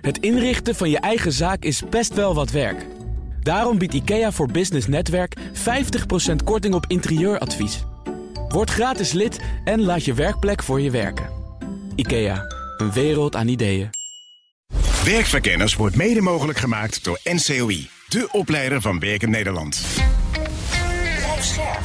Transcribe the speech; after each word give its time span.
Het 0.00 0.18
inrichten 0.18 0.74
van 0.74 0.90
je 0.90 0.98
eigen 0.98 1.32
zaak 1.32 1.62
is 1.62 1.82
best 1.90 2.14
wel 2.14 2.34
wat 2.34 2.50
werk. 2.50 2.86
Daarom 3.42 3.78
biedt 3.78 3.94
IKEA 3.94 4.32
voor 4.32 4.50
Business 4.50 4.86
Netwerk 4.86 5.36
50% 5.38 5.40
korting 6.44 6.74
op 6.74 6.84
interieuradvies. 6.88 7.84
Word 8.48 8.70
gratis 8.70 9.12
lid 9.12 9.40
en 9.64 9.82
laat 9.82 10.04
je 10.04 10.14
werkplek 10.14 10.62
voor 10.62 10.80
je 10.80 10.90
werken. 10.90 11.28
IKEA, 11.94 12.44
een 12.76 12.92
wereld 12.92 13.36
aan 13.36 13.48
ideeën. 13.48 13.90
Werkverkenners 15.04 15.74
wordt 15.74 15.96
mede 15.96 16.20
mogelijk 16.20 16.58
gemaakt 16.58 17.04
door 17.04 17.20
NCOI, 17.24 17.88
de 18.08 18.28
opleider 18.32 18.80
van 18.80 18.98
Werken 18.98 19.30
Nederland. 19.30 19.86
Blijf 21.16 21.44
scherp. 21.44 21.84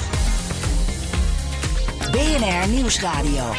BNR 2.12 2.68
Nieuwsradio. 2.68 3.54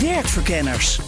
Werkverkenners. 0.00 1.00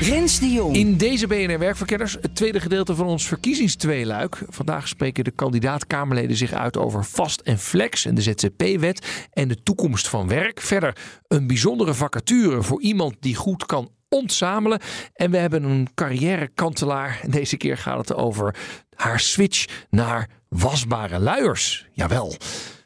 Rens 0.00 0.40
de 0.40 0.50
Jong. 0.50 0.76
In 0.76 0.96
deze 0.96 1.26
BNR 1.26 1.58
Werkverkenners, 1.58 2.16
het 2.20 2.34
tweede 2.34 2.60
gedeelte 2.60 2.94
van 2.94 3.06
ons 3.06 3.26
verkiezingstweeluik. 3.26 4.42
Vandaag 4.48 4.88
spreken 4.88 5.24
de 5.24 5.30
kandidaat-Kamerleden 5.30 6.36
zich 6.36 6.52
uit 6.52 6.76
over 6.76 7.04
vast 7.04 7.40
en 7.40 7.58
flex 7.58 8.04
en 8.04 8.14
de 8.14 8.22
ZZP-wet 8.22 9.26
en 9.32 9.48
de 9.48 9.62
toekomst 9.62 10.08
van 10.08 10.28
werk. 10.28 10.60
Verder 10.60 10.96
een 11.28 11.46
bijzondere 11.46 11.94
vacature 11.94 12.62
voor 12.62 12.82
iemand 12.82 13.16
die 13.20 13.34
goed 13.34 13.66
kan 13.66 13.90
ontzamelen. 14.08 14.80
En 15.14 15.30
we 15.30 15.36
hebben 15.36 15.62
een 15.62 15.88
carrière-kantelaar. 15.94 17.20
Deze 17.28 17.56
keer 17.56 17.78
gaat 17.78 17.98
het 17.98 18.14
over 18.14 18.54
haar 18.94 19.20
switch 19.20 19.86
naar 19.90 20.28
wasbare 20.48 21.18
luiers. 21.18 21.86
Jawel, 21.92 22.28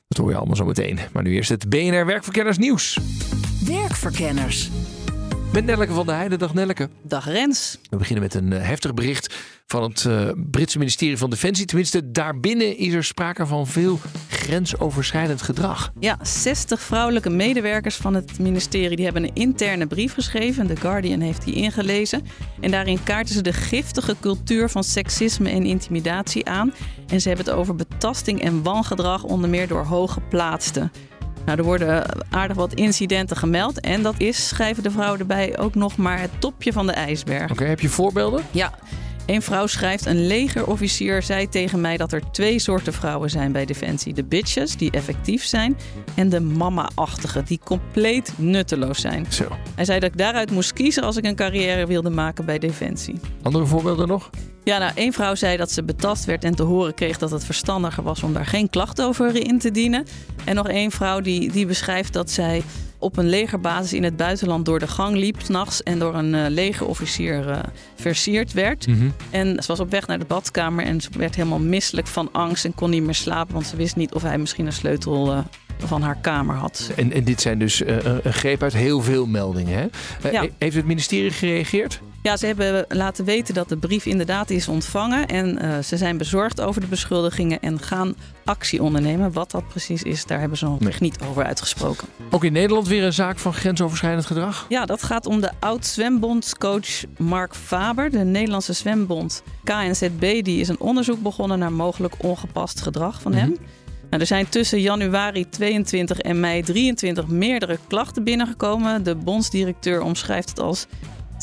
dat 0.09 0.19
hoor 0.19 0.30
je 0.30 0.37
allemaal 0.37 0.57
zo 0.57 0.65
meteen. 0.65 0.99
Maar 1.13 1.23
nu 1.23 1.35
eerst 1.35 1.51
het 1.51 1.69
BNR 1.69 2.07
Werkverkenners 2.07 2.59
nieuws. 2.59 2.99
Werkverkenners. 3.65 4.71
Met 5.52 5.65
Nelleke 5.65 5.92
van 5.92 6.06
der 6.06 6.15
Heijden. 6.15 6.38
Dag 6.38 6.55
Nelleke. 6.55 6.88
Dag 7.02 7.27
Rens. 7.27 7.79
We 7.91 7.97
beginnen 7.97 8.23
met 8.23 8.34
een 8.34 8.52
eh, 8.52 8.66
heftig 8.66 8.95
bericht 8.95 9.34
van 9.66 9.83
het 9.83 10.05
uh, 10.05 10.29
Britse 10.51 10.79
ministerie 10.79 11.18
van 11.18 11.30
Defensie. 11.30 11.66
Tenminste, 11.66 12.10
daarbinnen 12.10 12.77
is 12.77 12.93
er 12.93 13.04
sprake 13.04 13.46
van 13.46 13.66
veel 13.66 13.99
grensoverschrijdend 14.29 15.43
gedrag. 15.43 15.93
Ja, 16.01 16.18
60 16.23 16.80
vrouwelijke 16.80 17.30
medewerkers 17.30 17.96
van 17.96 18.15
het 18.15 18.38
ministerie 18.38 18.96
die 18.96 19.04
hebben 19.04 19.23
een 19.23 19.35
interne 19.35 19.87
brief 19.87 20.15
geschreven. 20.15 20.66
The 20.66 20.77
Guardian 20.77 21.21
heeft 21.21 21.45
die 21.45 21.55
ingelezen. 21.55 22.27
En 22.60 22.71
daarin 22.71 23.02
kaarten 23.02 23.34
ze 23.34 23.43
de 23.43 23.52
giftige 23.52 24.16
cultuur 24.21 24.68
van 24.68 24.84
seksisme 24.84 25.51
en 25.51 25.65
intimidatie 25.65 26.46
aan. 26.46 26.73
En 27.07 27.21
ze 27.21 27.29
hebben 27.29 27.46
het 27.46 27.55
over 27.55 27.74
betasting 27.74 28.43
en 28.43 28.62
wangedrag, 28.62 29.23
onder 29.23 29.51
meer 29.51 29.68
door 29.68 29.84
hooggeplaatsten. 29.84 30.93
Nou, 31.46 31.59
er 31.59 31.65
worden 31.65 32.04
aardig 32.30 32.57
wat 32.57 32.74
incidenten 32.74 33.37
gemeld. 33.37 33.80
En 33.80 34.02
dat 34.02 34.15
is, 34.18 34.48
schrijven 34.48 34.82
de 34.82 34.90
vrouwen 34.90 35.21
erbij, 35.21 35.59
ook 35.59 35.74
nog 35.74 35.96
maar 35.96 36.21
het 36.21 36.30
topje 36.38 36.73
van 36.73 36.87
de 36.87 36.93
ijsberg. 36.93 37.51
Oké, 37.51 37.65
heb 37.65 37.80
je 37.80 37.88
voorbeelden? 37.88 38.43
Ja. 38.51 38.73
Een 39.26 39.42
vrouw 39.42 39.66
schrijft: 39.66 40.06
Een 40.06 40.26
legerofficier 40.26 41.23
zei 41.23 41.48
tegen 41.48 41.80
mij 41.80 41.96
dat 41.96 42.12
er 42.12 42.30
twee 42.30 42.59
soorten 42.59 42.92
vrouwen 42.92 43.30
zijn 43.30 43.52
bij 43.52 43.65
Defensie: 43.65 44.15
de 44.15 44.24
bitches, 44.24 44.76
die 44.76 44.90
effectief 44.90 45.45
zijn, 45.45 45.76
en 46.15 46.28
de 46.28 46.40
mama-achtige, 46.40 47.43
die 47.43 47.60
compleet 47.65 48.32
nutteloos 48.37 49.00
zijn. 49.00 49.26
Zo. 49.28 49.48
Hij 49.74 49.84
zei 49.84 50.00
dat 50.00 50.10
ik 50.10 50.18
daaruit 50.18 50.50
moest 50.50 50.73
kiezen 50.73 51.02
als 51.02 51.16
ik 51.16 51.24
een 51.24 51.37
carrière 51.37 51.87
wilde 51.87 52.10
maken 52.10 52.45
bij 52.45 52.59
Defensie. 52.59 53.20
Andere 53.43 53.66
voorbeelden 53.66 54.09
nog? 54.09 54.30
Ja, 54.65 54.78
nou, 54.78 54.93
één 54.95 55.12
vrouw 55.12 55.34
zei 55.34 55.56
dat 55.56 55.70
ze 55.70 55.82
betast 55.82 56.24
werd 56.24 56.45
en 56.45 56.54
te 56.54 56.62
horen 56.62 56.95
kreeg 56.95 57.18
dat 57.18 57.30
het 57.30 57.45
verstandiger 57.45 58.02
was 58.02 58.23
om 58.23 58.32
daar 58.32 58.46
geen 58.46 58.70
klacht 58.70 59.02
over 59.02 59.46
in 59.46 59.59
te 59.59 59.70
dienen. 59.70 60.06
En 60.45 60.54
nog 60.54 60.68
één 60.68 60.90
vrouw 60.90 61.20
die, 61.20 61.52
die 61.52 61.66
beschrijft 61.66 62.12
dat 62.12 62.30
zij 62.30 62.62
op 63.03 63.17
een 63.17 63.29
legerbasis 63.29 63.93
in 63.93 64.03
het 64.03 64.17
buitenland 64.17 64.65
door 64.65 64.78
de 64.78 64.87
gang 64.87 65.17
liep 65.17 65.41
s'nachts 65.41 65.83
en 65.83 65.99
door 65.99 66.15
een 66.15 66.34
uh, 66.34 66.45
legerofficier 66.49 67.49
uh, 67.49 67.59
versierd 67.95 68.53
werd. 68.53 68.87
Mhm. 68.87 69.09
En 69.31 69.62
ze 69.62 69.67
was 69.67 69.81
op 69.81 69.91
weg 69.91 70.06
naar 70.06 70.19
de 70.19 70.25
badkamer 70.25 70.84
en 70.84 71.00
ze 71.00 71.09
werd 71.17 71.34
helemaal 71.34 71.59
misselijk 71.59 72.06
van 72.06 72.28
angst 72.33 72.65
en 72.65 72.75
kon 72.75 72.91
niet 72.91 73.03
meer 73.03 73.15
slapen, 73.15 73.55
want 73.55 73.67
ze 73.67 73.77
wist 73.77 73.97
niet 73.97 74.12
of 74.12 74.23
hij 74.23 74.39
misschien 74.39 74.67
een 74.67 74.73
sleutel 74.73 75.33
uh, 75.33 75.39
van 75.79 76.03
haar 76.03 76.19
kamer 76.21 76.55
had. 76.55 76.91
En, 76.97 77.12
en 77.12 77.25
dit 77.25 77.41
zijn 77.41 77.59
dus 77.59 77.83
een 77.87 78.33
greep 78.33 78.62
uit 78.62 78.73
heel 78.73 79.01
veel 79.01 79.27
meldingen. 79.27 79.91
Hè? 80.21 80.31
Ja. 80.31 80.47
Heeft 80.59 80.77
het 80.77 80.87
ministerie 80.87 81.31
gereageerd? 81.31 82.01
Ja, 82.22 82.37
ze 82.37 82.47
hebben 82.47 82.84
laten 82.88 83.25
weten 83.25 83.55
dat 83.55 83.69
de 83.69 83.77
brief 83.77 84.06
inderdaad 84.06 84.50
is 84.50 84.69
ontvangen. 84.69 85.27
En 85.27 85.65
uh, 85.65 85.78
ze 85.78 85.97
zijn 85.97 86.16
bezorgd 86.16 86.60
over 86.60 86.81
de 86.81 86.87
beschuldigingen 86.87 87.60
en 87.60 87.78
gaan 87.81 88.15
actie 88.44 88.83
ondernemen. 88.83 89.33
Wat 89.33 89.50
dat 89.50 89.69
precies 89.69 90.03
is, 90.03 90.27
daar 90.27 90.41
hebben 90.41 90.59
ze 90.59 90.65
nog 90.65 90.81
Nee. 90.81 90.93
niet 90.99 91.19
over 91.28 91.44
uitgesproken. 91.44 92.09
Ook 92.31 92.44
in 92.44 92.53
Nederland 92.53 92.88
weer 92.88 93.05
een 93.05 93.12
zaak 93.12 93.38
van 93.38 93.55
grensoverschrijdend 93.55 94.27
gedrag? 94.27 94.66
Ja, 94.69 94.84
dat 94.87 95.03
gaat 95.03 95.27
om 95.27 95.41
de 95.41 95.50
oud-zwembondscoach 95.61 97.05
Mark 97.19 97.55
Faber. 97.55 98.11
De 98.11 98.19
Nederlandse 98.19 98.72
zwembond 98.72 99.43
KNZB 99.65 100.43
die 100.43 100.61
is 100.61 100.69
een 100.69 100.81
onderzoek 100.81 101.22
begonnen 101.22 101.59
naar 101.59 101.72
mogelijk 101.72 102.15
ongepast 102.19 102.81
gedrag 102.81 103.21
van 103.21 103.32
hem. 103.34 103.49
Nou, 104.11 104.21
er 104.22 104.27
zijn 104.27 104.49
tussen 104.49 104.81
januari 104.81 105.49
22 105.49 106.19
en 106.19 106.41
mei 106.41 106.62
23 106.62 107.27
meerdere 107.27 107.78
klachten 107.88 108.25
binnengekomen. 108.25 109.03
De 109.03 109.15
bondsdirecteur 109.15 110.03
omschrijft 110.03 110.49
het 110.49 110.61
als 110.61 110.87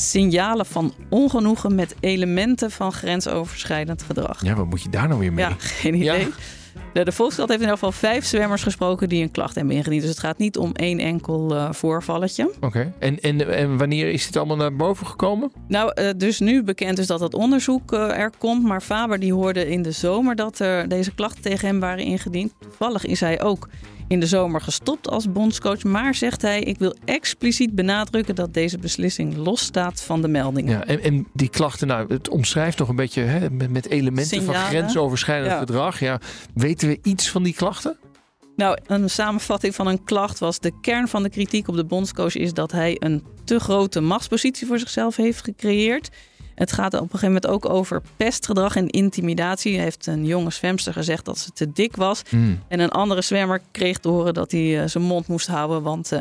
signalen 0.00 0.66
van 0.66 0.94
ongenoegen 1.08 1.74
met 1.74 1.94
elementen 2.00 2.70
van 2.70 2.92
grensoverschrijdend 2.92 4.02
gedrag. 4.02 4.44
Ja, 4.44 4.54
wat 4.54 4.66
moet 4.66 4.82
je 4.82 4.88
daar 4.88 5.08
nou 5.08 5.20
weer 5.20 5.32
mee? 5.32 5.44
Ja, 5.44 5.54
geen 5.58 5.94
idee. 5.94 6.28
De, 6.92 7.04
de 7.04 7.12
Volkskrant 7.12 7.48
heeft 7.48 7.62
in 7.62 7.68
ieder 7.68 7.84
geval 7.84 8.10
vijf 8.10 8.24
zwemmers 8.24 8.62
gesproken 8.62 9.08
die 9.08 9.22
een 9.22 9.30
klacht 9.30 9.54
hebben 9.54 9.74
ingediend. 9.74 10.00
Dus 10.00 10.10
het 10.10 10.18
gaat 10.18 10.38
niet 10.38 10.58
om 10.58 10.72
één 10.72 10.98
enkel 10.98 11.54
eh, 11.54 11.72
voorvalletje. 11.72 12.50
Oké. 12.60 12.92
En, 12.98 13.20
en, 13.20 13.56
en 13.56 13.76
wanneer 13.76 14.10
is 14.10 14.26
dit 14.26 14.36
allemaal 14.36 14.56
naar 14.56 14.76
boven 14.76 15.06
gekomen? 15.06 15.52
Nou, 15.68 15.92
eh, 15.94 16.08
dus 16.16 16.40
nu 16.40 16.62
bekend 16.62 16.98
is 16.98 17.06
dat 17.06 17.20
het 17.20 17.34
onderzoek 17.34 17.92
eh, 17.92 18.18
er 18.18 18.30
komt. 18.38 18.62
Maar 18.62 18.80
Faber 18.80 19.18
die 19.20 19.32
hoorde 19.32 19.68
in 19.68 19.82
de 19.82 19.90
zomer 19.90 20.36
dat 20.36 20.58
er 20.58 20.88
deze 20.88 21.14
klachten 21.14 21.42
tegen 21.42 21.68
hem 21.68 21.80
waren 21.80 22.04
ingediend. 22.04 22.52
Toevallig 22.60 23.06
is 23.06 23.20
hij 23.20 23.42
ook 23.42 23.68
in 24.10 24.20
de 24.20 24.26
zomer 24.26 24.60
gestopt 24.60 25.08
als 25.08 25.32
bondscoach. 25.32 25.82
Maar 25.84 26.14
zegt 26.14 26.42
hij, 26.42 26.60
ik 26.60 26.78
wil 26.78 26.94
expliciet 27.04 27.74
benadrukken 27.74 28.34
dat 28.34 28.54
deze 28.54 28.78
beslissing 28.78 29.36
losstaat 29.36 30.02
van 30.02 30.22
de 30.22 30.28
meldingen. 30.28 30.78
Ja, 30.78 30.84
en, 30.84 31.02
en 31.02 31.26
die 31.32 31.48
klachten, 31.48 31.86
nou, 31.86 32.12
het 32.12 32.28
omschrijft 32.28 32.78
nog 32.78 32.88
een 32.88 32.96
beetje 32.96 33.22
hè, 33.22 33.50
met, 33.50 33.70
met 33.70 33.88
elementen 33.88 34.42
van 34.42 34.54
grensoverschrijdend 34.54 35.52
Ja. 35.52 35.58
gedrag. 35.58 36.00
Ja, 36.00 36.20
weten 36.54 36.88
we 36.88 36.98
iets 37.02 37.30
van 37.30 37.42
die 37.42 37.54
klachten? 37.54 37.98
Nou, 38.56 38.78
een 38.86 39.10
samenvatting 39.10 39.74
van 39.74 39.86
een 39.86 40.04
klacht 40.04 40.38
was: 40.38 40.58
de 40.60 40.80
kern 40.80 41.08
van 41.08 41.22
de 41.22 41.30
kritiek 41.30 41.68
op 41.68 41.76
de 41.76 41.84
bondscoach 41.84 42.36
is 42.36 42.52
dat 42.52 42.72
hij 42.72 42.96
een 42.98 43.24
te 43.44 43.60
grote 43.60 44.00
machtspositie 44.00 44.66
voor 44.66 44.78
zichzelf 44.78 45.16
heeft 45.16 45.44
gecreëerd. 45.44 46.10
Het 46.60 46.72
gaat 46.72 46.94
op 46.94 47.00
een 47.00 47.18
gegeven 47.18 47.26
moment 47.26 47.46
ook 47.46 47.68
over 47.68 48.02
pestgedrag 48.16 48.76
en 48.76 48.88
intimidatie. 48.88 49.78
Heeft 49.78 50.06
een 50.06 50.24
jonge 50.24 50.50
zwemster 50.50 50.92
gezegd 50.92 51.24
dat 51.24 51.38
ze 51.38 51.50
te 51.52 51.72
dik 51.72 51.96
was. 51.96 52.22
En 52.68 52.80
een 52.80 52.90
andere 52.90 53.22
zwemmer 53.22 53.60
kreeg 53.70 53.98
te 53.98 54.08
horen 54.08 54.34
dat 54.34 54.50
hij 54.50 54.82
eh, 54.82 54.88
zijn 54.88 55.04
mond 55.04 55.26
moest 55.26 55.46
houden, 55.46 55.82
want 55.82 56.12
eh, 56.12 56.20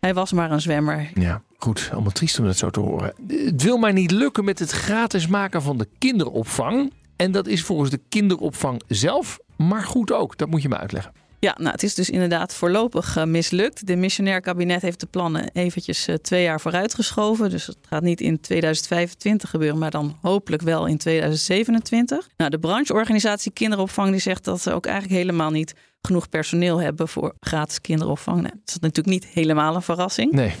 hij 0.00 0.14
was 0.14 0.32
maar 0.32 0.50
een 0.50 0.60
zwemmer. 0.60 1.10
Ja, 1.14 1.42
goed. 1.58 1.88
Allemaal 1.92 2.10
triest 2.10 2.38
om 2.38 2.44
dat 2.44 2.56
zo 2.56 2.70
te 2.70 2.80
horen. 2.80 3.12
Het 3.28 3.62
wil 3.62 3.76
maar 3.76 3.92
niet 3.92 4.10
lukken 4.10 4.44
met 4.44 4.58
het 4.58 4.70
gratis 4.70 5.26
maken 5.26 5.62
van 5.62 5.78
de 5.78 5.88
kinderopvang. 5.98 6.92
En 7.16 7.32
dat 7.32 7.46
is 7.46 7.62
volgens 7.62 7.90
de 7.90 8.00
kinderopvang 8.08 8.82
zelf, 8.86 9.38
maar 9.56 9.82
goed 9.82 10.12
ook. 10.12 10.38
Dat 10.38 10.48
moet 10.48 10.62
je 10.62 10.68
me 10.68 10.76
uitleggen. 10.76 11.12
Ja, 11.40 11.54
nou, 11.58 11.70
het 11.70 11.82
is 11.82 11.94
dus 11.94 12.10
inderdaad 12.10 12.54
voorlopig 12.54 13.16
eh, 13.16 13.24
mislukt. 13.24 13.86
De 13.86 13.96
missionair 13.96 14.40
kabinet 14.40 14.82
heeft 14.82 15.00
de 15.00 15.06
plannen 15.06 15.50
eventjes 15.52 16.06
eh, 16.06 16.14
twee 16.14 16.42
jaar 16.42 16.60
vooruitgeschoven. 16.60 17.50
Dus 17.50 17.66
het 17.66 17.76
gaat 17.88 18.02
niet 18.02 18.20
in 18.20 18.40
2025 18.40 19.50
gebeuren, 19.50 19.78
maar 19.78 19.90
dan 19.90 20.18
hopelijk 20.22 20.62
wel 20.62 20.86
in 20.86 20.98
2027. 20.98 22.28
Nou, 22.36 22.50
de 22.50 22.58
brancheorganisatie 22.58 23.52
Kinderopvang 23.52 24.10
die 24.10 24.20
zegt 24.20 24.44
dat 24.44 24.60
ze 24.60 24.72
ook 24.72 24.86
eigenlijk 24.86 25.16
helemaal 25.16 25.50
niet 25.50 25.74
genoeg 26.02 26.28
personeel 26.28 26.80
hebben 26.80 27.08
voor 27.08 27.34
gratis 27.40 27.80
kinderopvang. 27.80 28.40
Nou, 28.40 28.54
dat 28.54 28.68
is 28.68 28.78
natuurlijk 28.78 29.06
niet 29.06 29.26
helemaal 29.26 29.74
een 29.74 29.82
verrassing. 29.82 30.32
Nee. 30.32 30.54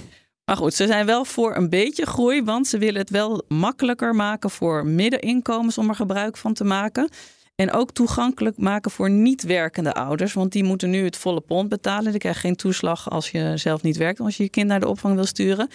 Maar 0.44 0.56
goed, 0.56 0.74
ze 0.74 0.86
zijn 0.86 1.06
wel 1.06 1.24
voor 1.24 1.56
een 1.56 1.68
beetje 1.68 2.06
groei, 2.06 2.42
want 2.42 2.66
ze 2.66 2.78
willen 2.78 3.00
het 3.00 3.10
wel 3.10 3.44
makkelijker 3.48 4.14
maken 4.14 4.50
voor 4.50 4.86
middeninkomens 4.86 5.78
om 5.78 5.88
er 5.88 5.94
gebruik 5.94 6.36
van 6.36 6.52
te 6.52 6.64
maken. 6.64 7.08
En 7.60 7.72
ook 7.72 7.92
toegankelijk 7.92 8.56
maken 8.56 8.90
voor 8.90 9.10
niet 9.10 9.42
werkende 9.42 9.94
ouders. 9.94 10.32
Want 10.32 10.52
die 10.52 10.64
moeten 10.64 10.90
nu 10.90 11.04
het 11.04 11.16
volle 11.16 11.40
pond 11.40 11.68
betalen. 11.68 12.10
Die 12.10 12.20
krijgen 12.20 12.40
geen 12.40 12.56
toeslag 12.56 13.10
als 13.10 13.30
je 13.30 13.52
zelf 13.56 13.82
niet 13.82 13.96
werkt. 13.96 14.20
Als 14.20 14.36
je 14.36 14.42
je 14.42 14.48
kind 14.48 14.66
naar 14.66 14.80
de 14.80 14.88
opvang 14.88 15.14
wil 15.14 15.24
sturen. 15.24 15.68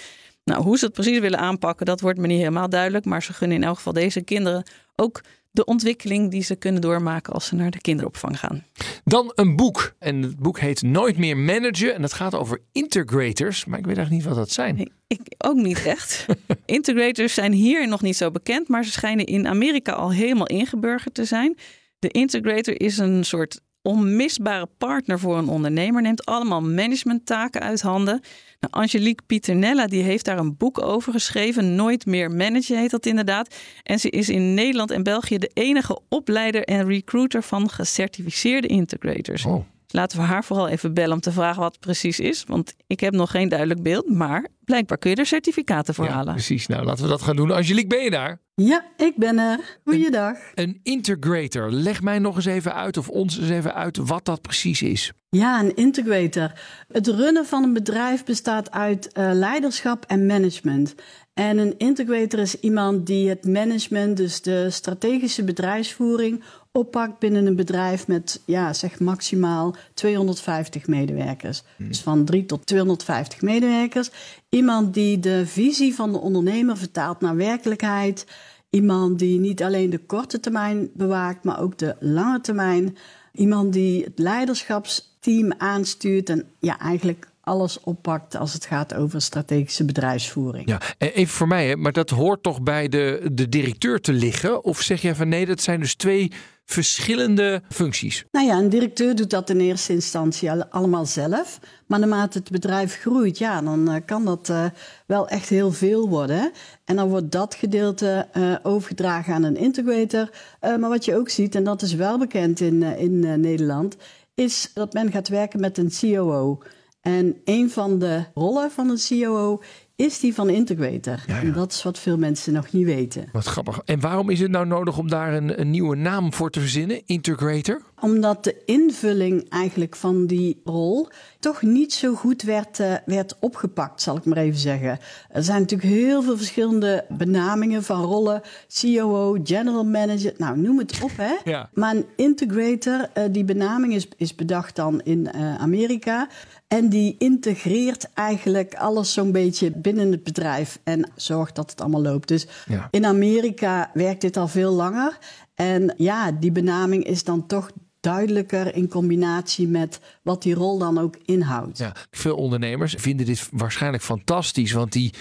Nou, 0.43 0.63
hoe 0.63 0.77
ze 0.77 0.85
het 0.85 0.93
precies 0.93 1.19
willen 1.19 1.39
aanpakken, 1.39 1.85
dat 1.85 2.01
wordt 2.01 2.19
me 2.19 2.27
niet 2.27 2.37
helemaal 2.37 2.69
duidelijk. 2.69 3.05
Maar 3.05 3.23
ze 3.23 3.33
gunnen 3.33 3.57
in 3.57 3.63
elk 3.63 3.75
geval 3.75 3.93
deze 3.93 4.21
kinderen 4.21 4.63
ook 4.95 5.21
de 5.53 5.65
ontwikkeling 5.65 6.31
die 6.31 6.43
ze 6.43 6.55
kunnen 6.55 6.81
doormaken 6.81 7.33
als 7.33 7.45
ze 7.45 7.55
naar 7.55 7.71
de 7.71 7.81
kinderopvang 7.81 8.39
gaan. 8.39 8.65
Dan 9.03 9.31
een 9.35 9.55
boek. 9.55 9.95
En 9.99 10.21
het 10.21 10.37
boek 10.37 10.59
heet 10.59 10.81
Nooit 10.81 11.17
meer 11.17 11.37
managen. 11.37 11.93
En 11.95 12.01
het 12.01 12.13
gaat 12.13 12.35
over 12.35 12.61
integrators. 12.71 13.65
Maar 13.65 13.79
ik 13.79 13.85
weet 13.85 13.97
eigenlijk 13.97 14.25
niet 14.25 14.35
wat 14.35 14.45
dat 14.45 14.53
zijn. 14.53 14.75
Nee, 14.75 14.91
ik 15.07 15.19
ook 15.37 15.55
niet 15.55 15.85
echt. 15.85 16.25
Integrators 16.65 17.33
zijn 17.33 17.51
hier 17.51 17.87
nog 17.87 18.01
niet 18.01 18.17
zo 18.17 18.31
bekend, 18.31 18.67
maar 18.67 18.83
ze 18.83 18.91
schijnen 18.91 19.25
in 19.25 19.47
Amerika 19.47 19.91
al 19.91 20.11
helemaal 20.11 20.47
ingeburgerd 20.47 21.13
te 21.13 21.25
zijn. 21.25 21.57
De 21.99 22.09
integrator 22.09 22.81
is 22.81 22.97
een 22.97 23.23
soort 23.23 23.61
onmisbare 23.83 24.67
partner 24.77 25.19
voor 25.19 25.37
een 25.37 25.47
ondernemer. 25.47 26.01
Neemt 26.01 26.25
allemaal 26.25 26.61
managementtaken 26.61 27.61
uit 27.61 27.81
handen. 27.81 28.21
Nou, 28.59 28.73
Angelique 28.73 29.25
Pieternella 29.25 29.87
die 29.87 30.03
heeft 30.03 30.25
daar 30.25 30.37
een 30.37 30.57
boek 30.57 30.81
over 30.81 31.11
geschreven. 31.11 31.75
Nooit 31.75 32.05
meer 32.05 32.31
managen 32.31 32.77
heet 32.77 32.91
dat 32.91 33.05
inderdaad. 33.05 33.55
En 33.83 33.99
ze 33.99 34.09
is 34.09 34.29
in 34.29 34.53
Nederland 34.53 34.91
en 34.91 35.03
België 35.03 35.37
de 35.37 35.51
enige 35.53 35.99
opleider 36.09 36.63
en 36.63 36.85
recruiter 36.85 37.43
van 37.43 37.69
gecertificeerde 37.69 38.67
integrators. 38.67 39.45
Oh. 39.45 39.65
Laten 39.95 40.17
we 40.17 40.23
haar 40.23 40.43
vooral 40.43 40.67
even 40.67 40.93
bellen 40.93 41.13
om 41.13 41.19
te 41.19 41.31
vragen 41.31 41.61
wat 41.61 41.71
het 41.71 41.79
precies 41.81 42.19
is. 42.19 42.43
Want 42.47 42.75
ik 42.87 42.99
heb 42.99 43.13
nog 43.13 43.31
geen 43.31 43.49
duidelijk 43.49 43.83
beeld. 43.83 44.09
Maar 44.09 44.47
blijkbaar 44.65 44.97
kun 44.97 45.09
je 45.09 45.15
er 45.15 45.25
certificaten 45.25 45.93
voor 45.93 46.05
Ja, 46.05 46.11
halen. 46.11 46.33
precies. 46.33 46.67
Nou, 46.67 46.85
laten 46.85 47.03
we 47.03 47.09
dat 47.09 47.21
gaan 47.21 47.35
doen. 47.35 47.51
Angelique, 47.51 47.87
ben 47.87 48.03
je 48.03 48.09
daar? 48.09 48.39
Ja, 48.55 48.85
ik 48.97 49.13
ben 49.15 49.37
er. 49.39 49.59
Goeiedag. 49.85 50.37
Een 50.53 50.79
integrator. 50.83 51.71
Leg 51.71 52.01
mij 52.01 52.19
nog 52.19 52.35
eens 52.35 52.45
even 52.45 52.73
uit, 52.73 52.97
of 52.97 53.09
ons 53.09 53.39
eens 53.39 53.49
even 53.49 53.73
uit, 53.73 53.97
wat 53.97 54.25
dat 54.25 54.41
precies 54.41 54.81
is. 54.81 55.11
Ja, 55.29 55.59
een 55.59 55.75
integrator. 55.75 56.51
Het 56.91 57.07
runnen 57.07 57.45
van 57.45 57.63
een 57.63 57.73
bedrijf 57.73 58.23
bestaat 58.23 58.71
uit 58.71 59.11
eh, 59.11 59.29
leiderschap 59.33 60.05
en 60.07 60.25
management. 60.25 60.95
En 61.33 61.57
een 61.57 61.77
integrator 61.77 62.39
is 62.39 62.59
iemand 62.59 63.05
die 63.05 63.29
het 63.29 63.45
management, 63.45 64.17
dus 64.17 64.41
de 64.41 64.69
strategische 64.69 65.43
bedrijfsvoering, 65.43 66.43
oppakt 66.75 67.19
binnen 67.19 67.45
een 67.45 67.55
bedrijf 67.55 68.07
met, 68.07 68.41
ja, 68.45 68.73
zeg 68.73 68.99
maximaal 68.99 69.75
250 69.93 70.87
medewerkers. 70.87 71.63
Dus 71.77 72.01
van 72.01 72.25
3 72.25 72.45
tot 72.45 72.65
250 72.65 73.41
medewerkers. 73.41 74.11
Iemand 74.49 74.93
die 74.93 75.19
de 75.19 75.45
visie 75.45 75.95
van 75.95 76.11
de 76.11 76.17
ondernemer 76.17 76.77
vertaalt 76.77 77.21
naar 77.21 77.35
werkelijkheid. 77.35 78.25
Iemand 78.69 79.19
die 79.19 79.39
niet 79.39 79.63
alleen 79.63 79.89
de 79.89 79.97
korte 80.05 80.39
termijn 80.39 80.89
bewaakt, 80.93 81.43
maar 81.43 81.61
ook 81.61 81.77
de 81.77 81.95
lange 81.99 82.41
termijn. 82.41 82.97
Iemand 83.33 83.73
die 83.73 84.03
het 84.03 84.19
leiderschapsteam 84.19 85.53
aanstuurt 85.57 86.29
en 86.29 86.45
ja, 86.59 86.79
eigenlijk 86.79 87.27
alles 87.43 87.79
oppakt 87.79 88.35
als 88.35 88.53
het 88.53 88.65
gaat 88.65 88.93
over 88.93 89.21
strategische 89.21 89.85
bedrijfsvoering. 89.85 90.67
Ja, 90.69 90.81
en 90.97 91.09
even 91.09 91.33
voor 91.33 91.47
mij, 91.47 91.67
hè, 91.67 91.75
maar 91.75 91.91
dat 91.91 92.09
hoort 92.09 92.43
toch 92.43 92.61
bij 92.61 92.87
de, 92.87 93.29
de 93.31 93.49
directeur 93.49 94.01
te 94.01 94.13
liggen? 94.13 94.63
Of 94.63 94.81
zeg 94.81 95.01
jij 95.01 95.15
van 95.15 95.29
nee, 95.29 95.45
dat 95.45 95.61
zijn 95.61 95.79
dus 95.79 95.95
twee 95.95 96.31
verschillende 96.65 97.61
functies? 97.69 98.25
Nou 98.31 98.45
ja, 98.47 98.57
een 98.57 98.69
directeur 98.69 99.15
doet 99.15 99.29
dat 99.29 99.49
in 99.49 99.59
eerste 99.59 99.93
instantie 99.93 100.51
al- 100.51 100.65
allemaal 100.65 101.05
zelf. 101.05 101.59
Maar 101.87 101.99
naarmate 101.99 102.37
het 102.37 102.51
bedrijf 102.51 102.99
groeit, 102.99 103.37
ja, 103.37 103.61
dan 103.61 103.91
eh, 103.91 104.01
kan 104.05 104.25
dat 104.25 104.49
eh, 104.49 104.65
wel 105.05 105.27
echt 105.27 105.49
heel 105.49 105.71
veel 105.71 106.09
worden. 106.09 106.51
En 106.85 106.95
dan 106.95 107.09
wordt 107.09 107.31
dat 107.31 107.55
gedeelte 107.55 108.27
eh, 108.31 108.55
overgedragen 108.63 109.33
aan 109.33 109.43
een 109.43 109.57
integrator. 109.57 110.29
Maar 110.61 110.89
wat 110.89 111.05
je 111.05 111.15
ook 111.15 111.29
ziet, 111.29 111.55
en 111.55 111.63
dat 111.63 111.81
is 111.81 111.93
wel 111.93 112.17
bekend 112.17 112.59
in, 112.59 112.83
in 112.83 113.19
Nederland, 113.19 113.95
is 114.33 114.71
dat 114.73 114.93
men 114.93 115.11
gaat 115.11 115.27
werken 115.27 115.59
met 115.59 115.77
een 115.77 115.91
COO. 115.99 116.59
En 117.03 117.41
een 117.43 117.69
van 117.69 117.99
de 117.99 118.23
rollen 118.33 118.71
van 118.71 118.89
een 118.89 119.21
COO 119.21 119.61
is 120.03 120.19
die 120.19 120.33
van 120.33 120.49
integrator. 120.49 121.23
Ja, 121.27 121.35
ja. 121.35 121.41
En 121.41 121.53
dat 121.53 121.71
is 121.71 121.83
wat 121.83 121.99
veel 121.99 122.17
mensen 122.17 122.53
nog 122.53 122.71
niet 122.71 122.85
weten. 122.85 123.29
Wat 123.31 123.45
grappig. 123.45 123.81
En 123.85 123.99
waarom 123.99 124.29
is 124.29 124.39
het 124.39 124.51
nou 124.51 124.65
nodig 124.65 124.97
om 124.97 125.09
daar 125.09 125.33
een, 125.33 125.59
een 125.59 125.69
nieuwe 125.69 125.95
naam 125.95 126.33
voor 126.33 126.49
te 126.49 126.59
verzinnen? 126.59 127.01
Integrator? 127.05 127.81
Omdat 127.99 128.43
de 128.43 128.61
invulling 128.65 129.49
eigenlijk 129.49 129.95
van 129.95 130.25
die 130.25 130.61
rol 130.63 131.07
toch 131.39 131.61
niet 131.61 131.93
zo 131.93 132.13
goed 132.13 132.41
werd, 132.41 132.79
eh, 132.79 132.93
werd 133.05 133.35
opgepakt, 133.39 134.01
zal 134.01 134.17
ik 134.17 134.25
maar 134.25 134.37
even 134.37 134.59
zeggen. 134.59 134.99
Er 135.29 135.43
zijn 135.43 135.59
natuurlijk 135.61 135.89
heel 135.89 136.21
veel 136.21 136.37
verschillende 136.37 137.05
benamingen 137.09 137.83
van 137.83 138.03
rollen. 138.03 138.41
COO, 138.81 139.37
general 139.43 139.85
manager, 139.85 140.33
nou 140.37 140.57
noem 140.57 140.77
het 140.77 140.99
op 141.03 141.11
hè. 141.17 141.35
Ja. 141.43 141.69
Maar 141.73 141.95
een 141.95 142.05
integrator, 142.15 143.09
eh, 143.13 143.23
die 143.31 143.43
benaming 143.43 143.93
is, 143.93 144.07
is 144.17 144.35
bedacht 144.35 144.75
dan 144.75 145.01
in 145.01 145.31
eh, 145.31 145.55
Amerika. 145.55 146.27
En 146.73 146.89
die 146.89 147.15
integreert 147.17 148.09
eigenlijk 148.13 148.75
alles 148.75 149.13
zo'n 149.13 149.31
beetje 149.31 149.71
binnen 149.71 149.92
het 149.97 150.23
bedrijf 150.23 150.79
en 150.83 151.11
zorgt 151.15 151.55
dat 151.55 151.69
het 151.69 151.81
allemaal 151.81 152.01
loopt. 152.01 152.27
Dus 152.27 152.47
Ja. 152.67 152.87
in 152.91 153.05
Amerika 153.05 153.91
werkt 153.93 154.21
dit 154.21 154.37
al 154.37 154.47
veel 154.47 154.71
langer. 154.71 155.17
En 155.55 155.93
ja, 155.97 156.31
die 156.31 156.51
benaming 156.51 157.03
is 157.03 157.23
dan 157.23 157.45
toch 157.47 157.71
duidelijker 157.99 158.75
in 158.75 158.87
combinatie 158.89 159.67
met 159.67 159.99
wat 160.23 160.43
die 160.43 160.53
rol 160.53 160.77
dan 160.77 160.97
ook 160.97 161.17
inhoudt. 161.25 161.77
Ja, 161.77 161.95
veel 162.11 162.35
ondernemers 162.35 162.95
vinden 162.97 163.25
dit 163.25 163.49
waarschijnlijk 163.51 164.03
fantastisch, 164.03 164.71
want 164.71 164.91
die. 164.91 165.13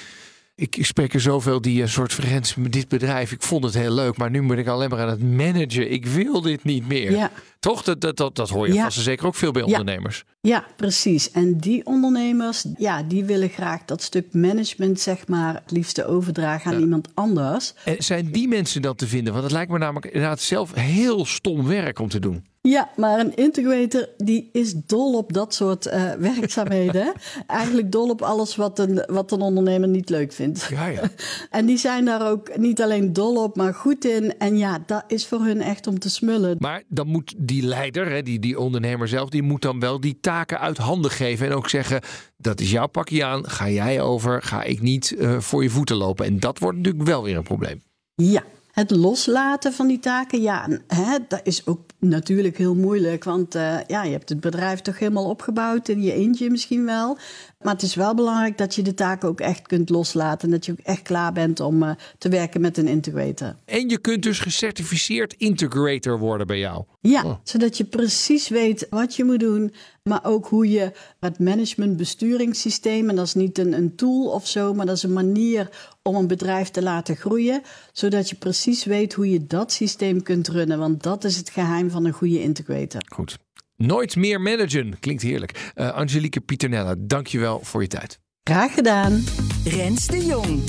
Ik 0.55 0.79
spreek 0.81 1.15
er 1.15 1.21
zoveel 1.21 1.61
die 1.61 1.83
een 1.83 1.89
soort 1.89 2.15
vergrens 2.15 2.55
met 2.55 2.73
dit 2.73 2.89
bedrijf. 2.89 3.33
Ik 3.33 3.43
vond 3.43 3.65
het 3.65 3.75
heel 3.75 3.93
leuk, 3.95 4.17
maar 4.17 4.31
nu 4.31 4.47
ben 4.47 4.59
ik 4.59 4.67
alleen 4.67 4.91
maar 4.91 5.01
aan 5.01 5.09
het 5.09 5.23
managen. 5.23 5.93
Ik 5.93 6.07
wil 6.07 6.41
dit 6.41 6.65
niet 6.65 6.89
meer. 6.89 7.11
Ja. 7.11 7.31
Toch? 7.63 7.83
Dat, 7.83 8.01
dat, 8.01 8.17
dat, 8.17 8.37
dat 8.37 8.49
hoor 8.49 8.67
je 8.69 8.75
Ja. 8.75 8.83
vast 8.83 9.01
zeker 9.01 9.27
ook 9.27 9.35
veel 9.35 9.53
bij 9.53 9.63
ondernemers. 9.63 10.25
Ja, 10.41 10.65
precies. 10.77 11.31
En 11.31 11.59
die 11.59 11.87
ondernemers, 11.87 12.65
ja, 12.79 13.03
die 13.03 13.25
willen 13.25 13.49
graag 13.49 13.85
dat 13.85 14.03
stuk 14.03 14.35
management, 14.35 15.01
zeg 15.01 15.29
maar, 15.29 15.55
het 15.55 15.71
liefste 15.71 16.05
overdragen 16.07 16.71
aan 16.71 16.77
Ja. 16.79 16.83
iemand 16.85 17.09
anders. 17.15 17.75
En 17.85 17.97
zijn 17.99 18.31
die 18.31 18.49
mensen 18.49 18.83
dan 18.83 18.95
te 18.95 19.07
vinden? 19.07 19.33
Want 19.33 19.45
het 19.45 19.53
lijkt 19.53 19.71
me 19.71 19.79
namelijk 19.79 20.07
inderdaad 20.07 20.41
zelf 20.41 20.75
heel 20.75 21.25
stom 21.25 21.67
werk 21.67 21.99
om 21.99 22.09
te 22.09 22.19
doen. 22.21 22.45
Ja, 22.61 22.91
maar 22.97 23.19
een 23.21 23.35
integrator 23.37 24.09
die 24.17 24.49
is 24.53 24.75
dol 24.87 25.17
op 25.17 25.33
dat 25.33 25.55
soort 25.55 25.87
eh, 25.87 26.11
werkzaamheden. 26.31 27.13
Eigenlijk 27.47 27.93
dol 27.93 28.09
op 28.11 28.23
alles 28.23 28.57
wat 28.57 28.79
een, 28.79 29.05
wat 29.07 29.33
een 29.33 29.41
ondernemer 29.41 29.89
niet 29.89 30.11
leuk 30.11 30.33
vindt. 30.33 30.69
Ja, 30.71 30.87
ja. 30.87 31.01
En 31.51 31.67
die 31.67 31.77
zijn 31.79 32.05
daar 32.05 32.31
ook 32.31 32.57
niet 32.57 32.83
alleen 32.83 33.13
dol 33.13 33.43
op, 33.43 33.57
maar 33.57 33.75
goed 33.75 34.05
in. 34.05 34.39
En 34.39 34.57
ja, 34.59 34.83
dat 34.87 35.05
is 35.07 35.27
voor 35.27 35.41
hun 35.41 35.61
echt 35.61 35.87
om 35.87 35.99
te 35.99 36.11
smullen. 36.11 36.57
Maar 36.59 36.83
dan 36.89 37.07
moet 37.07 37.35
die 37.37 37.52
leider, 37.61 38.11
hè, 38.11 38.23
die, 38.23 38.39
die 38.39 38.59
ondernemer 38.59 39.09
zelf, 39.09 39.29
die 39.29 39.43
moet 39.43 39.63
dan 39.63 39.81
wel 39.81 40.01
die 40.01 40.19
taken 40.21 40.61
uit 40.61 40.77
handen 40.77 41.11
geven. 41.11 41.47
En 41.47 41.53
ook 41.53 41.69
zeggen: 41.69 42.01
dat 42.37 42.61
is 42.61 42.71
jouw 42.71 42.87
pakje 42.87 43.25
aan, 43.25 43.49
ga 43.49 43.69
jij 43.69 44.01
over, 44.01 44.43
ga 44.43 44.63
ik 44.63 44.81
niet 44.81 45.17
eh, 45.17 45.39
voor 45.39 45.63
je 45.63 45.71
voeten 45.71 45.97
lopen. 45.97 46.27
En 46.27 46.41
dat 46.41 46.59
wordt 46.59 46.77
natuurlijk 46.77 47.07
wel 47.07 47.23
weer 47.23 47.37
een 47.37 47.43
probleem. 47.43 47.83
Ja, 48.15 48.43
het 48.73 48.91
loslaten 48.91 49.73
van 49.73 49.87
die 49.87 49.99
taken, 49.99 50.41
ja, 50.41 50.69
hè, 50.87 51.19
dat 51.29 51.41
is 51.43 51.67
ook 51.67 51.81
natuurlijk 51.99 52.59
heel 52.59 52.75
moeilijk. 52.75 53.25
Want 53.25 53.55
eh, 53.55 53.77
ja, 53.87 54.03
je 54.03 54.13
hebt 54.13 54.29
het 54.29 54.41
bedrijf 54.41 54.81
toch 54.81 54.99
helemaal 54.99 55.29
opgebouwd 55.29 55.89
in 55.89 56.03
je 56.03 56.13
eentje 56.13 56.51
misschien 56.51 56.85
wel. 56.85 57.19
Maar 57.63 57.73
het 57.73 57.83
is 57.83 57.95
wel 57.95 58.15
belangrijk 58.15 58.59
dat 58.59 58.75
je 58.75 58.83
de 58.83 58.95
taken 58.95 59.29
ook 59.29 59.41
echt 59.41 59.67
kunt 59.67 59.89
loslaten. 59.91 60.49
En 60.49 60.55
dat 60.55 60.67
je 60.67 60.73
ook 60.73 60.79
echt 60.79 61.03
klaar 61.03 61.33
bent 61.33 61.61
om 61.61 61.83
eh, 61.83 61.91
te 62.19 62.29
werken 62.29 62.61
met 62.61 62.79
een 62.79 62.89
integrator. 62.89 63.57
En 63.65 63.89
je 63.89 63.99
kunt 63.99 64.23
dus 64.23 64.39
gecertificeerd 64.39 65.35
integrator 65.39 66.19
worden 66.19 66.47
bij 66.47 66.59
jou. 66.59 66.85
Ja, 67.01 67.25
Oh. 67.25 67.35
zodat 67.45 67.77
je 67.77 67.85
precies 67.85 68.49
weet 68.49 68.87
wat 68.91 69.17
je 69.17 69.25
moet 69.25 69.41
doen. 69.41 69.73
Maar 70.03 70.21
ook 70.25 70.47
hoe 70.47 70.71
je 70.71 70.93
het 71.21 71.39
managementbesturingssysteem, 71.39 73.09
en 73.09 73.17
dat 73.17 73.27
is 73.27 73.35
niet 73.35 73.59
een, 73.59 73.73
een 73.73 73.95
tool 73.97 74.27
of 74.27 74.47
zo, 74.49 74.75
maar 74.75 74.87
dat 74.87 74.97
is 74.97 75.03
een 75.03 75.13
manier 75.13 75.69
om 76.03 76.15
een 76.15 76.27
bedrijf 76.27 76.71
te 76.71 76.83
laten 76.83 77.17
groeien. 77.17 77.63
Zodat 77.93 78.31
je 78.31 78.37
precies 78.37 78.85
weet 78.85 79.13
hoe 79.13 79.31
je 79.31 79.47
dat 79.47 79.73
systeem 79.73 80.23
kunt 80.23 80.49
runnen. 80.49 80.79
Want 80.79 81.03
dat 81.03 81.25
is 81.25 81.37
het 81.37 81.51
geheim 81.51 81.91
van 81.91 82.05
een 82.05 82.13
goede 82.13 82.43
integrator. 82.43 83.03
Goed. 83.15 83.39
Nooit 83.87 84.17
meer 84.17 84.41
managen. 84.41 84.99
Klinkt 85.01 85.23
heerlijk. 85.23 85.73
Eh, 85.75 85.93
Angelique 85.93 86.41
Pieternella, 86.41 86.95
dankjewel 86.99 87.61
voor 87.63 87.83
je 87.83 87.89
tijd. 87.89 88.19
Graag 88.45 88.75
gedaan. 88.75 89.25
Rens 89.65 90.07
de 90.07 90.25
Jong. 90.27 90.63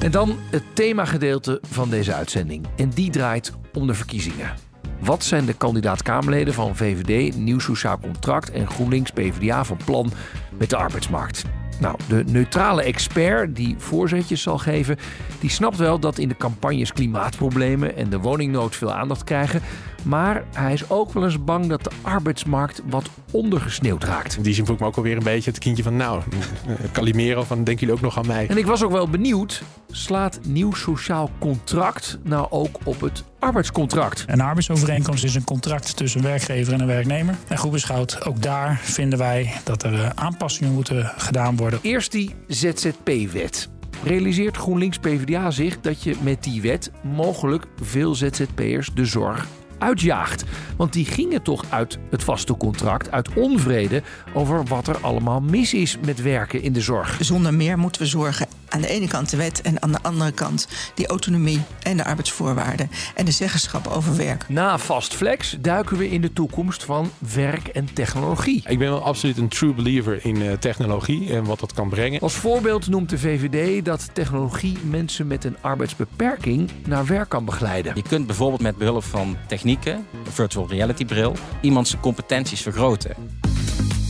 En 0.00 0.10
dan 0.10 0.36
het 0.50 0.62
themagedeelte 0.74 1.58
van 1.68 1.90
deze 1.90 2.14
uitzending. 2.14 2.66
En 2.76 2.88
die 2.88 3.10
draait 3.10 3.52
om 3.72 3.86
de 3.86 3.94
verkiezingen. 3.94 4.54
Wat 5.00 5.24
zijn 5.24 5.46
de 5.46 5.52
kandidaat-Kamerleden 5.52 6.54
van 6.54 6.76
VVD, 6.76 7.36
Nieuw 7.36 7.58
Sociaal 7.58 7.98
Contract 7.98 8.50
en 8.50 8.70
GroenLinks 8.70 9.10
PvdA 9.10 9.64
van 9.64 9.78
plan 9.84 10.12
met 10.58 10.70
de 10.70 10.76
arbeidsmarkt? 10.76 11.44
Nou, 11.80 11.96
de 12.08 12.24
neutrale 12.26 12.82
expert 12.82 13.56
die 13.56 13.74
voorzetjes 13.78 14.42
zal 14.42 14.58
geven, 14.58 14.96
die 15.40 15.50
snapt 15.50 15.76
wel 15.76 15.98
dat 15.98 16.18
in 16.18 16.28
de 16.28 16.36
campagnes 16.36 16.92
klimaatproblemen 16.92 17.96
en 17.96 18.10
de 18.10 18.18
woningnood 18.18 18.76
veel 18.76 18.92
aandacht 18.92 19.24
krijgen. 19.24 19.62
Maar 20.02 20.44
hij 20.52 20.72
is 20.72 20.90
ook 20.90 21.12
wel 21.12 21.24
eens 21.24 21.44
bang 21.44 21.66
dat 21.66 21.84
de 21.84 21.90
arbeidsmarkt 22.02 22.82
wat 22.86 23.10
ondergesneeuwd 23.30 24.04
raakt. 24.04 24.36
In 24.36 24.42
die 24.42 24.54
zin 24.54 24.64
voel 24.64 24.74
ik 24.74 24.80
me 24.80 24.86
ook 24.86 24.96
alweer 24.96 25.16
een 25.16 25.22
beetje 25.22 25.50
het 25.50 25.58
kindje 25.58 25.82
van... 25.82 25.96
nou, 25.96 26.22
eh, 26.66 26.74
Calimero 26.92 27.42
van 27.42 27.56
denken 27.56 27.86
jullie 27.86 27.94
ook 27.94 28.00
nog 28.00 28.18
aan 28.18 28.26
mij? 28.26 28.46
En 28.48 28.56
ik 28.56 28.66
was 28.66 28.84
ook 28.84 28.90
wel 28.90 29.08
benieuwd, 29.08 29.62
slaat 29.90 30.40
nieuw 30.46 30.72
sociaal 30.74 31.30
contract 31.38 32.18
nou 32.22 32.46
ook 32.50 32.78
op 32.84 33.00
het 33.00 33.24
arbeidscontract? 33.38 34.24
Een 34.26 34.40
arbeidsovereenkomst 34.40 35.24
is 35.24 35.34
een 35.34 35.44
contract 35.44 35.96
tussen 35.96 36.20
een 36.20 36.26
werkgever 36.26 36.72
en 36.72 36.80
een 36.80 36.86
werknemer. 36.86 37.34
En 37.48 37.58
goed 37.58 37.70
beschouwd, 37.70 38.26
ook 38.26 38.42
daar 38.42 38.80
vinden 38.82 39.18
wij 39.18 39.52
dat 39.64 39.82
er 39.82 39.94
eh, 39.94 40.10
aanpassingen 40.14 40.72
moeten 40.72 41.12
gedaan 41.16 41.56
worden. 41.56 41.78
Eerst 41.82 42.12
die 42.12 42.34
ZZP-wet. 42.46 43.68
Realiseert 44.04 44.56
GroenLinks 44.56 44.98
PvdA 44.98 45.50
zich 45.50 45.80
dat 45.80 46.02
je 46.02 46.16
met 46.22 46.42
die 46.42 46.62
wet 46.62 46.90
mogelijk 47.02 47.66
veel 47.80 48.14
ZZP'ers 48.14 48.90
de 48.94 49.04
zorg 49.04 49.46
uitjaagt? 49.82 50.44
Want 50.76 50.92
die 50.92 51.04
gingen 51.04 51.42
toch 51.42 51.64
uit 51.68 51.98
het 52.10 52.24
vaste 52.24 52.56
contract, 52.56 53.10
uit 53.10 53.34
onvrede 53.34 54.02
over 54.34 54.64
wat 54.64 54.86
er 54.86 54.98
allemaal 55.00 55.40
mis 55.40 55.74
is 55.74 55.98
met 56.04 56.22
werken 56.22 56.62
in 56.62 56.72
de 56.72 56.80
zorg. 56.80 57.16
Zonder 57.20 57.54
meer 57.54 57.78
moeten 57.78 58.02
we 58.02 58.08
zorgen 58.08 58.46
aan 58.72 58.80
de 58.80 58.88
ene 58.88 59.08
kant 59.08 59.30
de 59.30 59.36
wet 59.36 59.60
en 59.60 59.82
aan 59.82 59.92
de 59.92 59.98
andere 60.02 60.32
kant 60.32 60.68
die 60.94 61.06
autonomie 61.06 61.60
en 61.82 61.96
de 61.96 62.04
arbeidsvoorwaarden 62.04 62.90
en 63.14 63.24
de 63.24 63.30
zeggenschap 63.30 63.86
over 63.86 64.16
werk. 64.16 64.48
Na 64.48 64.78
Fastflex 64.78 65.56
duiken 65.60 65.96
we 65.96 66.10
in 66.10 66.20
de 66.20 66.32
toekomst 66.32 66.84
van 66.84 67.10
werk 67.34 67.68
en 67.68 67.92
technologie. 67.92 68.62
Ik 68.66 68.78
ben 68.78 68.90
wel 68.90 69.02
absoluut 69.02 69.38
een 69.38 69.48
true 69.48 69.74
believer 69.74 70.24
in 70.24 70.40
uh, 70.40 70.52
technologie 70.52 71.32
en 71.32 71.44
wat 71.44 71.60
dat 71.60 71.72
kan 71.72 71.88
brengen. 71.88 72.20
Als 72.20 72.34
voorbeeld 72.34 72.88
noemt 72.88 73.10
de 73.10 73.18
VVD 73.18 73.84
dat 73.84 74.10
technologie 74.12 74.78
mensen 74.84 75.26
met 75.26 75.44
een 75.44 75.56
arbeidsbeperking 75.60 76.70
naar 76.86 77.06
werk 77.06 77.28
kan 77.28 77.44
begeleiden. 77.44 77.92
Je 77.94 78.02
kunt 78.02 78.26
bijvoorbeeld 78.26 78.62
met 78.62 78.76
behulp 78.76 79.04
van 79.04 79.36
technieken, 79.48 79.94
een 79.94 80.32
virtual 80.32 80.68
reality 80.68 81.04
bril, 81.04 81.34
iemand 81.60 81.88
zijn 81.88 82.02
competenties 82.02 82.60
vergroten. 82.60 83.16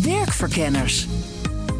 Werkverkenners. 0.02 1.06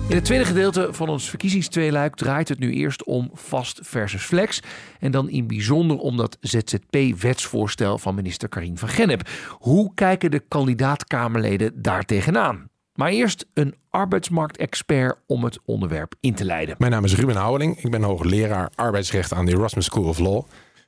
In 0.09 0.18
het 0.18 0.25
tweede 0.25 0.44
gedeelte 0.44 0.88
van 0.90 1.09
ons 1.09 1.28
verkiezingstweeluik 1.28 2.14
draait 2.14 2.49
het 2.49 2.59
nu 2.59 2.73
eerst 2.73 3.04
om 3.04 3.30
vast 3.32 3.80
versus 3.82 4.23
flex. 4.23 4.61
En 4.99 5.11
dan 5.11 5.28
in 5.28 5.47
bijzonder 5.47 5.97
om 5.97 6.16
dat 6.16 6.37
ZZP-wetsvoorstel 6.40 7.99
van 7.99 8.14
minister 8.14 8.49
Karin 8.49 8.78
van 8.78 8.88
Gennep. 8.88 9.28
Hoe 9.59 9.94
kijken 9.94 10.30
de 10.30 10.44
kandidaat-Kamerleden 10.49 11.82
daar 11.82 12.04
tegenaan? 12.04 12.71
Maar 12.94 13.11
eerst 13.11 13.47
een 13.54 13.75
arbeidsmarktexpert 13.90 15.18
om 15.26 15.44
het 15.44 15.59
onderwerp 15.64 16.14
in 16.21 16.35
te 16.35 16.44
leiden. 16.44 16.75
Mijn 16.78 16.92
naam 16.92 17.04
is 17.04 17.14
Ruben 17.14 17.37
Houweling. 17.37 17.78
Ik 17.78 17.90
ben 17.90 18.02
hoogleraar 18.02 18.71
arbeidsrecht 18.75 19.32
aan 19.32 19.47
de 19.47 19.52
Erasmus 19.52 19.85
School 19.85 20.04
of 20.04 20.18
Law 20.18 20.42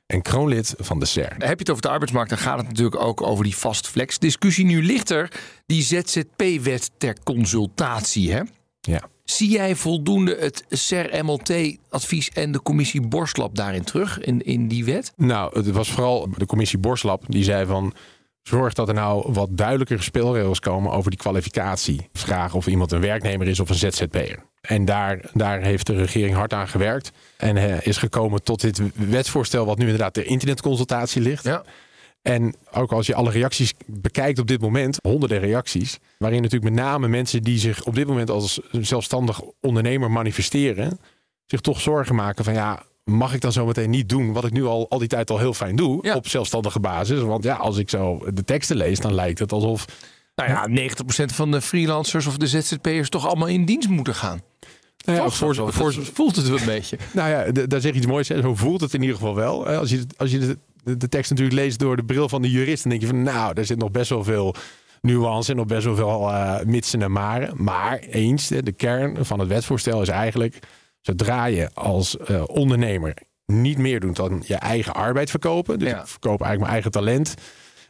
en 0.05 0.21
kroonlid 0.21 0.73
van 0.77 0.99
de 0.99 1.05
SER. 1.05 1.33
Heb 1.37 1.39
je 1.39 1.47
het 1.47 1.69
over 1.69 1.81
de 1.81 1.89
arbeidsmarkt, 1.89 2.29
dan 2.29 2.39
gaat 2.39 2.57
het 2.57 2.67
natuurlijk 2.67 3.01
ook 3.01 3.21
over 3.21 3.43
die 3.43 3.53
fast 3.53 3.87
flex 3.87 4.19
discussie. 4.19 4.65
Nu 4.65 4.83
ligt 4.83 5.09
er 5.09 5.31
die 5.65 5.81
ZZP-wet 5.81 6.91
ter 6.97 7.17
consultatie. 7.23 8.33
Hè? 8.33 8.41
Ja. 8.85 9.01
Zie 9.23 9.49
jij 9.49 9.75
voldoende 9.75 10.37
het 10.39 10.65
SER-MLT-advies 10.69 12.29
en 12.29 12.51
de 12.51 12.61
commissie 12.61 13.01
Borslap 13.01 13.55
daarin 13.55 13.83
terug, 13.83 14.19
in, 14.19 14.45
in 14.45 14.67
die 14.67 14.85
wet? 14.85 15.13
Nou, 15.15 15.57
het 15.57 15.71
was 15.71 15.91
vooral 15.91 16.29
de 16.37 16.45
commissie 16.45 16.79
Borslap 16.79 17.23
die 17.27 17.43
zei 17.43 17.65
van... 17.65 17.93
Zorg 18.47 18.73
dat 18.73 18.87
er 18.87 18.93
nou 18.93 19.33
wat 19.33 19.49
duidelijker 19.51 20.03
speelregels 20.03 20.59
komen 20.59 20.91
over 20.91 21.09
die 21.09 21.19
kwalificatie. 21.19 22.09
Vragen 22.13 22.57
of 22.57 22.67
iemand 22.67 22.91
een 22.91 23.01
werknemer 23.01 23.47
is 23.47 23.59
of 23.59 23.69
een 23.69 23.75
ZZP'er. 23.75 24.43
En 24.61 24.85
daar, 24.85 25.19
daar 25.33 25.61
heeft 25.61 25.87
de 25.87 25.95
regering 25.95 26.35
hard 26.35 26.53
aan 26.53 26.67
gewerkt. 26.67 27.11
En 27.37 27.55
uh, 27.55 27.85
is 27.85 27.97
gekomen 27.97 28.43
tot 28.43 28.61
dit 28.61 28.81
wetsvoorstel, 28.95 29.65
wat 29.65 29.77
nu 29.77 29.83
inderdaad 29.83 30.13
ter 30.13 30.25
internetconsultatie 30.25 31.21
ligt. 31.21 31.43
Ja. 31.43 31.63
En 32.25 32.55
ook 32.71 32.91
als 32.91 33.07
je 33.07 33.15
alle 33.15 33.31
reacties 33.31 33.73
bekijkt 33.85 34.39
op 34.39 34.47
dit 34.47 34.61
moment, 34.61 34.97
honderden 35.01 35.39
reacties, 35.39 35.99
waarin 36.17 36.41
natuurlijk 36.41 36.73
met 36.73 36.83
name 36.83 37.07
mensen 37.07 37.41
die 37.41 37.59
zich 37.59 37.83
op 37.85 37.95
dit 37.95 38.07
moment 38.07 38.29
als 38.29 38.59
zelfstandig 38.71 39.41
ondernemer 39.61 40.11
manifesteren, 40.11 40.99
zich 41.45 41.61
toch 41.61 41.81
zorgen 41.81 42.15
maken 42.15 42.43
van 42.43 42.53
ja, 42.53 42.83
mag 43.03 43.33
ik 43.33 43.41
dan 43.41 43.51
zometeen 43.51 43.89
niet 43.89 44.09
doen 44.09 44.33
wat 44.33 44.45
ik 44.45 44.51
nu 44.51 44.65
al, 44.65 44.89
al 44.89 44.99
die 44.99 45.07
tijd 45.07 45.29
al 45.29 45.39
heel 45.39 45.53
fijn 45.53 45.75
doe 45.75 45.99
Ja. 46.01 46.15
op 46.15 46.27
zelfstandige 46.27 46.79
basis? 46.79 47.19
Want 47.19 47.43
ja, 47.43 47.55
als 47.55 47.77
ik 47.77 47.89
zo 47.89 48.25
de 48.33 48.43
teksten 48.43 48.75
lees, 48.75 48.99
dan 48.99 49.13
lijkt 49.13 49.39
het 49.39 49.51
alsof 49.51 49.85
Nou 50.35 50.49
ja, 50.49 50.89
90% 50.89 51.25
van 51.25 51.51
de 51.51 51.61
freelancers 51.61 52.25
of 52.27 52.37
de 52.37 52.47
ZZP'ers 52.47 53.09
toch 53.09 53.27
allemaal 53.27 53.47
in 53.47 53.65
dienst 53.65 53.89
moeten 53.89 54.15
gaan. 54.15 54.41
Nou 55.05 55.17
ja, 55.17 55.29
voor, 55.29 55.93
voelt 56.13 56.35
het 56.35 56.47
wel 56.47 56.59
een 56.59 56.65
beetje. 56.65 56.97
Nou 57.13 57.29
ja, 57.29 57.51
daar 57.51 57.81
zeg 57.81 57.91
je 57.91 57.97
iets 57.97 58.07
moois. 58.07 58.27
Hè? 58.27 58.41
Zo 58.41 58.55
voelt 58.55 58.81
het 58.81 58.93
in 58.93 59.01
ieder 59.01 59.15
geval 59.15 59.35
wel. 59.35 59.67
Als 59.67 59.89
je, 59.89 60.05
als 60.17 60.31
je 60.31 60.39
de, 60.39 60.57
de, 60.85 60.97
de 60.97 61.09
tekst 61.09 61.29
natuurlijk 61.29 61.57
leest 61.57 61.79
door 61.79 61.95
de 61.95 62.03
bril 62.05 62.29
van 62.29 62.41
de 62.41 62.51
jurist, 62.51 62.81
dan 62.83 62.89
denk 62.91 63.01
je 63.03 63.07
van 63.09 63.23
nou, 63.23 63.53
daar 63.53 63.65
zit 63.65 63.77
nog 63.77 63.91
best 63.91 64.09
wel 64.09 64.23
veel 64.23 64.55
nuance 65.01 65.51
en 65.51 65.57
nog 65.57 65.65
best 65.65 65.85
wel 65.85 65.95
veel 65.95 66.31
eh 66.31 66.65
mitsen 66.65 67.01
en 67.01 67.11
maren. 67.11 67.63
Maar 67.63 67.99
eens, 67.99 68.49
hè, 68.49 68.63
de 68.63 68.71
kern 68.71 69.25
van 69.25 69.39
het 69.39 69.47
wetsvoorstel 69.47 70.01
is 70.01 70.07
eigenlijk, 70.07 70.59
zodra 71.01 71.45
je 71.45 71.69
als 71.73 72.17
eh, 72.17 72.43
ondernemer 72.47 73.13
niet 73.45 73.77
meer 73.77 73.99
doet 73.99 74.15
dan 74.15 74.43
je 74.45 74.55
eigen 74.55 74.93
arbeid 74.93 75.29
verkopen, 75.29 75.79
dus 75.79 75.89
Ja. 75.89 76.01
ik 76.01 76.07
verkoop 76.07 76.41
eigenlijk 76.41 76.59
mijn 76.59 76.71
eigen 76.71 76.91
talent, 76.91 77.33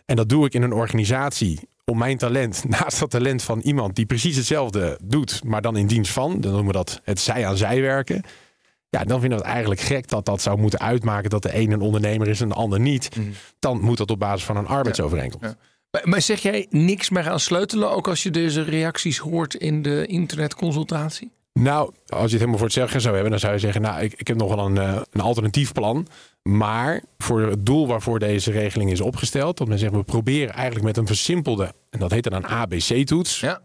en 0.06 0.16
dat 0.16 0.30
doe 0.30 0.46
ik 0.46 0.54
in 0.54 0.62
een 0.62 0.74
organisatie 0.74 1.60
om 1.86 1.98
mijn 1.98 2.18
talent 2.18 2.64
naast 2.80 3.00
dat 3.00 3.10
talent 3.10 3.44
van 3.44 3.60
iemand 3.60 3.96
die 3.96 4.06
precies 4.06 4.36
hetzelfde 4.36 5.00
doet, 5.04 5.44
maar 5.44 5.62
dan 5.62 5.78
in 5.78 5.88
dienst 5.88 6.12
van, 6.12 6.42
dan 6.42 6.52
noemen 6.52 6.72
we 6.72 6.78
dat 6.78 7.02
het 7.04 7.20
zij 7.20 7.48
aan 7.48 7.58
zij 7.58 7.82
werken. 7.82 8.24
Ja, 8.96 9.04
dan 9.04 9.20
vinden 9.20 9.38
we 9.38 9.44
het 9.44 9.54
eigenlijk 9.54 9.82
gek 9.82 10.08
dat 10.08 10.26
dat 10.26 10.42
zou 10.42 10.58
moeten 10.58 10.80
uitmaken 10.80 11.30
dat 11.30 11.44
de 11.44 11.56
een 11.56 11.72
een 11.72 11.82
ondernemer 11.82 12.28
is 12.28 12.42
en 12.42 12.48
de 12.50 12.56
ander 12.56 12.80
niet. 12.80 13.10
Dan 13.60 13.80
moet 13.82 13.98
dat 13.98 14.12
op 14.12 14.20
basis 14.20 14.46
van 14.46 14.58
een 14.58 14.68
arbeidsovereenkomst. 14.68 15.50
Ja. 15.50 15.56
Maar, 15.92 16.02
maar 16.06 16.22
zeg 16.22 16.42
jij 16.42 16.66
niks 16.70 17.10
meer 17.10 17.30
aan 17.30 17.40
sleutelen, 17.40 17.92
ook 17.92 18.08
als 18.08 18.24
je 18.24 18.32
deze 18.32 18.62
reacties 18.62 19.18
hoort 19.18 19.54
in 19.54 19.82
de 19.82 20.06
internetconsultatie? 20.06 21.32
Nou, 21.54 21.92
als 22.08 22.20
je 22.20 22.22
het 22.22 22.32
helemaal 22.32 22.58
voor 22.58 22.66
het 22.66 22.76
zeggen 22.76 23.02
zou 23.02 23.14
hebben, 23.14 23.32
dan 23.32 23.40
zou 23.40 23.54
je 23.54 23.60
zeggen, 23.60 23.82
nou, 23.82 24.02
ik, 24.04 24.14
ik 24.14 24.28
heb 24.28 24.38
nog 24.38 24.56
wel 24.56 24.66
een, 24.66 24.78
eh, 24.78 25.02
een 25.12 25.22
alternatief 25.22 25.72
plan. 25.72 26.08
Maar 26.44 27.04
voor 27.18 27.42
het 27.42 27.66
doel 27.66 27.88
waarvoor 27.88 28.20
deze 28.20 28.52
regeling 28.52 28.92
is 28.92 29.02
opgesteld, 29.02 29.58
dat 29.58 29.68
men 29.68 29.80
zegt, 29.80 29.94
we 29.94 30.04
proberen 30.04 30.54
eigenlijk 30.54 30.86
met 30.86 30.98
een 30.98 31.08
versimpelde, 31.08 31.74
en 31.90 32.00
dat 32.00 32.12
heet 32.12 32.24
dan 32.24 32.34
een 32.34 32.48
ABC-toets, 32.48 33.40
Ja. 33.40 33.62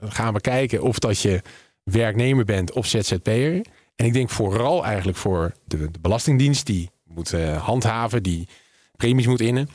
dan 0.00 0.12
gaan 0.12 0.34
we 0.34 0.40
kijken 0.40 0.82
of 0.82 0.98
dat 0.98 1.20
je 1.20 1.40
werknemer 1.84 2.44
bent 2.44 2.72
of 2.72 2.86
ZZP'er. 2.86 3.60
En 4.00 4.06
ik 4.06 4.12
denk 4.12 4.30
vooral 4.30 4.84
eigenlijk 4.84 5.18
voor 5.18 5.52
de, 5.64 5.90
de 5.90 5.98
Belastingdienst, 6.00 6.66
die 6.66 6.90
moet 7.04 7.32
eh, 7.32 7.64
handhaven, 7.66 8.22
die 8.22 8.48
premies 8.96 9.26
moet 9.26 9.40
innen. 9.40 9.68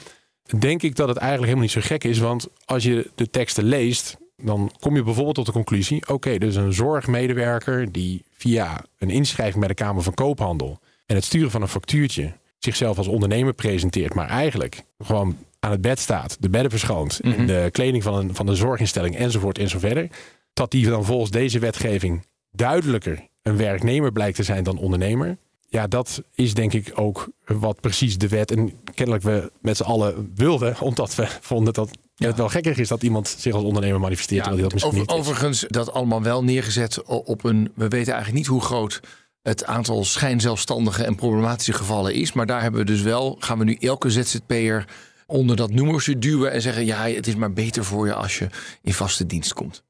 Denk 0.59 0.81
ik 0.81 0.95
dat 0.95 1.07
het 1.07 1.17
eigenlijk 1.17 1.51
helemaal 1.51 1.73
niet 1.73 1.83
zo 1.83 1.93
gek 1.93 2.03
is. 2.03 2.19
Want 2.19 2.47
als 2.65 2.83
je 2.83 3.11
de 3.15 3.29
teksten 3.29 3.63
leest, 3.63 4.17
dan 4.37 4.71
kom 4.79 4.95
je 4.95 5.03
bijvoorbeeld 5.03 5.35
tot 5.35 5.45
de 5.45 5.51
conclusie: 5.51 6.07
oké, 6.07 6.37
dus 6.37 6.55
een 6.55 6.73
zorgmedewerker 6.73 7.91
die 7.91 8.25
via 8.31 8.83
een 8.97 9.09
inschrijving 9.09 9.59
bij 9.59 9.67
de 9.67 9.73
Kamer 9.73 10.03
van 10.03 10.13
Koophandel 10.13 10.79
en 11.05 11.15
het 11.15 11.25
sturen 11.25 11.51
van 11.51 11.61
een 11.61 11.67
factuurtje 11.67 12.33
zichzelf 12.59 12.97
als 12.97 13.07
ondernemer 13.07 13.53
presenteert, 13.53 14.13
maar 14.13 14.29
eigenlijk 14.29 14.83
gewoon 14.97 15.37
aan 15.59 15.71
het 15.71 15.81
bed 15.81 15.99
staat, 15.99 16.37
de 16.39 16.49
bedden 16.49 16.71
verschoont, 16.71 17.19
in 17.19 17.47
de 17.47 17.69
kleding 17.71 18.03
van 18.03 18.15
een, 18.15 18.35
van 18.35 18.45
de 18.45 18.55
zorginstelling 18.55 19.15
enzovoort 19.15 19.57
en 19.57 19.69
zo 19.69 19.79
verder. 19.79 20.09
Dat 20.53 20.71
die 20.71 20.89
dan 20.89 21.05
volgens 21.05 21.31
deze 21.31 21.59
wetgeving 21.59 22.25
duidelijker 22.51 23.27
een 23.45 23.57
werknemer 23.57 24.11
blijkt 24.11 24.35
te 24.35 24.43
zijn 24.43 24.63
dan 24.63 24.77
ondernemer. 24.77 25.37
Ja, 25.69 25.87
dat 25.87 26.23
is 26.35 26.53
denk 26.53 26.73
ik 26.73 26.91
ook 26.95 27.29
wat 27.45 27.81
precies 27.81 28.17
de 28.17 28.27
wet 28.27 28.51
en 28.51 28.73
kennelijk 28.93 29.23
we 29.23 29.51
met 29.61 29.77
z'n 29.77 29.83
allen 29.83 30.31
wilden, 30.35 30.79
omdat 30.89 31.15
we 31.15 31.27
vonden 31.41 31.73
dat 31.73 31.89
het 32.15 32.37
wel 32.37 32.49
gekker 32.49 32.79
is 32.79 32.87
dat 32.87 33.03
iemand 33.03 33.35
zich 33.37 33.53
als 33.53 33.63
ondernemer 33.63 33.99
manifesteert, 33.99 34.45
hij 34.45 34.55
dat 34.55 34.73
misschien 34.73 34.99
over- 34.99 34.99
niet 34.99 35.09
is. 35.09 35.15
overigens, 35.15 35.65
dat 35.67 35.91
allemaal 35.91 36.21
wel 36.21 36.43
neergezet 36.43 37.03
op 37.03 37.43
een. 37.43 37.71
We 37.75 37.87
weten 37.87 38.13
eigenlijk 38.13 38.33
niet 38.33 38.47
hoe 38.47 38.61
groot 38.61 38.99
het 39.41 39.65
aantal 39.65 40.03
schijnzelfstandige 40.03 41.03
en 41.03 41.15
problematische 41.15 41.73
gevallen 41.73 42.13
is. 42.13 42.33
Maar 42.33 42.45
daar 42.45 42.61
hebben 42.61 42.79
we 42.79 42.85
dus 42.85 43.01
wel. 43.01 43.35
Gaan 43.39 43.57
we 43.57 43.63
nu 43.63 43.77
elke 43.79 44.09
ZZP'er 44.09 44.85
onder 45.27 45.55
dat 45.55 45.71
noemersje 45.71 46.19
duwen 46.19 46.51
en 46.51 46.61
zeggen: 46.61 46.85
ja, 46.85 47.07
het 47.09 47.27
is 47.27 47.35
maar 47.35 47.53
beter 47.53 47.85
voor 47.85 48.05
je 48.05 48.13
als 48.13 48.39
je 48.39 48.47
in 48.81 48.93
vaste 48.93 49.25
dienst 49.25 49.53
komt. 49.53 49.83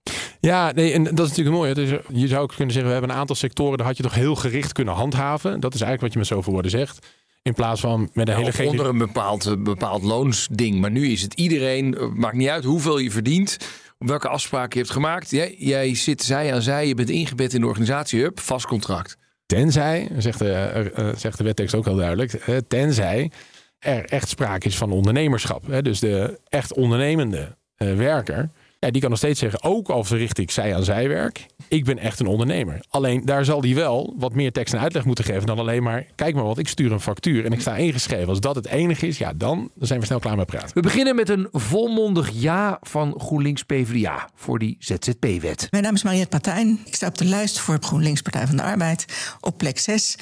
Ja, 0.46 0.72
nee, 0.72 0.94
en 0.94 1.04
dat 1.04 1.26
is 1.26 1.30
natuurlijk 1.30 1.56
mooi. 1.56 1.74
Dus 1.74 1.90
je 2.14 2.28
zou 2.28 2.42
ook 2.42 2.54
kunnen 2.56 2.74
zeggen, 2.74 2.92
we 2.92 2.98
hebben 2.98 3.10
een 3.10 3.22
aantal 3.22 3.36
sectoren, 3.36 3.78
daar 3.78 3.88
had 3.88 3.98
je 3.98 4.04
toch 4.04 4.14
heel 4.14 4.36
gericht 4.36 4.72
kunnen 4.72 4.94
handhaven. 4.94 5.60
Dat 5.60 5.74
is 5.74 5.82
eigenlijk 5.82 6.02
wat 6.02 6.12
je 6.12 6.18
met 6.18 6.28
zoveel 6.28 6.54
woorden 6.54 6.72
zegt. 6.72 7.08
In 7.42 7.54
plaats 7.54 7.82
van 7.82 8.10
met 8.14 8.28
een 8.28 8.36
hele 8.36 8.70
onder 8.70 8.86
een 8.86 8.98
bepaald, 8.98 9.46
eh, 9.46 9.54
bepaald 9.58 10.04
loonsding. 10.04 10.80
Maar 10.80 10.92
nu 10.92 11.08
is 11.08 11.22
het 11.22 11.34
iedereen, 11.34 11.98
eh, 11.98 12.08
maakt 12.08 12.36
niet 12.36 12.50
uit 12.50 12.64
hoeveel 12.64 12.98
je 12.98 13.12
verdient, 13.12 13.58
welke 13.98 14.28
afspraken 14.28 14.70
je 14.72 14.80
hebt 14.80 14.92
gemaakt. 14.92 15.30
Jij, 15.30 15.56
jij 15.58 15.96
zit 15.96 16.24
zij 16.24 16.54
aan 16.54 16.62
zij, 16.62 16.88
je 16.88 16.96
bent 16.96 17.10
ingebed 17.10 17.54
in 17.54 17.62
de 17.62 17.68
organisatie, 17.68 18.22
hup, 18.22 18.40
vast 18.40 18.66
contract. 18.66 19.18
Tenzij, 19.46 20.10
zegt 20.18 20.40
de, 20.40 20.52
eh, 20.52 21.10
eh, 21.10 21.16
zegt 21.16 21.38
de 21.38 21.44
wettekst 21.44 21.76
ook 21.76 21.86
heel 21.86 21.96
duidelijk, 21.96 22.34
eh, 22.34 22.58
tenzij 22.68 23.32
er 23.80 24.06
echt 24.06 24.30
sprake 24.30 24.68
is 24.68 24.78
van 24.78 24.92
ondernemerschap. 24.92 25.68
Hè, 25.68 25.82
dus 25.82 26.00
de 26.00 26.40
echt 26.50 26.74
ondernemende 26.74 27.58
eh, 27.76 27.96
werker, 27.96 28.50
ja, 28.80 28.92
die 28.92 29.02
kan 29.02 29.10
nog 29.10 29.20
steeds 29.20 29.40
zeggen, 29.40 29.64
ook 29.64 29.90
al 29.90 30.04
verricht 30.04 30.38
ik 30.38 30.52
zij 30.52 30.76
aan 30.76 30.84
zijwerk, 30.84 31.46
ik 31.68 31.86
ben 31.86 31.98
echt 31.98 32.20
een 32.20 32.28
ondernemer. 32.28 32.86
Alleen 32.90 33.26
daar 33.26 33.46
zal 33.46 33.62
die 33.62 33.76
wel 33.76 34.14
wat 34.18 34.34
meer 34.34 34.52
tekst 34.52 34.74
en 34.74 34.80
uitleg 34.80 35.06
moeten 35.06 35.26
geven 35.26 35.46
dan 35.46 35.60
alleen 35.60 35.84
maar, 35.84 36.06
kijk 36.16 36.36
maar 36.36 36.44
wat, 36.44 36.58
ik 36.58 36.68
stuur 36.68 36.92
een 36.92 37.00
factuur 37.00 37.46
en 37.46 37.52
ik 37.52 37.62
sta 37.62 37.76
ingeschreven. 37.76 38.28
Als 38.28 38.40
dat 38.40 38.56
het 38.56 38.68
enige 38.68 39.08
is, 39.08 39.18
ja, 39.18 39.34
dan 39.34 39.72
zijn 39.80 40.00
we 40.00 40.06
snel 40.06 40.20
klaar 40.20 40.38
met 40.38 40.46
praten. 40.46 40.74
We 40.74 40.82
beginnen 40.82 41.16
met 41.16 41.30
een 41.30 41.48
volmondig 41.52 42.30
ja 42.34 42.78
van 42.82 43.14
GroenLinks 43.18 43.64
PvdA 43.64 44.30
voor 44.36 44.60
die 44.60 44.76
ZZP-wet. 44.80 45.68
Mijn 45.72 45.84
naam 45.84 45.94
is 45.94 46.04
Mariette 46.04 46.30
Partijn. 46.30 46.80
Ik 46.86 46.96
sta 46.96 47.08
op 47.08 47.18
de 47.18 47.26
lijst 47.26 47.60
voor 47.60 47.78
GroenLinks 47.82 48.22
Partij 48.22 48.48
van 48.48 48.56
de 48.56 48.64
Arbeid 48.64 49.06
op 49.40 49.58
plek 49.58 49.80
6. 49.80 50.16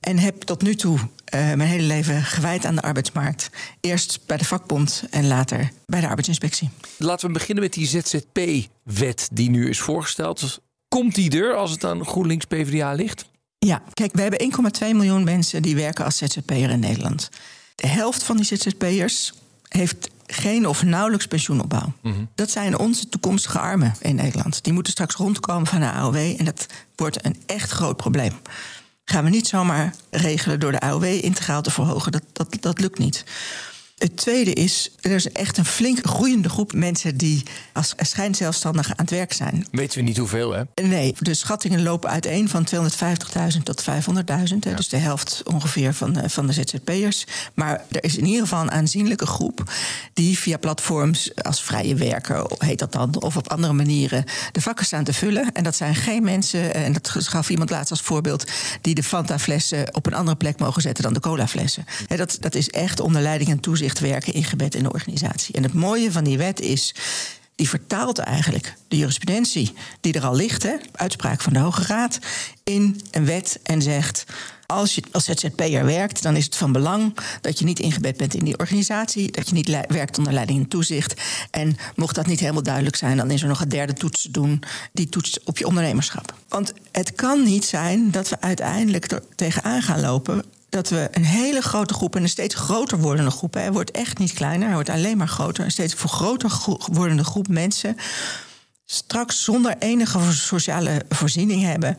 En 0.00 0.18
heb 0.18 0.42
tot 0.42 0.62
nu 0.62 0.74
toe 0.74 0.98
eh, 1.24 1.40
mijn 1.40 1.60
hele 1.60 1.82
leven 1.82 2.22
gewijd 2.22 2.64
aan 2.64 2.74
de 2.74 2.82
arbeidsmarkt. 2.82 3.50
Eerst 3.80 4.20
bij 4.26 4.36
de 4.36 4.44
vakbond 4.44 5.04
en 5.10 5.26
later 5.26 5.70
bij 5.86 6.00
de 6.00 6.08
arbeidsinspectie. 6.08 6.70
Laten 6.98 7.26
we 7.26 7.32
beginnen 7.32 7.64
met 7.64 7.72
die 7.72 7.86
ZZP-wet 7.86 9.28
die 9.32 9.50
nu 9.50 9.68
is 9.68 9.80
voorgesteld. 9.80 10.60
Komt 10.88 11.14
die 11.14 11.42
er 11.42 11.54
als 11.54 11.70
het 11.70 11.84
aan 11.84 12.04
GroenLinks 12.04 12.44
PvdA 12.44 12.92
ligt? 12.92 13.28
Ja, 13.58 13.82
kijk, 13.94 14.12
we 14.14 14.22
hebben 14.22 14.52
1,2 14.82 14.88
miljoen 14.88 15.24
mensen 15.24 15.62
die 15.62 15.76
werken 15.76 16.04
als 16.04 16.16
ZZP'er 16.16 16.70
in 16.70 16.80
Nederland. 16.80 17.28
De 17.74 17.86
helft 17.86 18.22
van 18.22 18.36
die 18.36 18.46
ZZP'ers 18.46 19.32
heeft 19.68 20.10
geen 20.26 20.66
of 20.66 20.82
nauwelijks 20.82 21.26
pensioenopbouw. 21.26 21.92
Dat 22.34 22.50
zijn 22.50 22.78
onze 22.78 23.08
toekomstige 23.08 23.58
armen 23.58 23.94
in 24.00 24.14
Nederland. 24.14 24.64
Die 24.64 24.72
moeten 24.72 24.92
straks 24.92 25.14
rondkomen 25.14 25.66
van 25.66 25.80
de 25.80 25.90
AOW 25.90 26.16
en 26.16 26.44
dat 26.44 26.66
wordt 26.96 27.24
een 27.24 27.36
echt 27.46 27.70
groot 27.70 27.96
probleem. 27.96 28.32
Gaan 29.10 29.24
we 29.24 29.30
niet 29.30 29.48
zomaar 29.48 29.94
regelen 30.10 30.60
door 30.60 30.72
de 30.72 30.80
AOW 30.80 31.04
integraal 31.04 31.62
te 31.62 31.70
verhogen. 31.70 32.12
Dat, 32.12 32.22
dat, 32.32 32.56
dat 32.60 32.80
lukt 32.80 32.98
niet. 32.98 33.24
Het 34.00 34.16
tweede 34.16 34.52
is, 34.52 34.90
er 35.00 35.10
is 35.10 35.32
echt 35.32 35.56
een 35.58 35.64
flink 35.64 36.06
groeiende 36.06 36.48
groep 36.48 36.72
mensen 36.72 37.16
die 37.16 37.42
als 37.72 37.94
schijnzelfstandigen 37.96 38.98
aan 38.98 39.04
het 39.04 39.14
werk 39.14 39.32
zijn. 39.32 39.66
Weten 39.70 39.98
we 39.98 40.04
niet 40.04 40.16
hoeveel, 40.16 40.52
hè? 40.52 40.62
Nee, 40.82 41.14
de 41.18 41.34
schattingen 41.34 41.82
lopen 41.82 42.10
uiteen 42.10 42.48
van 42.48 42.66
250.000 42.74 43.62
tot 43.62 43.84
500.000. 43.90 44.56
Ja. 44.60 44.74
Dus 44.74 44.88
de 44.88 44.96
helft 44.96 45.42
ongeveer 45.44 45.94
van, 45.94 46.12
de, 46.12 46.28
van 46.28 46.46
de 46.46 46.52
ZZP'ers. 46.52 47.26
Maar 47.54 47.84
er 47.90 48.04
is 48.04 48.16
in 48.16 48.24
ieder 48.24 48.42
geval 48.42 48.60
een 48.60 48.70
aanzienlijke 48.70 49.26
groep 49.26 49.72
die 50.12 50.38
via 50.38 50.56
platforms 50.56 51.34
als 51.34 51.62
vrije 51.62 51.94
werker, 51.94 52.50
heet 52.58 52.78
dat 52.78 52.92
dan, 52.92 53.22
of 53.22 53.36
op 53.36 53.50
andere 53.50 53.72
manieren 53.72 54.24
de 54.52 54.60
vakken 54.60 54.86
staan 54.86 55.04
te 55.04 55.12
vullen. 55.12 55.52
En 55.52 55.64
dat 55.64 55.76
zijn 55.76 55.94
geen 55.94 56.22
mensen, 56.22 56.74
en 56.74 56.92
dat 56.92 57.08
gaf 57.08 57.50
iemand 57.50 57.70
laatst 57.70 57.90
als 57.90 58.00
voorbeeld, 58.00 58.44
die 58.80 58.94
de 58.94 59.02
Fanta-flessen 59.02 59.94
op 59.94 60.06
een 60.06 60.14
andere 60.14 60.36
plek 60.36 60.58
mogen 60.58 60.82
zetten 60.82 61.04
dan 61.04 61.12
de 61.12 61.20
cola-flessen. 61.20 61.84
Dat, 62.06 62.36
dat 62.40 62.54
is 62.54 62.70
echt 62.70 63.00
onder 63.00 63.22
leiding 63.22 63.50
en 63.50 63.60
toezicht 63.60 63.88
werken 63.98 64.32
ingebed 64.32 64.74
in 64.74 64.82
de 64.82 64.92
organisatie. 64.92 65.54
En 65.54 65.62
het 65.62 65.74
mooie 65.74 66.12
van 66.12 66.24
die 66.24 66.38
wet 66.38 66.60
is. 66.60 66.94
Die 67.54 67.68
vertaalt 67.68 68.18
eigenlijk 68.18 68.74
de 68.88 68.96
jurisprudentie 68.96 69.72
die 70.00 70.12
er 70.12 70.24
al 70.24 70.34
ligt, 70.34 70.62
hè, 70.62 70.74
uitspraak 70.92 71.40
van 71.40 71.52
de 71.52 71.58
Hoge 71.58 71.82
Raad, 71.82 72.18
in 72.64 73.00
een 73.10 73.24
wet 73.24 73.60
en 73.62 73.82
zegt. 73.82 74.24
Als 74.66 74.94
je 74.94 75.02
als 75.12 75.24
ZZP'er 75.24 75.84
werkt, 75.84 76.22
dan 76.22 76.36
is 76.36 76.44
het 76.44 76.56
van 76.56 76.72
belang 76.72 77.16
dat 77.40 77.58
je 77.58 77.64
niet 77.64 77.78
ingebed 77.78 78.16
bent 78.16 78.34
in 78.34 78.44
die 78.44 78.58
organisatie, 78.58 79.30
dat 79.30 79.48
je 79.48 79.54
niet 79.54 79.68
werkt 79.88 80.18
onder 80.18 80.32
leiding 80.32 80.58
en 80.58 80.68
toezicht. 80.68 81.20
En 81.50 81.76
mocht 81.96 82.14
dat 82.14 82.26
niet 82.26 82.40
helemaal 82.40 82.62
duidelijk 82.62 82.96
zijn, 82.96 83.16
dan 83.16 83.30
is 83.30 83.42
er 83.42 83.48
nog 83.48 83.60
een 83.60 83.68
derde 83.68 83.92
toets 83.92 84.22
te 84.22 84.30
doen, 84.30 84.62
die 84.92 85.08
toetst 85.08 85.40
op 85.44 85.58
je 85.58 85.66
ondernemerschap. 85.66 86.34
Want 86.48 86.72
het 86.92 87.12
kan 87.12 87.42
niet 87.42 87.64
zijn 87.64 88.10
dat 88.10 88.28
we 88.28 88.40
uiteindelijk 88.40 89.12
er 89.12 89.22
tegenaan 89.34 89.82
gaan 89.82 90.00
lopen 90.00 90.44
dat 90.70 90.88
we 90.88 91.08
een 91.10 91.24
hele 91.24 91.60
grote 91.60 91.94
groep 91.94 92.16
en 92.16 92.22
een 92.22 92.28
steeds 92.28 92.54
groter 92.54 92.98
wordende 92.98 93.30
groep, 93.30 93.54
hij 93.54 93.72
wordt 93.72 93.90
echt 93.90 94.18
niet 94.18 94.32
kleiner, 94.32 94.66
hij 94.66 94.74
wordt 94.74 94.88
alleen 94.88 95.16
maar 95.16 95.28
groter, 95.28 95.64
een 95.64 95.70
steeds 95.70 95.94
groter 95.94 96.50
wordende 96.92 97.24
groep 97.24 97.48
mensen 97.48 97.96
straks 98.90 99.44
zonder 99.44 99.76
enige 99.78 100.32
sociale 100.32 101.02
voorziening 101.08 101.62
hebben. 101.62 101.96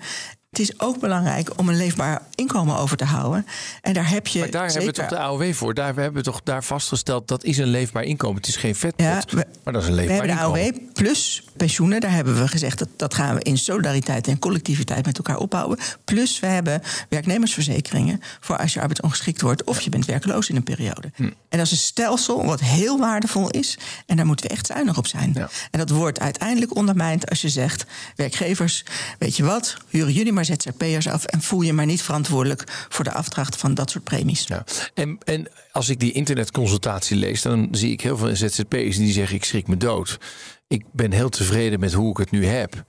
Het 0.52 0.60
is 0.60 0.80
ook 0.80 1.00
belangrijk 1.00 1.60
om 1.60 1.70
een 1.70 1.78
leefbaar 1.78 2.22
inkomen 2.36 2.78
over 2.78 2.98
te 2.98 3.06
houden. 3.06 3.46
En 3.82 3.94
daar 3.94 4.10
heb 4.10 4.28
je. 4.28 4.40
Maar 4.40 4.52
daar 4.52 4.68
hebben 4.68 4.86
we 4.86 4.92
toch 4.92 5.08
de 5.08 5.18
AOW 5.18 5.54
voor? 5.54 5.74
Daar 5.74 5.96
we 5.96 6.02
hebben 6.02 6.24
we 6.24 6.30
toch 6.30 6.42
daar 6.44 6.64
vastgesteld 6.64 7.28
dat 7.28 7.44
is 7.44 7.58
een 7.58 7.68
leefbaar 7.68 8.04
inkomen. 8.04 8.36
Het 8.36 8.48
is 8.48 8.56
geen 8.56 8.76
vetpot, 8.76 9.06
ja, 9.06 9.24
maar 9.64 9.74
dat 9.74 9.82
is 9.82 9.88
een 9.88 9.94
leefbaar 9.94 10.22
we 10.22 10.28
hebben 10.28 10.54
de 10.54 10.60
AOW 10.62 10.94
plus 10.94 11.44
pensioenen. 11.58 12.02
Daar 12.02 12.12
hebben 12.12 12.40
we 12.42 12.48
gezegd 12.48 12.80
dat 12.80 12.88
dat 12.96 13.14
gaan 13.14 13.36
we 13.36 13.42
in 13.42 13.58
solidariteit 13.58 14.28
en 14.28 14.40
collectiviteit 14.40 15.06
met 15.06 15.18
elkaar 15.18 15.38
opbouwen. 15.38 15.78
Plus 16.06 16.40
we 16.40 16.48
hebben 16.48 16.82
werknemersverzekeringen 17.10 18.22
voor 18.40 18.58
als 18.58 18.74
je 18.74 18.80
arbeidsongeschikt 18.80 19.42
wordt 19.42 19.64
of 19.64 19.82
je 19.82 19.90
bent 19.90 20.06
werkloos 20.06 20.50
in 20.50 20.56
een 20.56 20.64
periode. 20.64 21.12
Hm. 21.16 21.24
En 21.24 21.58
dat 21.58 21.66
is 21.66 21.72
een 21.72 21.78
stelsel 21.78 22.46
wat 22.46 22.60
heel 22.60 23.00
waardevol 23.00 23.50
is. 23.50 23.78
En 24.06 24.16
daar 24.16 24.26
moeten 24.26 24.48
we 24.48 24.52
echt 24.52 24.66
zuinig 24.66 24.98
op 24.98 25.08
zijn. 25.08 25.36
En 25.72 25.80
dat 25.80 25.90
wordt 25.90 26.20
uiteindelijk 26.20 26.76
ondermijnd 26.76 27.30
als 27.30 27.42
je 27.42 27.50
zegt: 27.50 27.86
werkgevers, 28.16 28.84
weet 29.20 29.38
je 29.38 29.44
wat, 29.44 29.78
huren 29.90 30.14
jullie 30.14 30.32
maar 30.32 30.41
maar 30.48 30.58
ZZP'ers 30.58 31.08
af 31.08 31.26
en 31.26 31.42
voel 31.42 31.62
je 31.62 31.74
maar 31.74 31.86
niet 31.86 32.02
verantwoordelijk 32.02 32.64
voor 32.90 33.04
de 33.04 33.12
afdracht 33.14 33.56
van 33.56 33.74
dat 33.74 33.90
soort 33.90 34.04
premies. 34.04 34.48
Ja. 34.48 34.64
En, 34.94 35.18
en 35.24 35.48
als 35.72 35.90
ik 35.90 36.00
die 36.00 36.12
internetconsultatie 36.12 37.18
lees, 37.18 37.42
dan 37.42 37.68
zie 37.72 37.92
ik 37.92 38.02
heel 38.02 38.18
veel 38.18 38.36
ZZP'ers 38.36 38.98
die 38.98 39.12
zeggen: 39.12 39.36
ik 39.36 39.44
schrik 39.44 39.68
me 39.68 39.78
dood. 39.78 40.20
Ik 40.68 40.86
ben 40.92 41.12
heel 41.12 41.30
tevreden 41.30 41.80
met 41.80 41.94
hoe 41.94 42.10
ik 42.12 42.18
het 42.18 42.32
nu 42.32 42.46
heb. 42.46 42.84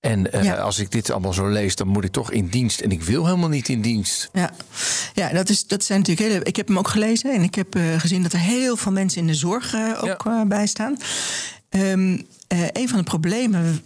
En 0.00 0.36
uh, 0.44 0.58
als 0.58 0.78
ik 0.78 0.90
dit 0.90 1.10
allemaal 1.10 1.32
zo 1.32 1.48
lees, 1.48 1.76
dan 1.76 1.88
moet 1.88 2.04
ik 2.04 2.12
toch 2.12 2.30
in 2.32 2.48
dienst. 2.48 2.80
En 2.80 2.90
ik 2.90 3.02
wil 3.02 3.24
helemaal 3.24 3.48
niet 3.48 3.68
in 3.68 3.82
dienst. 3.82 4.28
Ja, 4.32 4.50
ja 5.14 5.32
dat, 5.32 5.48
is, 5.48 5.66
dat 5.66 5.84
zijn 5.84 5.98
natuurlijk 5.98 6.28
hele. 6.28 6.44
Ik 6.44 6.56
heb 6.56 6.68
hem 6.68 6.78
ook 6.78 6.88
gelezen 6.88 7.34
en 7.34 7.42
ik 7.42 7.54
heb 7.54 7.76
uh, 7.76 8.00
gezien 8.00 8.22
dat 8.22 8.32
er 8.32 8.38
heel 8.38 8.76
veel 8.76 8.92
mensen 8.92 9.20
in 9.20 9.26
de 9.26 9.34
zorg 9.34 9.74
uh, 9.74 10.02
ook 10.02 10.22
ja. 10.24 10.46
bij 10.46 10.66
staan. 10.66 10.96
Um, 11.70 12.26
een 12.48 12.88
van 12.88 12.98
de 12.98 13.04
problemen 13.04 13.82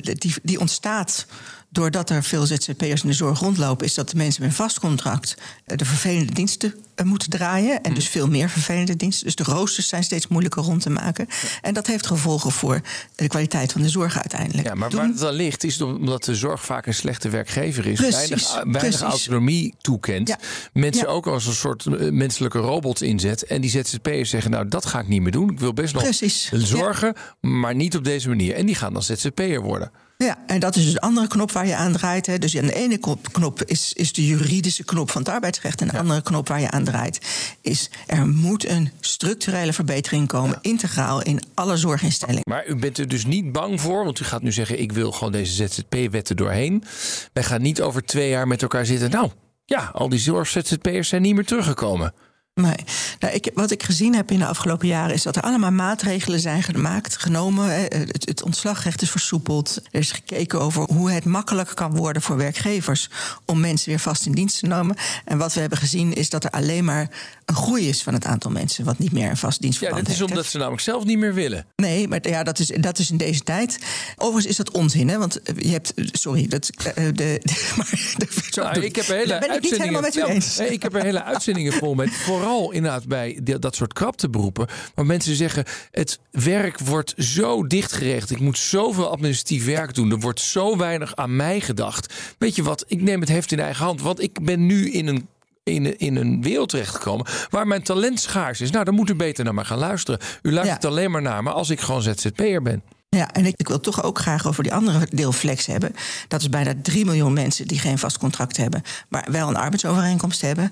die, 0.00 0.34
die 0.42 0.60
ontstaat 0.60 1.26
doordat 1.70 2.10
er 2.10 2.22
veel 2.22 2.46
ZZP'ers 2.46 3.02
in 3.02 3.08
de 3.08 3.14
zorg 3.14 3.38
rondlopen, 3.40 3.86
is 3.86 3.94
dat 3.94 4.10
de 4.10 4.16
mensen 4.16 4.42
met 4.42 4.50
een 4.50 4.56
vast 4.56 4.80
contract 4.80 5.36
eh, 5.64 5.76
de 5.76 5.84
vervelende 5.84 6.32
diensten 6.32 6.74
eh, 6.94 7.06
moeten 7.06 7.30
draaien. 7.30 7.82
En 7.82 7.94
dus 7.94 8.04
mm. 8.04 8.10
veel 8.10 8.28
meer 8.28 8.48
vervelende 8.48 8.96
diensten. 8.96 9.24
Dus 9.24 9.34
de 9.34 9.42
roosters 9.42 9.88
zijn 9.88 10.04
steeds 10.04 10.28
moeilijker 10.28 10.62
rond 10.62 10.82
te 10.82 10.90
maken. 10.90 11.26
En 11.62 11.74
dat 11.74 11.86
heeft 11.86 12.06
gevolgen 12.06 12.50
voor 12.50 12.80
de 13.14 13.28
kwaliteit 13.28 13.72
van 13.72 13.82
de 13.82 13.88
zorg 13.88 14.16
uiteindelijk. 14.16 14.66
Ja, 14.66 14.74
maar 14.74 14.90
waar 14.90 15.06
het 15.06 15.18
dan 15.18 15.34
ligt, 15.34 15.64
is 15.64 15.80
omdat 15.80 16.24
de 16.24 16.34
zorg 16.34 16.64
vaak 16.64 16.86
een 16.86 16.94
slechte 16.94 17.28
werkgever 17.28 17.86
is. 17.86 17.98
Precies, 17.98 18.52
weinig, 18.52 18.80
weinig 18.80 19.00
autonomie 19.00 19.74
toekent. 19.80 20.36
Mensen 20.72 21.08
ook 21.08 21.26
als 21.26 21.46
een 21.46 21.54
soort 21.54 21.86
eh, 21.86 22.10
menselijke 22.10 22.58
robots 22.58 23.02
inzet. 23.02 23.42
En 23.42 23.60
die 23.60 23.70
ZZP'ers 23.70 24.30
zeggen, 24.30 24.50
nou 24.50 24.68
dat 24.68 24.86
ga 24.86 25.00
ik 25.00 25.08
niet 25.08 25.22
meer 25.22 25.32
doen. 25.32 25.50
Ik 25.50 25.60
wil 25.60 25.72
best 25.72 25.94
nog 25.94 26.02
precies. 26.02 26.50
zorgen, 26.52 27.14
maar 27.40 27.74
niet 27.74 27.96
op 27.96 28.04
deze 28.04 28.28
manier. 28.28 28.54
En 28.54 28.66
die 28.66 28.74
gaan 28.74 28.92
dan 28.92 29.02
ZZP'er 29.02 29.60
worden. 29.60 29.90
Ja, 30.24 30.38
en 30.46 30.60
dat 30.60 30.76
is 30.76 30.84
dus 30.84 30.92
de 30.92 31.00
andere 31.00 31.26
knop 31.26 31.52
waar 31.52 31.66
je 31.66 31.76
aan 31.76 31.92
draait. 31.92 32.26
Hè. 32.26 32.38
Dus 32.38 32.58
aan 32.58 32.66
de 32.66 32.74
ene 32.74 32.98
knop 33.32 33.62
is, 33.62 33.92
is 33.92 34.12
de 34.12 34.26
juridische 34.26 34.84
knop 34.84 35.10
van 35.10 35.22
het 35.22 35.30
arbeidsrecht. 35.30 35.80
En 35.80 35.88
de 35.88 35.98
andere 35.98 36.22
knop 36.22 36.48
waar 36.48 36.60
je 36.60 36.70
aan 36.70 36.84
draait 36.84 37.20
is... 37.60 37.90
er 38.06 38.28
moet 38.28 38.68
een 38.68 38.90
structurele 39.00 39.72
verbetering 39.72 40.28
komen, 40.28 40.58
integraal 40.60 41.22
in 41.22 41.42
alle 41.54 41.76
zorginstellingen. 41.76 42.42
Maar 42.44 42.66
u 42.66 42.76
bent 42.76 42.98
er 42.98 43.08
dus 43.08 43.24
niet 43.24 43.52
bang 43.52 43.80
voor, 43.80 44.04
want 44.04 44.20
u 44.20 44.24
gaat 44.24 44.42
nu 44.42 44.52
zeggen... 44.52 44.80
ik 44.80 44.92
wil 44.92 45.12
gewoon 45.12 45.32
deze 45.32 45.66
ZZP-wetten 45.66 46.36
doorheen. 46.36 46.84
Wij 47.32 47.42
gaan 47.42 47.62
niet 47.62 47.80
over 47.80 48.04
twee 48.04 48.28
jaar 48.28 48.46
met 48.46 48.62
elkaar 48.62 48.86
zitten... 48.86 49.10
nou, 49.10 49.30
ja, 49.64 49.90
al 49.92 50.08
die 50.08 50.18
zorg-ZZP'ers 50.18 51.08
zijn 51.08 51.22
niet 51.22 51.34
meer 51.34 51.46
teruggekomen. 51.46 52.14
Nee. 52.60 52.74
Nou, 53.18 53.34
ik, 53.34 53.50
wat 53.54 53.70
ik 53.70 53.82
gezien 53.82 54.14
heb 54.14 54.30
in 54.30 54.38
de 54.38 54.46
afgelopen 54.46 54.88
jaren 54.88 55.14
is 55.14 55.22
dat 55.22 55.36
er 55.36 55.42
allemaal 55.42 55.70
maatregelen 55.70 56.40
zijn 56.40 56.62
gemaakt, 56.62 57.16
genomen. 57.16 57.70
Het, 57.70 58.24
het, 58.24 58.42
ontslagrecht 58.42 59.02
is 59.02 59.10
versoepeld. 59.10 59.80
Er 59.90 60.00
is 60.00 60.12
gekeken 60.12 60.60
over 60.60 60.82
hoe 60.82 61.10
het 61.10 61.24
makkelijker 61.24 61.74
kan 61.74 61.96
worden 61.96 62.22
voor 62.22 62.36
werkgevers 62.36 63.10
om 63.44 63.60
mensen 63.60 63.88
weer 63.88 63.98
vast 63.98 64.26
in 64.26 64.32
dienst 64.32 64.58
te 64.58 64.66
nemen. 64.66 64.96
En 65.24 65.38
wat 65.38 65.54
we 65.54 65.60
hebben 65.60 65.78
gezien 65.78 66.12
is 66.12 66.30
dat 66.30 66.44
er 66.44 66.50
alleen 66.50 66.84
maar 66.84 67.10
een 67.44 67.54
groei 67.54 67.88
is 67.88 68.02
van 68.02 68.14
het 68.14 68.24
aantal 68.24 68.50
mensen 68.50 68.84
wat 68.84 68.98
niet 68.98 69.12
meer 69.12 69.30
een 69.30 69.36
vast 69.36 69.60
dienstverband 69.60 70.06
heeft. 70.06 70.18
Ja, 70.18 70.24
dat 70.24 70.28
is 70.28 70.36
omdat 70.36 70.50
ze 70.50 70.58
namelijk 70.58 70.82
zelf 70.82 71.04
niet 71.04 71.18
meer 71.18 71.34
willen. 71.34 71.66
Nee, 71.76 72.08
maar 72.08 72.28
ja, 72.28 72.42
dat 72.42 72.58
is, 72.58 72.66
dat 72.66 72.98
is 72.98 73.10
in 73.10 73.16
deze 73.16 73.42
tijd. 73.42 73.78
Overigens 74.16 74.46
is 74.46 74.56
dat 74.56 74.70
onzin, 74.70 75.08
hè? 75.08 75.18
Want 75.18 75.40
je 75.56 75.70
hebt, 75.70 75.92
sorry, 75.96 76.46
dat, 76.46 76.70
uh, 76.78 76.94
de, 76.94 77.12
de, 77.12 77.40
maar, 77.76 78.14
de, 78.16 78.26
nou, 78.50 78.80
ik 78.80 78.96
heb 78.96 79.06
hele 79.06 79.48
uitzendingen. 79.48 80.12
Nee, 80.58 80.72
ik 80.72 80.82
heb 80.82 80.94
er 80.94 81.02
hele 81.02 81.22
uitzendingen 81.22 81.72
vol 81.72 81.94
met 81.94 82.10
vooral 82.26 82.47
vooral 82.48 82.72
inderdaad 82.72 83.06
bij 83.06 83.40
dat 83.42 83.74
soort 83.74 83.92
krapteberoepen. 83.92 84.66
Waar 84.94 85.06
mensen 85.06 85.36
zeggen: 85.36 85.64
het 85.90 86.18
werk 86.30 86.78
wordt 86.78 87.14
zo 87.16 87.66
dichtgerecht. 87.66 88.30
Ik 88.30 88.40
moet 88.40 88.58
zoveel 88.58 89.10
administratief 89.10 89.64
werk 89.64 89.94
doen. 89.94 90.10
Er 90.10 90.20
wordt 90.20 90.40
zo 90.40 90.76
weinig 90.76 91.16
aan 91.16 91.36
mij 91.36 91.60
gedacht. 91.60 92.14
Weet 92.38 92.54
je 92.54 92.62
wat? 92.62 92.84
Ik 92.86 93.00
neem 93.00 93.20
het 93.20 93.28
heft 93.28 93.52
in 93.52 93.60
eigen 93.60 93.84
hand. 93.84 94.02
Want 94.02 94.22
ik 94.22 94.44
ben 94.44 94.66
nu 94.66 94.90
in 94.90 95.06
een 95.06 95.28
in, 95.64 95.98
in 95.98 96.16
een 96.16 96.42
wereld 96.42 96.68
terechtgekomen 96.68 97.26
waar 97.50 97.66
mijn 97.66 97.82
talent 97.82 98.20
schaars 98.20 98.60
is. 98.60 98.70
Nou, 98.70 98.84
dan 98.84 98.94
moet 98.94 99.10
u 99.10 99.14
beter 99.14 99.44
naar 99.44 99.54
me 99.54 99.64
gaan 99.64 99.78
luisteren. 99.78 100.20
U 100.42 100.52
luistert 100.52 100.84
alleen 100.84 101.10
maar 101.10 101.22
naar 101.22 101.42
me 101.42 101.50
als 101.50 101.70
ik 101.70 101.80
gewoon 101.80 102.02
ZZP'er 102.02 102.62
ben. 102.62 102.82
Ja, 103.10 103.32
en 103.32 103.46
ik, 103.46 103.54
ik, 103.56 103.68
wil 103.68 103.80
toch 103.80 104.02
ook 104.02 104.18
graag 104.18 104.46
over 104.46 104.62
die 104.62 104.74
andere 104.74 105.06
deel 105.10 105.32
flex 105.32 105.66
hebben. 105.66 105.94
Dat 106.28 106.40
is 106.40 106.48
bijna 106.48 106.74
3 106.82 107.04
miljoen 107.04 107.32
mensen 107.32 107.66
die 107.66 107.78
geen 107.78 107.98
vast 107.98 108.18
contract 108.18 108.56
hebben, 108.56 108.82
maar 109.08 109.26
wel 109.30 109.48
een 109.48 109.56
arbeidsovereenkomst 109.56 110.40
hebben. 110.40 110.70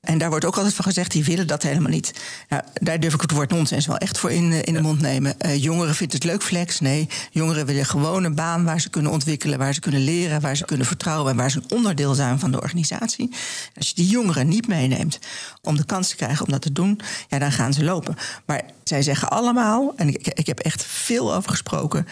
En 0.00 0.18
daar 0.18 0.30
wordt 0.30 0.44
ook 0.44 0.56
altijd 0.56 0.74
van 0.74 0.84
gezegd, 0.84 1.10
die 1.10 1.24
willen 1.24 1.46
dat 1.46 1.62
helemaal 1.62 1.90
niet. 1.90 2.12
Nou, 2.48 2.62
daar 2.74 3.00
durf 3.00 3.14
ik 3.14 3.20
het 3.20 3.30
woord 3.30 3.50
nonsens 3.50 3.86
wel 3.86 3.96
echt 3.96 4.18
voor 4.18 4.30
in, 4.30 4.64
in 4.64 4.74
de 4.74 4.80
mond 4.80 5.00
nemen. 5.00 5.34
Uh, 5.38 5.62
jongeren 5.62 5.94
vinden 5.94 6.16
het 6.16 6.26
leuk 6.26 6.42
flex. 6.42 6.80
Nee, 6.80 7.08
jongeren 7.30 7.66
willen 7.66 7.86
gewoon 7.86 8.24
een 8.24 8.34
baan 8.34 8.64
waar 8.64 8.80
ze 8.80 8.90
kunnen 8.90 9.12
ontwikkelen, 9.12 9.58
waar 9.58 9.74
ze 9.74 9.80
kunnen 9.80 10.04
leren, 10.04 10.40
waar 10.40 10.56
ze 10.56 10.64
kunnen 10.64 10.86
vertrouwen 10.86 11.30
en 11.30 11.36
waar 11.36 11.50
ze 11.50 11.58
een 11.58 11.76
onderdeel 11.76 12.14
zijn 12.14 12.38
van 12.38 12.50
de 12.50 12.60
organisatie. 12.60 13.30
Als 13.76 13.88
je 13.88 13.94
die 13.94 14.06
jongeren 14.06 14.48
niet 14.48 14.68
meeneemt 14.68 15.18
om 15.62 15.76
de 15.76 15.84
kans 15.84 16.08
te 16.08 16.16
krijgen 16.16 16.46
om 16.46 16.52
dat 16.52 16.62
te 16.62 16.72
doen, 16.72 17.00
ja, 17.28 17.38
dan 17.38 17.52
gaan 17.52 17.72
ze 17.72 17.84
lopen. 17.84 18.16
Maar 18.46 18.62
zij 18.84 19.02
zeggen 19.02 19.30
allemaal, 19.30 19.92
en 19.96 20.08
ik, 20.08 20.26
ik 20.26 20.46
heb 20.46 20.58
echt 20.58 20.84
veel 20.84 21.34
over 21.34 21.50
gesproken 21.50 22.06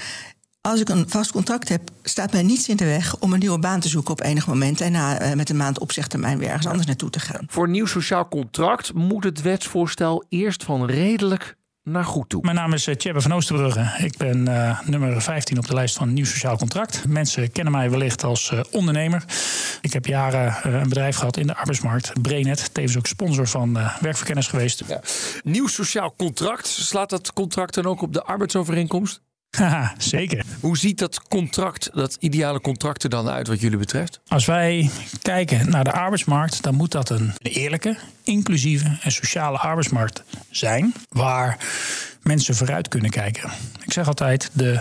als 0.68 0.80
ik 0.80 0.88
een 0.88 1.08
vast 1.08 1.32
contract 1.32 1.68
heb, 1.68 1.90
staat 2.02 2.32
mij 2.32 2.42
niets 2.42 2.68
in 2.68 2.76
de 2.76 2.84
weg 2.84 3.18
om 3.18 3.32
een 3.32 3.38
nieuwe 3.38 3.58
baan 3.58 3.80
te 3.80 3.88
zoeken 3.88 4.12
op 4.12 4.22
enig 4.22 4.46
moment. 4.46 4.80
En 4.80 4.92
na, 4.92 5.22
uh, 5.22 5.34
met 5.34 5.50
een 5.50 5.56
maand 5.56 5.78
opzegtermijn 5.78 6.38
weer 6.38 6.48
ergens 6.48 6.66
anders 6.66 6.86
naartoe 6.86 7.10
te 7.10 7.20
gaan. 7.20 7.46
Voor 7.46 7.64
een 7.64 7.70
nieuw 7.70 7.86
sociaal 7.86 8.28
contract 8.28 8.94
moet 8.94 9.24
het 9.24 9.42
wetsvoorstel 9.42 10.24
eerst 10.28 10.64
van 10.64 10.86
redelijk 10.86 11.56
naar 11.82 12.04
goed 12.04 12.28
toe. 12.28 12.42
Mijn 12.42 12.56
naam 12.56 12.72
is 12.72 12.84
Tjebbe 12.84 13.18
eh, 13.18 13.20
van 13.20 13.32
Oosterbrugge. 13.32 14.04
Ik 14.04 14.16
ben 14.16 14.48
uh, 14.48 14.80
nummer 14.84 15.22
15 15.22 15.58
op 15.58 15.66
de 15.66 15.74
lijst 15.74 15.96
van 15.96 16.12
Nieuw 16.12 16.24
Sociaal 16.24 16.56
Contract. 16.56 17.06
Mensen 17.06 17.52
kennen 17.52 17.72
mij 17.72 17.90
wellicht 17.90 18.24
als 18.24 18.50
uh, 18.50 18.60
ondernemer. 18.70 19.24
Ik 19.80 19.92
heb 19.92 20.06
jaren 20.06 20.46
uh, 20.66 20.80
een 20.80 20.88
bedrijf 20.88 21.16
gehad 21.16 21.36
in 21.36 21.46
de 21.46 21.56
arbeidsmarkt, 21.56 22.22
Brainet. 22.22 22.74
Tevens 22.74 22.98
ook 22.98 23.06
sponsor 23.06 23.46
van 23.46 23.78
werkverkenners 24.00 24.46
geweest. 24.46 24.82
Ja. 24.88 25.00
Nieuw 25.42 25.66
Sociaal 25.66 26.14
Contract, 26.16 26.66
slaat 26.66 27.10
dat 27.10 27.32
contract 27.32 27.74
dan 27.74 27.86
ook 27.86 28.02
op 28.02 28.12
de 28.12 28.22
arbeidsovereenkomst? 28.22 29.20
Haha, 29.50 29.94
zeker. 30.14 30.44
Hoe 30.60 30.78
ziet 30.78 30.98
dat 30.98 31.22
contract, 31.28 31.90
dat 31.92 32.16
ideale 32.20 32.60
contract 32.60 33.02
er 33.02 33.10
dan 33.10 33.28
uit 33.28 33.46
wat 33.48 33.60
jullie 33.60 33.78
betreft? 33.78 34.20
Als 34.28 34.44
wij 34.44 34.90
kijken 35.22 35.70
naar 35.70 35.84
de 35.84 35.92
arbeidsmarkt, 35.92 36.62
dan 36.62 36.74
moet 36.74 36.92
dat 36.92 37.10
een 37.10 37.32
eerlijke, 37.38 37.96
inclusieve 38.22 38.98
en 39.02 39.12
sociale 39.12 39.58
arbeidsmarkt 39.58 40.22
zijn. 40.50 40.94
Waar 41.08 41.58
mensen 42.22 42.54
vooruit 42.54 42.88
kunnen 42.88 43.10
kijken. 43.10 43.50
Ik 43.84 43.92
zeg 43.92 44.06
altijd: 44.06 44.50
de 44.52 44.80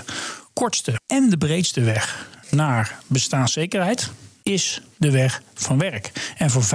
kortste 0.53 0.99
en 1.07 1.29
de 1.29 1.37
breedste 1.37 1.81
weg 1.81 2.27
naar 2.49 2.99
bestaanszekerheid 3.07 4.11
is 4.43 4.81
de 4.97 5.11
weg 5.11 5.41
van 5.53 5.77
werk. 5.77 6.11
En 6.37 6.49
voor 6.49 6.63
85% 6.63 6.67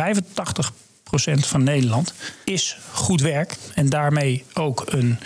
van 1.39 1.63
Nederland 1.63 2.15
is 2.45 2.79
goed 2.93 3.21
werk 3.21 3.57
en 3.75 3.89
daarmee 3.89 4.45
ook 4.55 4.83
een 4.87 5.19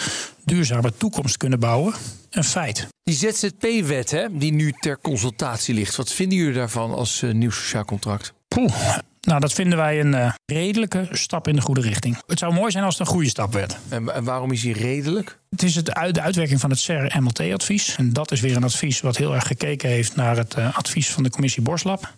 duurzame 0.45 0.93
toekomst 0.97 1.37
kunnen 1.37 1.61
bouwen 1.61 1.95
een 2.31 2.45
feit. 2.45 2.89
Die 3.03 3.15
ZZP-wet 3.15 4.11
hè, 4.11 4.27
die 4.39 4.53
nu 4.53 4.73
ter 4.73 4.99
consultatie 5.01 5.75
ligt, 5.75 5.97
wat 5.97 6.13
vinden 6.13 6.39
jullie 6.39 6.55
daarvan 6.55 6.95
als 6.95 7.23
uh, 7.23 7.35
nieuw 7.35 7.51
sociaal 7.51 7.85
contract? 7.85 8.33
Poeh. 8.49 8.97
Nou, 9.21 9.41
dat 9.41 9.53
vinden 9.53 9.79
wij 9.79 10.01
een 10.01 10.13
uh, 10.13 10.33
redelijke 10.45 11.09
stap 11.11 11.49
in 11.49 11.55
de 11.55 11.61
goede 11.61 11.81
richting. 11.81 12.23
Het 12.27 12.39
zou 12.39 12.53
mooi 12.53 12.71
zijn 12.71 12.85
als 12.85 12.99
het 12.99 13.07
een 13.07 13.13
goede 13.13 13.29
stap 13.29 13.53
werd. 13.53 13.77
En, 13.89 14.15
en 14.15 14.25
waarom 14.25 14.53
is 14.53 14.61
die 14.61 14.73
redelijk? 14.73 15.39
Het 15.51 15.63
is 15.63 15.75
het, 15.75 15.87
de 15.87 16.21
uitwerking 16.21 16.61
van 16.61 16.71
het 16.71 16.79
CER-MLT-advies. 16.79 17.97
En 17.97 18.13
dat 18.13 18.33
is 18.33 18.41
weer 18.41 18.57
een 18.57 18.65
advies 18.65 19.01
wat 19.01 19.17
heel 19.17 19.35
erg 19.35 19.47
gekeken 19.47 19.89
heeft 19.89 20.17
naar 20.17 20.37
het 20.37 20.57
uh, 20.59 20.77
advies 20.77 21.11
van 21.11 21.23
de 21.23 21.31
commissie 21.31 21.63
Borslab. 21.63 22.15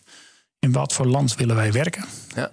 In 0.58 0.72
wat 0.72 0.92
voor 0.92 1.06
land 1.06 1.34
willen 1.34 1.56
wij 1.56 1.72
werken? 1.72 2.04
Ja. 2.34 2.50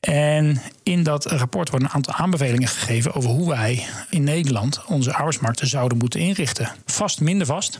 En 0.00 0.60
in 0.82 1.02
dat 1.02 1.24
rapport 1.24 1.70
worden 1.70 1.88
een 1.88 1.94
aantal 1.94 2.14
aanbevelingen 2.14 2.68
gegeven 2.68 3.14
over 3.14 3.30
hoe 3.30 3.48
wij 3.48 3.86
in 4.10 4.24
Nederland 4.24 4.84
onze 4.86 5.12
arbeidsmarkten 5.14 5.66
zouden 5.66 5.98
moeten 5.98 6.20
inrichten. 6.20 6.68
Vast 6.84 7.20
minder 7.20 7.46
vast. 7.46 7.78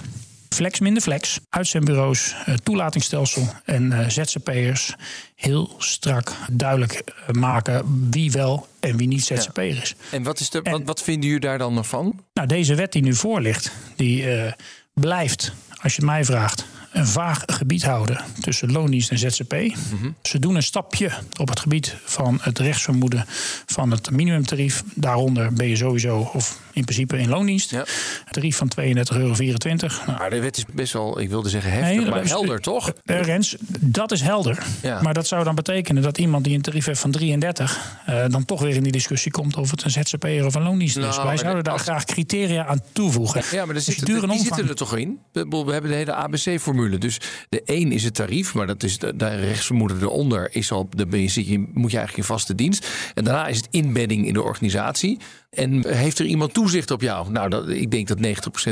Flex 0.49 0.81
minder 0.81 1.03
flex, 1.03 1.41
uitzendbureaus, 1.49 2.35
eh, 2.45 2.55
toelatingsstelsel 2.55 3.49
en 3.65 3.93
eh, 3.93 4.09
ZZP'ers 4.09 4.95
heel 5.35 5.75
strak 5.79 6.33
duidelijk 6.51 6.93
eh, 6.93 7.35
maken 7.35 8.09
wie 8.11 8.33
wel 8.33 8.69
en 8.81 8.97
wie 8.97 9.09
niet 9.09 9.25
ZZP'er 9.25 9.83
is. 9.83 9.95
En 10.11 10.23
wat, 10.23 10.41
is 10.41 10.51
de, 10.51 10.63
wat, 10.63 10.83
wat 10.85 11.03
vinden 11.03 11.25
jullie 11.25 11.41
daar 11.41 11.59
dan 11.59 11.75
nog 11.75 11.87
van? 11.87 12.25
Nou, 12.33 12.49
deze 12.49 12.75
wet 12.75 12.93
die 12.93 13.03
nu 13.03 13.15
voor 13.15 13.41
ligt, 13.41 13.73
die 13.97 14.25
blijft, 14.95 15.53
als 15.83 15.97
je 15.97 16.03
mij 16.03 16.25
vraagt, 16.25 16.65
een 16.91 17.07
vaag 17.07 17.43
gebied 17.47 17.85
houden 17.85 18.25
tussen 18.41 18.73
loondienst 18.73 19.11
en 19.11 19.19
ZZP. 19.19 19.53
Mhm. 19.53 20.11
Ze 20.23 20.39
doen 20.39 20.55
een 20.55 20.63
stapje 20.63 21.11
op 21.39 21.49
het 21.49 21.61
gebied 21.61 21.97
van 22.05 22.39
het 22.43 22.59
rechtsvermoeden 22.59 23.25
van 23.67 23.91
het 23.91 24.11
minimumtarief. 24.11 24.83
Daaronder 24.95 25.53
ben 25.53 25.69
je 25.69 25.77
sowieso, 25.77 26.31
of 26.33 26.59
in 26.81 26.87
principe 26.87 27.19
in 27.19 27.29
loondienst. 27.29 27.71
Ja. 27.71 27.85
Tarief 28.31 28.57
van 28.57 28.71
32,24 28.81 28.85
euro. 29.17 29.35
Nou, 30.07 30.19
maar 30.19 30.31
de 30.31 30.41
wet 30.41 30.57
is 30.57 30.65
best 30.73 30.93
wel, 30.93 31.21
ik 31.21 31.29
wilde 31.29 31.49
zeggen 31.49 31.73
heftig, 31.73 32.09
maar 32.09 32.25
helder 32.25 32.61
toch? 32.61 32.93
Uh, 33.05 33.23
Rens, 33.23 33.57
dat 33.81 34.13
is 34.13 34.21
helder. 34.21 34.67
Ja. 34.83 35.03
Maar 35.03 35.15
dat 35.15 35.27
zou 35.27 35.45
dan 35.45 35.55
betekenen 35.55 36.03
dat 36.03 36.19
iemand 36.19 36.45
die 36.45 36.55
een 36.55 36.63
tarief 36.63 36.87
heeft 36.87 37.01
van 37.01 37.11
33... 37.11 37.99
Uh, 38.09 38.25
dan 38.29 38.45
toch 38.45 38.61
weer 38.61 38.75
in 38.75 38.83
die 38.83 38.93
discussie 38.93 39.31
komt 39.31 39.57
of 39.57 39.71
het 39.71 39.85
een 39.85 39.91
ZZP'er 39.91 40.47
of 40.47 40.55
een 40.55 40.63
loondienst 40.63 40.97
is. 40.97 41.05
Nou, 41.05 41.27
Wij 41.27 41.37
zouden 41.37 41.65
daar 41.65 41.79
graag 41.79 42.05
criteria 42.05 42.67
aan 42.67 42.81
toevoegen. 42.93 43.43
Ja, 43.51 43.65
maar 43.65 43.75
dus 43.75 43.85
zit, 43.85 44.07
die, 44.07 44.39
zitten 44.39 44.69
er 44.69 44.75
toch 44.75 44.97
in? 44.97 45.19
We 45.33 45.73
hebben 45.73 45.91
de 45.91 45.97
hele 45.97 46.15
ABC-formule. 46.15 46.99
Dus 46.99 47.21
de 47.49 47.63
1 47.65 47.93
is 47.93 48.05
het 48.05 48.15
tarief, 48.15 48.55
maar 48.55 48.67
dat 48.67 48.83
is 48.83 48.99
de, 48.99 49.17
de 49.17 49.29
rechtsvermoeden 49.29 50.03
eronder. 50.03 50.55
Is 50.55 50.73
al, 50.73 50.89
de, 50.91 51.07
moet 51.73 51.91
je 51.91 51.97
eigenlijk 51.97 52.17
in 52.17 52.35
vaste 52.35 52.55
dienst. 52.55 52.89
En 53.15 53.25
daarna 53.25 53.47
is 53.47 53.57
het 53.57 53.69
inbedding 53.71 54.27
in 54.27 54.33
de 54.33 54.43
organisatie. 54.43 55.19
En 55.51 55.95
heeft 55.95 56.19
er 56.19 56.27
iemand 56.27 56.55
toezicht 56.55 56.91
op 56.91 57.01
jou? 57.01 57.31
Nou, 57.31 57.49
dat, 57.49 57.69
ik 57.69 57.91
denk 57.91 58.09
dat 58.09 58.19
90% 58.19 58.23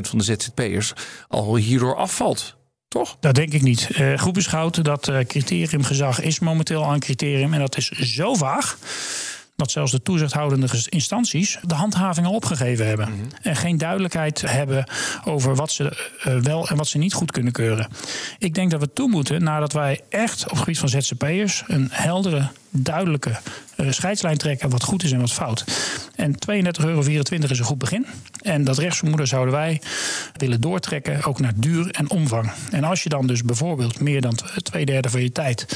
van 0.01 0.19
de 0.19 0.25
ZZP'ers 0.25 0.93
al 1.29 1.57
hierdoor 1.57 1.97
afvalt. 1.97 2.57
Toch? 2.89 3.17
Dat 3.21 3.35
denk 3.35 3.53
ik 3.53 3.63
niet. 3.63 3.89
Uh, 3.99 4.19
goed 4.19 4.33
beschouwd, 4.33 4.85
dat 4.85 5.09
uh, 5.09 5.19
criteriumgezag 5.19 6.21
is 6.21 6.39
momenteel 6.39 6.85
aan 6.85 6.99
criterium. 6.99 7.53
En 7.53 7.61
dat 7.61 7.77
is 7.77 7.89
zo 7.89 8.35
vaag 8.35 8.79
dat 9.59 9.71
zelfs 9.71 9.93
de 9.93 10.03
toezichthoudende 10.03 10.69
instanties 10.89 11.59
de 11.63 11.75
handhavingen 11.75 12.31
opgegeven 12.31 12.87
hebben. 12.87 13.11
Mhm. 13.11 13.21
En 13.43 13.57
geen 13.57 13.79
duidelijkheid 13.79 14.41
hebben 14.41 14.85
over 15.25 15.55
wat 15.55 15.71
ze 15.71 16.11
uh, 16.27 16.37
wel 16.41 16.69
en 16.69 16.77
wat 16.77 16.87
ze 16.87 16.99
niet 16.99 17.15
goed 17.15 17.31
kunnen 17.31 17.53
keuren. 17.53 17.89
Ik 18.39 18.55
denk 18.55 18.71
dat 18.71 18.81
we 18.81 18.93
toe 18.93 19.09
moeten 19.09 19.43
nadat 19.43 19.73
wij 19.73 20.01
echt 20.09 20.45
op 20.45 20.51
het 20.51 20.59
gebied 20.59 20.79
van 20.79 20.89
ZZP'ers 20.89 21.65
een 21.67 21.89
heldere 21.93 22.49
duidelijke 22.71 23.39
uh, 23.77 23.91
scheidslijn 23.91 24.39
trekken 24.39 24.71
wat 24.71 24.83
goed 24.83 25.03
is 25.03 25.13
en 25.13 25.21
wat 25.21 25.33
fout. 25.33 25.65
En 26.15 26.33
32,24 26.33 26.39
euro 26.85 27.01
is 27.01 27.59
een 27.59 27.65
goed 27.65 27.79
begin. 27.79 28.07
En 28.43 28.65
dat 28.65 28.79
rechtsvermoeden 28.79 29.27
zouden 29.27 29.55
wij 29.55 29.81
willen 30.37 30.61
doortrekken 30.61 31.25
ook 31.25 31.41
naar 31.41 31.53
duur 31.57 31.91
en 31.91 32.11
omvang. 32.11 32.51
En 32.71 32.85
als 32.85 33.03
je 33.03 33.09
dan 33.09 33.27
dus 33.27 33.43
bijvoorbeeld 33.43 34.01
meer 34.01 34.21
dan 34.21 34.39
twee 34.63 34.85
derde 34.85 35.11
van 35.11 35.23
je 35.23 35.33
tijd 35.33 35.67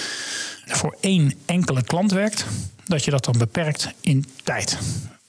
voor 0.67 0.97
één 1.01 1.35
enkele 1.47 1.83
klant 1.83 2.13
werkt, 2.13 2.47
dat 2.85 3.05
je 3.05 3.11
dat 3.11 3.25
dan 3.25 3.39
beperkt 3.39 3.89
in 4.01 4.27
tijd 4.43 4.79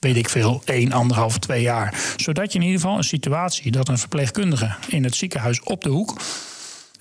weet 0.04 0.16
ik 0.16 0.28
veel, 0.28 0.62
1, 0.64 0.92
anderhalf, 0.92 1.38
twee 1.38 1.62
jaar. 1.62 1.94
Zodat 2.16 2.52
je 2.52 2.58
in 2.58 2.64
ieder 2.64 2.80
geval 2.80 2.96
een 2.96 3.04
situatie 3.04 3.70
dat 3.70 3.88
een 3.88 3.98
verpleegkundige 3.98 4.74
in 4.88 5.04
het 5.04 5.14
ziekenhuis 5.14 5.62
op 5.62 5.82
de 5.82 5.88
hoek 5.88 6.20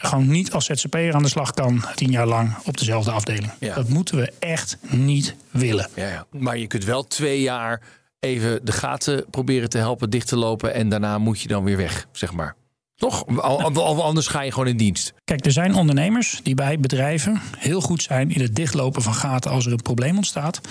gewoon 0.08 0.28
niet 0.28 0.52
als 0.52 0.66
ZZP'er 0.66 1.14
aan 1.14 1.24
de 1.24 1.30
slag 1.30 1.52
kan 1.52 1.86
tien 1.96 2.12
jaar 2.12 2.28
lang 2.28 2.56
op 2.66 2.78
dezelfde 2.78 3.12
afdeling. 3.12 3.52
Dat 3.60 3.90
moeten 3.90 4.18
we 4.18 4.34
echt 4.40 4.78
niet 4.90 5.36
willen. 5.52 5.90
Ja, 5.96 6.08
ja. 6.08 6.26
Maar 6.32 6.58
je 6.58 6.68
kunt 6.68 6.84
wel 6.84 7.08
twee 7.08 7.42
jaar 7.42 7.82
even 8.20 8.66
de 8.66 8.72
gaten 8.72 9.26
proberen 9.30 9.70
te 9.70 9.78
helpen 9.78 10.10
dicht 10.10 10.28
te 10.28 10.38
lopen 10.38 10.74
en 10.74 10.90
daarna 10.90 11.18
moet 11.18 11.42
je 11.42 11.48
dan 11.48 11.64
weer 11.64 11.78
weg, 11.78 12.08
zeg 12.12 12.34
maar. 12.34 12.56
Toch? 12.96 13.42
Anders 14.02 14.28
ga 14.28 14.42
je 14.42 14.52
gewoon 14.52 14.68
in 14.68 14.78
dienst. 14.78 15.14
Kijk, 15.24 15.46
er 15.46 15.52
zijn 15.52 15.76
ondernemers 15.76 16.40
die 16.44 16.56
bij 16.56 16.80
bedrijven 16.80 17.42
heel 17.58 17.82
goed 17.82 18.04
zijn 18.04 18.32
in 18.32 18.42
het 18.42 18.56
dichtlopen 18.56 19.02
van 19.02 19.14
gaten 19.14 19.52
als 19.52 19.66
er 19.66 19.72
een 19.72 19.82
probleem 19.82 20.16
ontstaat. 20.16 20.62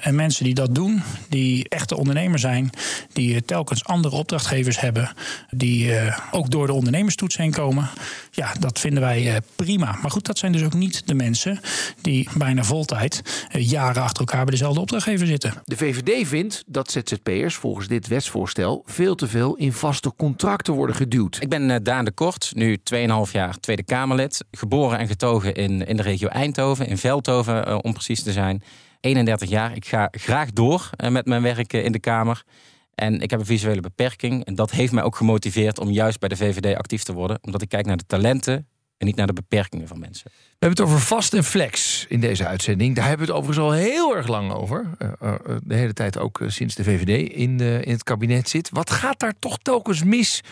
En 0.00 0.14
mensen 0.14 0.44
die 0.44 0.54
dat 0.54 0.74
doen, 0.74 1.02
die 1.28 1.68
echte 1.68 1.96
ondernemers 1.96 2.42
zijn, 2.42 2.70
die 3.12 3.34
eh, 3.34 3.40
telkens 3.40 3.84
andere 3.84 4.16
opdrachtgevers 4.16 4.80
hebben, 4.80 5.12
die 5.50 5.86
uh, 5.86 6.18
ook 6.30 6.50
door 6.50 6.66
de 6.66 6.72
ondernemerstoets 6.72 7.36
heen 7.36 7.52
komen. 7.52 7.88
Ja, 8.36 8.54
dat 8.58 8.78
vinden 8.78 9.02
wij 9.02 9.26
uh, 9.26 9.36
prima. 9.54 9.98
Maar 10.02 10.10
goed, 10.10 10.26
dat 10.26 10.38
zijn 10.38 10.52
dus 10.52 10.62
ook 10.62 10.74
niet 10.74 11.06
de 11.06 11.14
mensen 11.14 11.60
die 12.00 12.28
bijna 12.36 12.64
voltijd 12.64 13.22
uh, 13.52 13.68
jaren 13.68 14.02
achter 14.02 14.20
elkaar 14.20 14.44
bij 14.44 14.50
dezelfde 14.50 14.80
opdrachtgever 14.80 15.26
zitten. 15.26 15.54
De 15.64 15.76
VVD 15.76 16.28
vindt 16.28 16.64
dat 16.66 16.90
ZZP'ers 16.90 17.54
volgens 17.54 17.88
dit 17.88 18.06
wetsvoorstel 18.06 18.82
veel 18.86 19.14
te 19.14 19.28
veel 19.28 19.54
in 19.54 19.72
vaste 19.72 20.12
contracten 20.16 20.74
worden 20.74 20.96
geduwd. 20.96 21.38
Ik 21.40 21.48
ben 21.48 21.82
Daan 21.82 22.04
de 22.04 22.10
Kort, 22.10 22.52
nu 22.54 22.78
2,5 22.94 23.32
jaar 23.32 23.58
Tweede 23.60 23.84
Kamerlid. 23.84 24.44
Geboren 24.50 24.98
en 24.98 25.06
getogen 25.06 25.54
in, 25.54 25.86
in 25.86 25.96
de 25.96 26.02
regio 26.02 26.28
Eindhoven, 26.28 26.86
in 26.86 26.98
Veldhoven 26.98 27.68
uh, 27.68 27.78
om 27.82 27.92
precies 27.92 28.22
te 28.22 28.32
zijn. 28.32 28.62
31 29.00 29.48
jaar. 29.48 29.76
Ik 29.76 29.86
ga 29.86 30.08
graag 30.10 30.50
door 30.50 30.90
uh, 30.96 31.10
met 31.10 31.26
mijn 31.26 31.42
werk 31.42 31.72
in 31.72 31.92
de 31.92 32.00
Kamer. 32.00 32.44
En 32.96 33.20
ik 33.20 33.30
heb 33.30 33.40
een 33.40 33.46
visuele 33.46 33.80
beperking. 33.80 34.44
En 34.44 34.54
dat 34.54 34.70
heeft 34.70 34.92
mij 34.92 35.02
ook 35.02 35.16
gemotiveerd 35.16 35.78
om 35.78 35.90
juist 35.90 36.20
bij 36.20 36.28
de 36.28 36.36
VVD 36.36 36.76
actief 36.76 37.02
te 37.02 37.12
worden. 37.12 37.38
Omdat 37.40 37.62
ik 37.62 37.68
kijk 37.68 37.86
naar 37.86 37.96
de 37.96 38.06
talenten 38.06 38.66
en 38.96 39.06
niet 39.06 39.16
naar 39.16 39.26
de 39.26 39.32
beperkingen 39.32 39.88
van 39.88 39.98
mensen. 39.98 40.30
We 40.32 40.56
hebben 40.58 40.78
het 40.78 40.88
over 40.88 41.06
vast 41.06 41.34
en 41.34 41.44
flex 41.44 42.04
in 42.08 42.20
deze 42.20 42.46
uitzending. 42.46 42.96
Daar 42.96 43.08
hebben 43.08 43.26
we 43.26 43.32
het 43.32 43.42
overigens 43.42 43.66
al 43.66 43.72
heel 43.72 44.16
erg 44.16 44.26
lang 44.26 44.52
over. 44.52 44.90
Uh, 44.98 45.34
de 45.62 45.74
hele 45.74 45.92
tijd 45.92 46.18
ook 46.18 46.40
sinds 46.46 46.74
de 46.74 46.84
VVD 46.84 47.32
in, 47.32 47.56
de, 47.56 47.80
in 47.84 47.92
het 47.92 48.02
kabinet 48.02 48.48
zit. 48.48 48.70
Wat 48.70 48.90
gaat 48.90 49.18
daar 49.18 49.34
toch 49.38 49.58
telkens 49.58 50.04
mis 50.04 50.42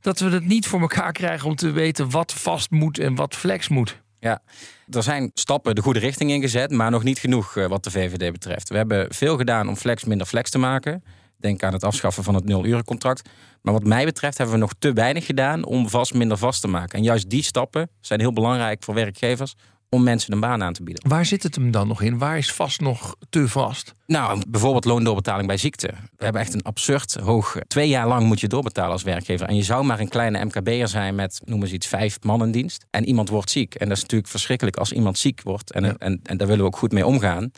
dat 0.00 0.18
we 0.18 0.30
het 0.30 0.46
niet 0.46 0.66
voor 0.66 0.80
elkaar 0.80 1.12
krijgen 1.12 1.48
om 1.48 1.56
te 1.56 1.70
weten 1.70 2.10
wat 2.10 2.32
vast 2.32 2.70
moet 2.70 2.98
en 2.98 3.14
wat 3.14 3.36
flex 3.36 3.68
moet. 3.68 4.00
Ja, 4.18 4.42
er 4.88 5.02
zijn 5.02 5.30
stappen 5.34 5.74
de 5.74 5.82
goede 5.82 5.98
richting 5.98 6.30
ingezet, 6.30 6.70
maar 6.70 6.90
nog 6.90 7.02
niet 7.02 7.18
genoeg 7.18 7.56
eh, 7.56 7.66
wat 7.66 7.84
de 7.84 7.90
VVD 7.90 8.32
betreft. 8.32 8.68
We 8.68 8.76
hebben 8.76 9.14
veel 9.14 9.36
gedaan 9.36 9.68
om 9.68 9.76
flex 9.76 10.04
minder 10.04 10.26
flex 10.26 10.50
te 10.50 10.58
maken. 10.58 11.02
Denk 11.40 11.62
aan 11.62 11.72
het 11.72 11.84
afschaffen 11.84 12.24
van 12.24 12.34
het 12.34 12.44
nul-urencontract. 12.44 13.28
Maar 13.62 13.72
wat 13.72 13.84
mij 13.84 14.04
betreft 14.04 14.38
hebben 14.38 14.54
we 14.54 14.60
nog 14.60 14.72
te 14.78 14.92
weinig 14.92 15.26
gedaan 15.26 15.64
om 15.64 15.88
vast 15.88 16.14
minder 16.14 16.36
vast 16.36 16.60
te 16.60 16.68
maken. 16.68 16.98
En 16.98 17.04
juist 17.04 17.30
die 17.30 17.42
stappen 17.42 17.90
zijn 18.00 18.20
heel 18.20 18.32
belangrijk 18.32 18.82
voor 18.82 18.94
werkgevers 18.94 19.54
om 19.90 20.02
mensen 20.02 20.32
een 20.32 20.40
baan 20.40 20.62
aan 20.62 20.72
te 20.72 20.82
bieden. 20.82 21.08
Waar 21.08 21.26
zit 21.26 21.42
het 21.42 21.54
hem 21.54 21.70
dan 21.70 21.88
nog 21.88 22.02
in? 22.02 22.18
Waar 22.18 22.38
is 22.38 22.52
vast 22.52 22.80
nog 22.80 23.16
te 23.30 23.48
vast? 23.48 23.94
Nou, 24.06 24.42
bijvoorbeeld 24.48 24.84
loondoorbetaling 24.84 25.46
bij 25.46 25.56
ziekte. 25.56 25.86
We 26.16 26.24
hebben 26.24 26.42
echt 26.42 26.54
een 26.54 26.62
absurd 26.62 27.14
hoog... 27.14 27.56
Twee 27.66 27.88
jaar 27.88 28.08
lang 28.08 28.26
moet 28.26 28.40
je 28.40 28.48
doorbetalen 28.48 28.92
als 28.92 29.02
werkgever. 29.02 29.46
En 29.46 29.56
je 29.56 29.62
zou 29.62 29.84
maar 29.84 30.00
een 30.00 30.08
kleine 30.08 30.44
MKB'er 30.44 30.88
zijn 30.88 31.14
met, 31.14 31.40
noem 31.44 31.62
eens 31.62 31.72
iets, 31.72 31.86
vijf 31.86 32.22
man 32.22 32.42
in 32.42 32.50
dienst. 32.50 32.86
En 32.90 33.04
iemand 33.04 33.28
wordt 33.28 33.50
ziek. 33.50 33.74
En 33.74 33.88
dat 33.88 33.96
is 33.96 34.02
natuurlijk 34.02 34.30
verschrikkelijk 34.30 34.76
als 34.76 34.92
iemand 34.92 35.18
ziek 35.18 35.42
wordt. 35.42 35.72
En, 35.72 35.98
en, 35.98 36.20
en 36.22 36.36
daar 36.36 36.46
willen 36.46 36.62
we 36.62 36.70
ook 36.70 36.78
goed 36.78 36.92
mee 36.92 37.06
omgaan. 37.06 37.50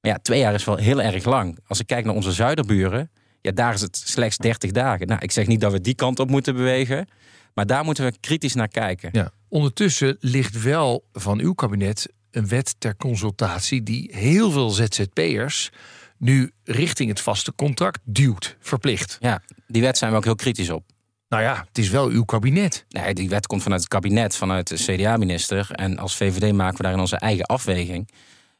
Maar 0.00 0.12
ja, 0.12 0.18
twee 0.22 0.38
jaar 0.38 0.54
is 0.54 0.64
wel 0.64 0.76
heel 0.76 1.02
erg 1.02 1.24
lang. 1.24 1.58
Als 1.66 1.80
ik 1.80 1.86
kijk 1.86 2.04
naar 2.04 2.14
onze 2.14 2.32
zuiderburen... 2.32 3.10
Ja, 3.40 3.50
daar 3.50 3.74
is 3.74 3.80
het 3.80 3.96
slechts 3.96 4.36
30 4.36 4.70
dagen. 4.70 5.06
Nou, 5.06 5.20
ik 5.20 5.32
zeg 5.32 5.46
niet 5.46 5.60
dat 5.60 5.72
we 5.72 5.80
die 5.80 5.94
kant 5.94 6.18
op 6.18 6.30
moeten 6.30 6.54
bewegen... 6.54 7.08
Maar 7.58 7.66
daar 7.66 7.84
moeten 7.84 8.04
we 8.04 8.18
kritisch 8.20 8.54
naar 8.54 8.68
kijken. 8.68 9.08
Ja. 9.12 9.30
Ondertussen 9.48 10.16
ligt 10.20 10.62
wel 10.62 11.04
van 11.12 11.40
uw 11.40 11.52
kabinet 11.52 12.08
een 12.30 12.48
wet 12.48 12.74
ter 12.78 12.96
consultatie 12.96 13.82
die 13.82 14.10
heel 14.14 14.50
veel 14.50 14.70
ZZP'ers 14.70 15.70
nu 16.18 16.52
richting 16.64 17.08
het 17.08 17.20
vaste 17.20 17.54
contract 17.54 18.00
duwt, 18.04 18.56
verplicht. 18.60 19.16
Ja, 19.20 19.42
die 19.66 19.82
wet 19.82 19.98
zijn 19.98 20.10
we 20.10 20.16
ook 20.16 20.24
heel 20.24 20.34
kritisch 20.34 20.70
op. 20.70 20.84
Nou 21.28 21.42
ja, 21.42 21.64
het 21.68 21.78
is 21.78 21.88
wel 21.88 22.08
uw 22.08 22.24
kabinet. 22.24 22.84
Nee, 22.88 23.14
die 23.14 23.28
wet 23.28 23.46
komt 23.46 23.62
vanuit 23.62 23.80
het 23.80 23.90
kabinet, 23.90 24.36
vanuit 24.36 24.68
de 24.68 24.74
CDA-minister. 24.74 25.70
En 25.70 25.98
als 25.98 26.16
VVD 26.16 26.52
maken 26.52 26.76
we 26.76 26.82
daarin 26.82 27.00
onze 27.00 27.16
eigen 27.16 27.46
afweging. 27.46 28.08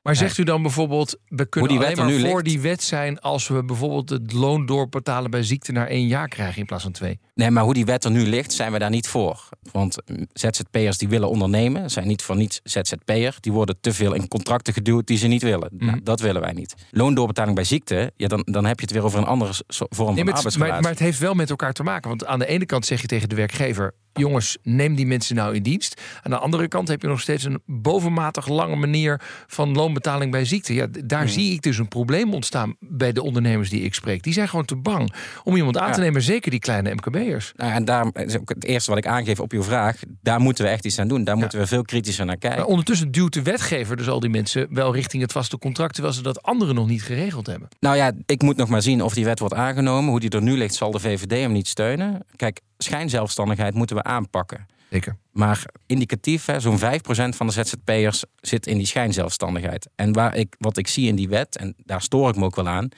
Maar 0.08 0.16
zegt 0.16 0.38
u 0.38 0.42
dan 0.42 0.62
bijvoorbeeld, 0.62 1.18
we 1.28 1.46
kunnen 1.46 1.70
alleen 1.70 1.96
maar 1.96 2.10
voor 2.10 2.42
ligt? 2.42 2.44
die 2.44 2.60
wet 2.60 2.82
zijn 2.82 3.20
als 3.20 3.48
we 3.48 3.64
bijvoorbeeld 3.64 4.10
het 4.10 4.32
loon 4.32 4.66
doorbetalen 4.66 5.30
bij 5.30 5.42
ziekte 5.42 5.72
naar 5.72 5.86
één 5.86 6.06
jaar 6.06 6.28
krijgen 6.28 6.58
in 6.58 6.66
plaats 6.66 6.82
van 6.82 6.92
twee? 6.92 7.18
Nee, 7.34 7.50
maar 7.50 7.64
hoe 7.64 7.74
die 7.74 7.84
wet 7.84 8.04
er 8.04 8.10
nu 8.10 8.26
ligt, 8.26 8.52
zijn 8.52 8.72
we 8.72 8.78
daar 8.78 8.90
niet 8.90 9.08
voor. 9.08 9.48
Want 9.72 9.96
ZZP'ers 10.32 10.98
die 10.98 11.08
willen 11.08 11.28
ondernemen, 11.28 11.90
zijn 11.90 12.06
niet 12.06 12.22
voor 12.22 12.36
niets 12.36 12.60
ZZP'er. 12.64 13.36
Die 13.40 13.52
worden 13.52 13.76
te 13.80 13.92
veel 13.92 14.14
in 14.14 14.28
contracten 14.28 14.72
geduwd 14.72 15.06
die 15.06 15.18
ze 15.18 15.26
niet 15.26 15.42
willen. 15.42 15.68
Mhm. 15.72 15.86
Nou, 15.86 16.00
dat 16.02 16.20
willen 16.20 16.40
wij 16.40 16.52
niet. 16.52 16.74
Loondoorbetaling 16.90 17.54
bij 17.54 17.64
ziekte, 17.64 18.12
ja, 18.16 18.28
dan, 18.28 18.42
dan 18.44 18.64
heb 18.64 18.80
je 18.80 18.84
het 18.84 18.94
weer 18.94 19.04
over 19.04 19.18
een 19.18 19.26
andere 19.26 19.52
vorm 19.68 20.14
Nee, 20.14 20.24
van 20.24 20.44
het, 20.44 20.58
maar, 20.58 20.68
maar 20.68 20.90
het 20.90 20.98
heeft 20.98 21.18
wel 21.18 21.34
met 21.34 21.50
elkaar 21.50 21.72
te 21.72 21.82
maken. 21.82 22.08
Want 22.08 22.26
aan 22.26 22.38
de 22.38 22.46
ene 22.46 22.66
kant 22.66 22.86
zeg 22.86 23.00
je 23.00 23.06
tegen 23.06 23.28
de 23.28 23.34
werkgever: 23.34 23.94
jongens, 24.18 24.58
neem 24.62 24.94
die 24.94 25.06
mensen 25.06 25.36
nou 25.36 25.54
in 25.54 25.62
dienst. 25.62 26.00
Aan 26.22 26.30
de 26.30 26.38
andere 26.38 26.68
kant 26.68 26.88
heb 26.88 27.02
je 27.02 27.08
nog 27.08 27.20
steeds 27.20 27.44
een 27.44 27.62
bovenmatig 27.66 28.48
lange 28.48 28.76
manier 28.76 29.20
van 29.46 29.72
loonbetaling 29.72 30.30
bij 30.32 30.44
ziekte. 30.44 30.74
Ja, 30.74 30.86
daar 31.04 31.28
zie 31.28 31.52
ik 31.52 31.62
dus 31.62 31.78
een 31.78 31.88
probleem 31.88 32.34
ontstaan 32.34 32.76
bij 32.80 33.12
de 33.12 33.22
ondernemers 33.22 33.70
die 33.70 33.80
ik 33.82 33.94
spreek. 33.94 34.22
Die 34.22 34.32
zijn 34.32 34.48
gewoon 34.48 34.64
te 34.64 34.76
bang 34.76 35.12
om 35.44 35.56
iemand 35.56 35.78
aan 35.78 35.92
te 35.92 35.98
Ja. 35.98 36.04
nemen, 36.04 36.22
zeker 36.22 36.50
die 36.50 36.60
kleine 36.60 36.94
MKB'ers. 36.94 37.52
Nou, 37.56 37.72
en 37.72 37.84
daar 37.84 38.06
is 38.12 38.36
ook 38.38 38.48
het 38.48 38.64
eerste 38.64 38.90
wat 38.90 38.98
ik 38.98 39.06
aangeef 39.06 39.40
op 39.40 39.52
uw 39.52 39.62
vraag. 39.62 39.96
Daar 40.22 40.40
moeten 40.40 40.64
we 40.64 40.70
echt 40.70 40.84
iets 40.84 40.98
aan 40.98 41.08
doen. 41.08 41.24
Daar 41.24 41.36
moeten 41.36 41.58
we 41.58 41.66
veel 41.66 41.82
kritischer 41.82 42.24
naar 42.26 42.36
kijken. 42.36 42.58
Maar 42.58 42.68
ondertussen 42.68 43.10
duwt 43.10 43.32
de 43.32 43.42
wetgever 43.42 43.96
dus 43.96 44.08
al 44.08 44.20
die 44.20 44.30
mensen 44.30 44.66
wel 44.70 44.94
richting 44.94 45.22
het 45.22 45.32
vaste 45.32 45.58
contract, 45.58 45.92
terwijl 45.94 46.14
ze 46.14 46.22
dat 46.22 46.42
anderen 46.42 46.74
nog 46.74 46.86
niet 46.86 47.02
geregeld 47.02 47.46
hebben. 47.46 47.68
Nou 47.80 47.96
ja, 47.96 48.12
ik 48.26 48.42
moet 48.42 48.56
nog 48.56 48.68
maar 48.68 48.82
zien 48.82 49.02
of 49.02 49.14
die 49.14 49.24
wet 49.24 49.38
wordt 49.38 49.54
aangenomen. 49.54 50.10
Hoe 50.10 50.20
die 50.20 50.30
er 50.30 50.42
nu 50.42 50.56
ligt, 50.56 50.74
zal 50.74 50.90
de 50.90 50.98
VVD 50.98 51.30
hem 51.30 51.52
niet 51.52 51.68
steunen. 51.68 52.22
Kijk, 52.36 52.60
schijnzelfstandigheid 52.78 53.74
moeten 53.74 53.96
we 53.96 54.02
aanpakken. 54.08 54.66
Zeker. 54.90 55.16
Maar 55.32 55.64
indicatief, 55.86 56.44
hè, 56.44 56.60
zo'n 56.60 56.78
5% 56.78 57.36
van 57.36 57.46
de 57.46 57.52
ZZP'ers 57.52 58.24
zit 58.40 58.66
in 58.66 58.76
die 58.76 58.86
schijnzelfstandigheid. 58.86 59.88
En 59.94 60.12
waar 60.12 60.36
ik, 60.36 60.54
wat 60.58 60.76
ik 60.76 60.88
zie 60.88 61.08
in 61.08 61.14
die 61.14 61.28
wet, 61.28 61.56
en 61.56 61.74
daar 61.84 62.02
stoor 62.02 62.28
ik 62.28 62.36
me 62.36 62.44
ook 62.44 62.56
wel 62.56 62.68
aan, 62.68 62.88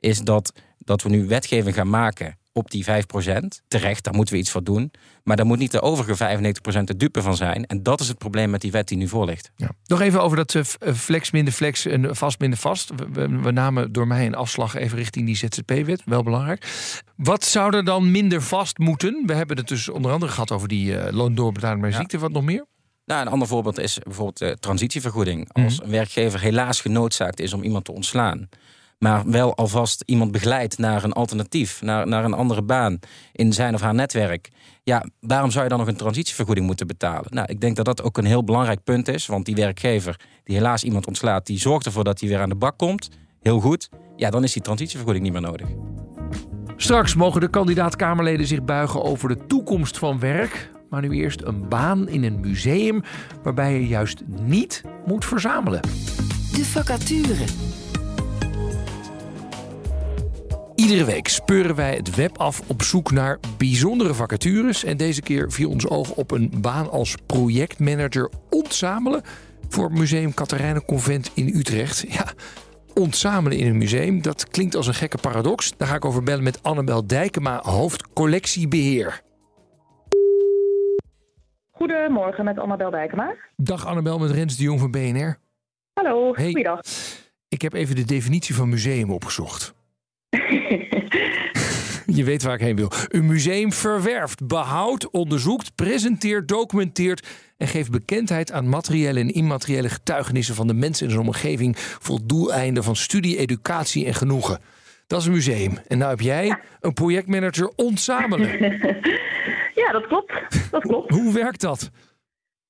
is 0.00 0.20
dat, 0.20 0.52
dat 0.78 1.02
we 1.02 1.08
nu 1.08 1.26
wetgeving 1.26 1.74
gaan 1.74 1.90
maken 1.90 2.38
op 2.52 2.70
die 2.70 2.84
5%. 2.84 2.88
Terecht, 3.68 4.04
daar 4.04 4.14
moeten 4.14 4.34
we 4.34 4.40
iets 4.40 4.50
voor 4.50 4.64
doen. 4.64 4.90
Maar 5.22 5.36
daar 5.36 5.46
moet 5.46 5.58
niet 5.58 5.72
de 5.72 5.80
overige 5.80 6.38
95% 6.80 6.82
de 6.84 6.96
dupe 6.96 7.22
van 7.22 7.36
zijn. 7.36 7.66
En 7.66 7.82
dat 7.82 8.00
is 8.00 8.08
het 8.08 8.18
probleem 8.18 8.50
met 8.50 8.60
die 8.60 8.70
wet 8.70 8.88
die 8.88 8.98
nu 8.98 9.08
voor 9.08 9.24
ligt. 9.24 9.50
Ja. 9.56 9.70
Nog 9.84 10.00
even 10.00 10.22
over 10.22 10.36
dat 10.36 10.54
eh, 10.54 10.62
eh, 10.78 10.94
flex 10.94 11.30
minder 11.30 11.52
flex 11.52 11.86
en 11.86 12.16
vast 12.16 12.38
minder 12.38 12.58
vast. 12.58 12.90
We, 13.12 13.50
namen 13.50 13.92
door 13.92 14.06
mij 14.06 14.26
een 14.26 14.34
afslag 14.34 14.74
even 14.74 14.98
richting 14.98 15.26
die 15.26 15.36
ZZP-wet. 15.36 16.02
Wel 16.04 16.22
belangrijk. 16.22 16.66
Wat 17.16 17.44
zou 17.44 17.76
er 17.76 17.84
dan 17.84 18.10
minder 18.10 18.42
vast 18.42 18.78
moeten? 18.78 19.22
We 19.26 19.34
hebben 19.34 19.56
het 19.56 19.68
dus 19.68 19.88
onder 19.88 20.12
andere 20.12 20.32
gehad 20.32 20.52
over 20.52 20.68
die 20.68 20.96
eh 20.96 21.12
loondoorbetaling 21.12 21.80
bij 21.80 21.92
ziekte. 21.92 22.18
Wat 22.18 22.32
nog 22.32 22.44
meer? 22.44 22.66
Nou, 23.04 23.20
een 23.22 23.32
ander 23.32 23.48
voorbeeld 23.48 23.78
is 23.78 23.98
bijvoorbeeld 23.98 24.38
de 24.38 24.56
transitievergoeding. 24.60 25.52
Als 25.52 25.82
een 25.82 25.90
werkgever 25.90 26.40
helaas 26.40 26.80
genoodzaakt 26.80 27.40
is 27.40 27.52
om 27.52 27.62
iemand 27.62 27.84
te 27.84 27.92
ontslaan, 27.92 28.48
maar 29.00 29.30
wel 29.30 29.56
alvast 29.56 30.02
iemand 30.06 30.32
begeleidt 30.32 30.78
naar 30.78 31.04
een 31.04 31.12
alternatief, 31.12 31.82
naar, 31.82 32.06
naar 32.06 32.24
een 32.24 32.32
andere 32.32 32.62
baan 32.62 32.98
in 33.32 33.52
zijn 33.52 33.74
of 33.74 33.80
haar 33.80 33.94
netwerk. 33.94 34.48
Ja, 34.82 35.04
waarom 35.20 35.50
zou 35.50 35.62
je 35.62 35.70
dan 35.70 35.78
nog 35.78 35.88
een 35.88 35.96
transitievergoeding 35.96 36.66
moeten 36.66 36.86
betalen? 36.86 37.34
Nou, 37.34 37.46
ik 37.50 37.60
denk 37.60 37.76
dat 37.76 37.84
dat 37.84 38.02
ook 38.02 38.18
een 38.18 38.24
heel 38.24 38.44
belangrijk 38.44 38.84
punt 38.84 39.08
is, 39.08 39.26
want 39.26 39.44
die 39.44 39.54
werkgever 39.54 40.20
die 40.44 40.56
helaas 40.56 40.84
iemand 40.84 41.06
ontslaat, 41.06 41.46
die 41.46 41.58
zorgt 41.58 41.86
ervoor 41.86 42.04
dat 42.04 42.20
hij 42.20 42.28
weer 42.28 42.40
aan 42.40 42.48
de 42.48 42.54
bak 42.54 42.78
komt. 42.78 43.08
Heel 43.40 43.60
goed. 43.60 43.88
Ja, 44.16 44.30
dan 44.30 44.44
is 44.44 44.52
die 44.52 44.62
transitievergoeding 44.62 45.24
niet 45.24 45.32
meer 45.32 45.42
nodig. 45.42 45.68
Straks 46.76 47.14
mogen 47.14 47.40
de 47.40 47.50
kandidaat-Kamerleden 47.50 48.46
zich 48.46 48.64
buigen 48.64 49.02
over 49.02 49.28
de 49.28 49.46
toekomst 49.46 49.98
van 49.98 50.18
werk. 50.18 50.70
Maar 50.90 51.00
nu 51.00 51.10
eerst 51.10 51.42
een 51.42 51.68
baan 51.68 52.08
in 52.08 52.24
een 52.24 52.40
museum 52.40 53.02
waarbij 53.42 53.72
je 53.72 53.86
juist 53.86 54.22
niet 54.40 54.82
moet 55.06 55.24
verzamelen. 55.24 55.80
De 56.52 56.64
vacature. 56.64 57.44
Iedere 60.80 61.04
week 61.04 61.28
speuren 61.28 61.74
wij 61.74 61.94
het 61.94 62.14
web 62.14 62.38
af 62.38 62.62
op 62.66 62.82
zoek 62.82 63.10
naar 63.10 63.38
bijzondere 63.58 64.14
vacatures. 64.14 64.84
En 64.84 64.96
deze 64.96 65.22
keer 65.22 65.52
viel 65.52 65.70
ons 65.70 65.88
oog 65.88 66.10
op 66.10 66.30
een 66.30 66.52
baan 66.60 66.90
als 66.90 67.16
projectmanager 67.26 68.30
ontzamelen 68.50 69.22
voor 69.68 69.92
Museum 69.92 70.34
Katharijnen 70.34 70.84
Convent 70.84 71.30
in 71.34 71.48
Utrecht. 71.56 72.04
Ja, 72.08 72.32
ontzamelen 72.94 73.58
in 73.58 73.66
een 73.66 73.78
museum, 73.78 74.22
dat 74.22 74.48
klinkt 74.48 74.74
als 74.74 74.86
een 74.86 74.94
gekke 74.94 75.18
paradox. 75.18 75.72
Daar 75.76 75.88
ga 75.88 75.94
ik 75.94 76.04
over 76.04 76.22
bellen 76.22 76.42
met 76.44 76.62
Annabel 76.62 77.06
Dijkema, 77.06 77.60
hoofd 77.62 78.12
collectiebeheer. 78.12 79.22
Goedemorgen 81.70 82.44
met 82.44 82.58
Annabel 82.58 82.90
Dijkema. 82.90 83.34
Dag 83.56 83.86
Annabel 83.86 84.18
met 84.18 84.30
Rens 84.30 84.56
de 84.56 84.62
Jong 84.62 84.80
van 84.80 84.90
BNR. 84.90 85.38
Hallo, 85.92 86.34
Hey. 86.34 86.50
goeiedag. 86.50 86.80
Ik 87.48 87.62
heb 87.62 87.72
even 87.72 87.94
de 87.96 88.04
definitie 88.04 88.54
van 88.54 88.68
museum 88.68 89.10
opgezocht. 89.10 89.78
Je 92.18 92.24
weet 92.24 92.42
waar 92.42 92.54
ik 92.54 92.60
heen 92.60 92.76
wil. 92.76 92.90
Een 93.08 93.26
museum 93.26 93.72
verwerft, 93.72 94.46
behoudt, 94.46 95.10
onderzoekt, 95.10 95.74
presenteert, 95.74 96.48
documenteert 96.48 97.28
en 97.56 97.66
geeft 97.66 97.90
bekendheid 97.90 98.52
aan 98.52 98.68
materiële 98.68 99.20
en 99.20 99.28
immateriële 99.28 99.88
getuigenissen 99.88 100.54
van 100.54 100.66
de 100.66 100.74
mensen 100.74 101.06
in 101.06 101.12
zijn 101.12 101.26
omgeving 101.26 101.74
voor 101.78 102.18
doeleinden 102.24 102.84
van 102.84 102.96
studie, 102.96 103.38
educatie 103.38 104.06
en 104.06 104.14
genoegen. 104.14 104.58
Dat 105.06 105.20
is 105.20 105.26
een 105.26 105.32
museum. 105.32 105.78
En 105.88 105.98
nou 105.98 106.10
heb 106.10 106.20
jij 106.20 106.58
een 106.80 106.92
projectmanager 106.92 107.72
ontzamelen. 107.76 108.48
Ja, 109.74 109.92
dat 109.92 110.06
klopt. 110.06 110.32
Dat 110.70 110.82
klopt. 110.82 111.10
Hoe 111.16 111.32
werkt 111.32 111.60
dat? 111.60 111.90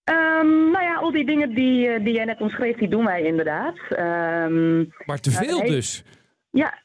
Ehm, 0.04 0.70
nou 0.70 0.82
ja, 0.82 0.94
al 0.94 1.10
die 1.12 1.26
dingen 1.26 1.54
die, 1.54 1.88
eh, 1.88 2.04
die 2.04 2.14
jij 2.14 2.24
net 2.24 2.40
omschreef, 2.40 2.76
die 2.76 2.88
doen 2.88 3.04
wij 3.04 3.22
inderdaad. 3.22 3.76
Ehm, 3.88 4.84
Maar 5.06 5.20
te 5.20 5.30
veel 5.30 5.58
nee. 5.58 5.70
dus. 5.70 6.04
ja, 6.50 6.82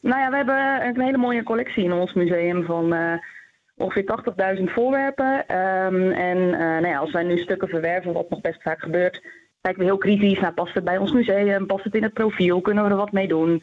nou 0.00 0.20
ja, 0.20 0.30
we 0.30 0.36
hebben 0.36 0.86
een 0.86 1.00
hele 1.00 1.16
mooie 1.16 1.42
collectie 1.42 1.84
in 1.84 1.92
ons 1.92 2.12
museum 2.12 2.64
van 2.64 2.92
eh, 2.94 3.12
ongeveer 3.76 4.04
80.000 4.58 4.62
voorwerpen. 4.64 5.46
Ehm, 5.46 6.10
en 6.10 6.54
eh, 6.54 6.58
nou 6.60 6.86
ja, 6.86 6.98
als 6.98 7.12
wij 7.12 7.22
nu 7.22 7.38
stukken 7.38 7.68
verwerven, 7.68 8.12
wat 8.12 8.30
nog 8.30 8.40
best 8.40 8.62
vaak 8.62 8.80
gebeurt, 8.80 9.22
kijken 9.60 9.80
we 9.80 9.86
heel 9.86 9.98
kritisch 9.98 10.40
naar 10.40 10.54
past 10.54 10.74
het 10.74 10.84
bij 10.84 10.98
ons 10.98 11.12
museum, 11.12 11.66
past 11.66 11.84
het 11.84 11.94
in 11.94 12.02
het 12.02 12.12
profiel, 12.12 12.60
kunnen 12.60 12.84
we 12.84 12.90
er 12.90 12.96
wat 12.96 13.12
mee 13.12 13.28
doen? 13.28 13.62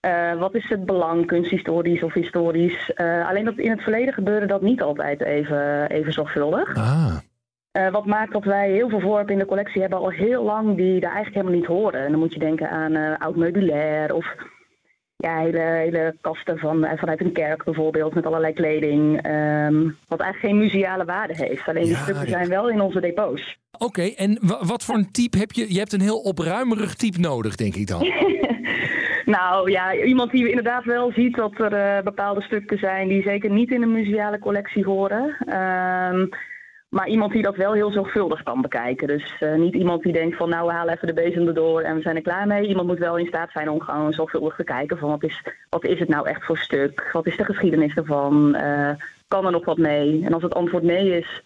Eh, 0.00 0.34
wat 0.38 0.54
is 0.54 0.68
het 0.68 0.86
belang, 0.86 1.26
kunsthistorisch 1.26 2.02
of 2.02 2.12
historisch? 2.12 2.92
Eh, 2.92 3.28
alleen 3.28 3.44
dat 3.44 3.58
in 3.58 3.70
het 3.70 3.82
verleden 3.82 4.14
gebeurde 4.14 4.46
dat 4.46 4.62
niet 4.62 4.82
altijd 4.82 5.22
even, 5.22 5.90
even 5.90 6.12
zorgvuldig. 6.12 6.76
Ah. 6.76 7.16
Eh, 7.70 7.90
wat 7.90 8.06
maakt 8.06 8.32
dat 8.32 8.44
wij 8.44 8.70
heel 8.70 8.88
veel 8.88 9.00
voorwerpen 9.00 9.32
in 9.32 9.38
de 9.38 9.46
collectie 9.46 9.80
hebben 9.80 9.98
al 9.98 10.10
heel 10.10 10.44
lang 10.44 10.76
die 10.76 11.00
daar 11.00 11.12
eigenlijk 11.14 11.34
helemaal 11.34 11.58
niet 11.58 11.66
horen. 11.66 12.00
En 12.00 12.10
dan 12.10 12.20
moet 12.20 12.32
je 12.32 12.38
denken 12.38 12.70
aan 12.70 12.94
eh, 12.94 13.18
oud 13.18 13.36
meubilair 13.36 14.14
of 14.14 14.34
ja, 15.20 15.38
hele, 15.38 15.58
hele 15.60 16.16
kasten 16.20 16.58
van, 16.58 16.84
eh, 16.84 16.98
vanuit 16.98 17.20
een 17.20 17.32
kerk 17.32 17.64
bijvoorbeeld 17.64 18.14
met 18.14 18.26
allerlei 18.26 18.52
kleding. 18.52 19.22
ehm, 19.22 19.82
wat 20.08 20.20
eigenlijk 20.20 20.38
geen 20.40 20.58
museale 20.58 21.04
waarde 21.04 21.34
heeft. 21.36 21.68
Alleen 21.68 21.82
die 21.82 21.92
Ja, 21.92 21.98
stukken 22.02 22.28
zijn 22.28 22.48
wel 22.48 22.70
in 22.70 22.80
onze 22.80 23.00
depots. 23.00 23.58
Oké, 23.78 24.02
en 24.02 24.38
wa- 24.40 24.64
wat 24.64 24.84
voor 24.84 24.94
een 24.94 25.10
type 25.12 25.38
heb 25.38 25.52
je? 25.52 25.72
Je 25.72 25.78
hebt 25.78 25.92
een 25.92 26.00
heel 26.00 26.18
opruimerig 26.20 26.94
type 26.94 27.20
nodig, 27.20 27.54
denk 27.56 27.74
ik 27.74 27.86
dan. 27.86 28.02
Nou 29.24 29.70
ja, 29.70 29.94
iemand 29.94 30.30
die 30.30 30.48
inderdaad 30.48 30.84
wel 30.84 31.12
ziet 31.12 31.36
dat 31.36 31.58
er 31.58 31.72
eh, 31.72 32.02
bepaalde 32.04 32.42
stukken 32.42 32.78
zijn 32.78 33.08
die 33.08 33.22
zeker 33.22 33.50
niet 33.50 33.70
in 33.70 33.82
een 33.82 33.92
museale 33.92 34.38
collectie 34.38 34.84
horen. 34.84 35.36
Ehm, 35.46 36.26
maar 36.90 37.08
iemand 37.08 37.32
die 37.32 37.42
dat 37.42 37.56
wel 37.56 37.72
heel 37.72 37.92
zorgvuldig 37.92 38.42
kan 38.42 38.60
bekijken. 38.60 39.06
Dus 39.06 39.36
eh, 39.38 39.54
niet 39.54 39.74
iemand 39.74 40.02
die 40.02 40.12
denkt 40.12 40.36
van 40.36 40.48
nou 40.48 40.66
we 40.66 40.72
halen 40.72 40.94
even 40.94 41.06
de 41.06 41.22
bezem 41.22 41.46
erdoor 41.46 41.80
en 41.80 41.94
we 41.94 42.02
zijn 42.02 42.16
er 42.16 42.22
klaar 42.22 42.46
mee. 42.46 42.68
Iemand 42.68 42.86
moet 42.86 42.98
wel 42.98 43.18
in 43.18 43.26
staat 43.26 43.50
zijn 43.52 43.70
om 43.70 43.80
gewoon 43.80 44.12
zorgvuldig 44.12 44.56
te 44.56 44.64
kijken 44.64 44.98
van 44.98 45.08
wat 45.08 45.22
is, 45.22 45.42
wat 45.68 45.84
is 45.84 45.98
het 45.98 46.08
nou 46.08 46.28
echt 46.28 46.44
voor 46.44 46.58
stuk? 46.58 47.08
Wat 47.12 47.26
is 47.26 47.36
de 47.36 47.44
geschiedenis 47.44 47.94
ervan? 47.94 48.54
Eh, 48.54 48.90
kan 49.28 49.46
er 49.46 49.52
nog 49.52 49.64
wat 49.64 49.78
mee? 49.78 50.24
En 50.24 50.34
als 50.34 50.42
het 50.42 50.54
antwoord 50.54 50.82
nee 50.82 51.18
is, 51.18 51.42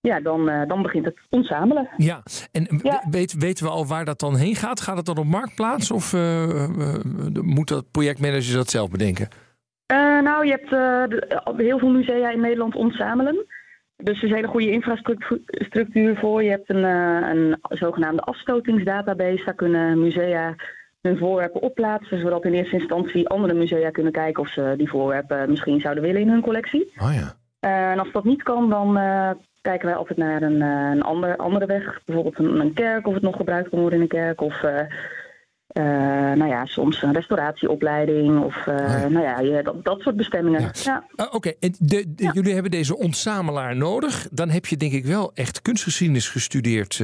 ja, 0.00 0.20
dan, 0.20 0.48
eh, 0.48 0.68
dan 0.68 0.82
begint 0.82 1.04
het 1.04 1.18
ontzamelen. 1.30 1.88
Ja, 1.96 2.22
en 2.52 2.80
Ja. 2.82 3.04
Weet, 3.10 3.32
weten 3.38 3.64
we 3.64 3.70
al 3.70 3.86
waar 3.86 4.04
dat 4.04 4.20
dan 4.20 4.36
heen 4.36 4.54
gaat? 4.54 4.80
Gaat 4.80 4.96
het 4.96 5.06
dan 5.06 5.18
op 5.18 5.26
marktplaats 5.26 5.90
of 5.90 6.12
moet 7.42 7.68
dat 7.68 7.90
projectmanager 7.90 8.54
dat 8.54 8.70
zelf 8.70 8.90
bedenken? 8.90 9.28
Nou, 10.22 10.46
je 10.46 10.50
hebt 10.50 10.70
heel 11.60 11.78
veel 11.78 11.90
musea 11.90 12.30
in 12.30 12.40
Nederland 12.40 12.74
ontzamelen. 12.74 13.46
Dus 14.02 14.16
er 14.18 14.24
is 14.24 14.30
een 14.30 14.36
hele 14.36 14.48
goede 14.48 14.70
infrastructuur 14.70 15.40
structuur 15.44 16.16
voor. 16.16 16.42
Je 16.42 16.50
hebt 16.50 16.70
een, 16.70 16.84
eh, 16.84 17.28
een 17.28 17.58
zogenaamde 17.68 18.22
afstotingsdatabase. 18.22 19.44
Daar 19.44 19.54
kunnen 19.54 20.00
musea 20.00 20.54
hun 21.00 21.18
voorwerpen 21.18 21.62
opplaatsen, 21.62 22.20
zodat 22.20 22.44
in 22.44 22.52
eerste 22.52 22.76
instantie 22.78 23.28
andere 23.28 23.54
musea 23.54 23.90
kunnen 23.90 24.12
kijken 24.12 24.42
of 24.42 24.48
ze 24.48 24.74
die 24.76 24.88
voorwerpen 24.88 25.50
misschien 25.50 25.80
zouden 25.80 26.02
willen 26.02 26.20
in 26.20 26.28
hun 26.28 26.40
collectie. 26.40 26.92
Oh 27.00 27.14
ja. 27.14 27.34
Eh, 27.60 27.90
en 27.90 27.98
als 27.98 28.12
dat 28.12 28.24
niet 28.24 28.42
kan, 28.42 28.70
dan 28.70 28.96
eh, 28.96 29.30
kijken 29.60 29.86
wij 29.86 29.96
altijd 29.96 30.18
naar 30.18 30.42
een, 30.42 30.60
een 30.60 31.02
ander, 31.02 31.36
andere 31.36 31.66
weg. 31.66 32.00
Bijvoorbeeld 32.04 32.38
een, 32.38 32.60
een 32.60 32.74
kerk, 32.74 33.06
of 33.06 33.14
het 33.14 33.22
nog 33.22 33.36
gebruikt 33.36 33.68
kan 33.68 33.78
worden 33.78 33.98
in 33.98 34.04
een 34.04 34.10
kerk. 34.10 34.40
Of 34.40 34.64
eh, 35.68 36.30
eh, 36.32 36.38
nou 36.38 36.50
ja, 36.50 36.64
soms 36.64 37.02
een 37.02 37.12
restauratieopleiding 37.12 38.44
of 38.44 38.66
uh, 38.66 39.04
nou 39.04 39.20
ja, 39.20 39.62
dat, 39.62 39.84
dat 39.84 40.00
soort 40.00 40.16
bestemmingen. 40.16 40.70
Ja. 40.72 41.04
Uh, 41.16 41.26
Oké, 41.30 41.52
en 41.60 41.74
de, 41.78 42.14
de, 42.14 42.30
jullie 42.32 42.52
hebben 42.52 42.70
deze 42.70 42.96
ontsamelaar 42.96 43.76
nodig. 43.76 44.28
Dan 44.30 44.48
heb 44.48 44.66
je 44.66 44.76
denk 44.76 44.92
ik 44.92 45.04
wel 45.04 45.30
echt 45.34 45.62
kunstgeschiedenis 45.62 46.28
gestudeerd, 46.28 46.96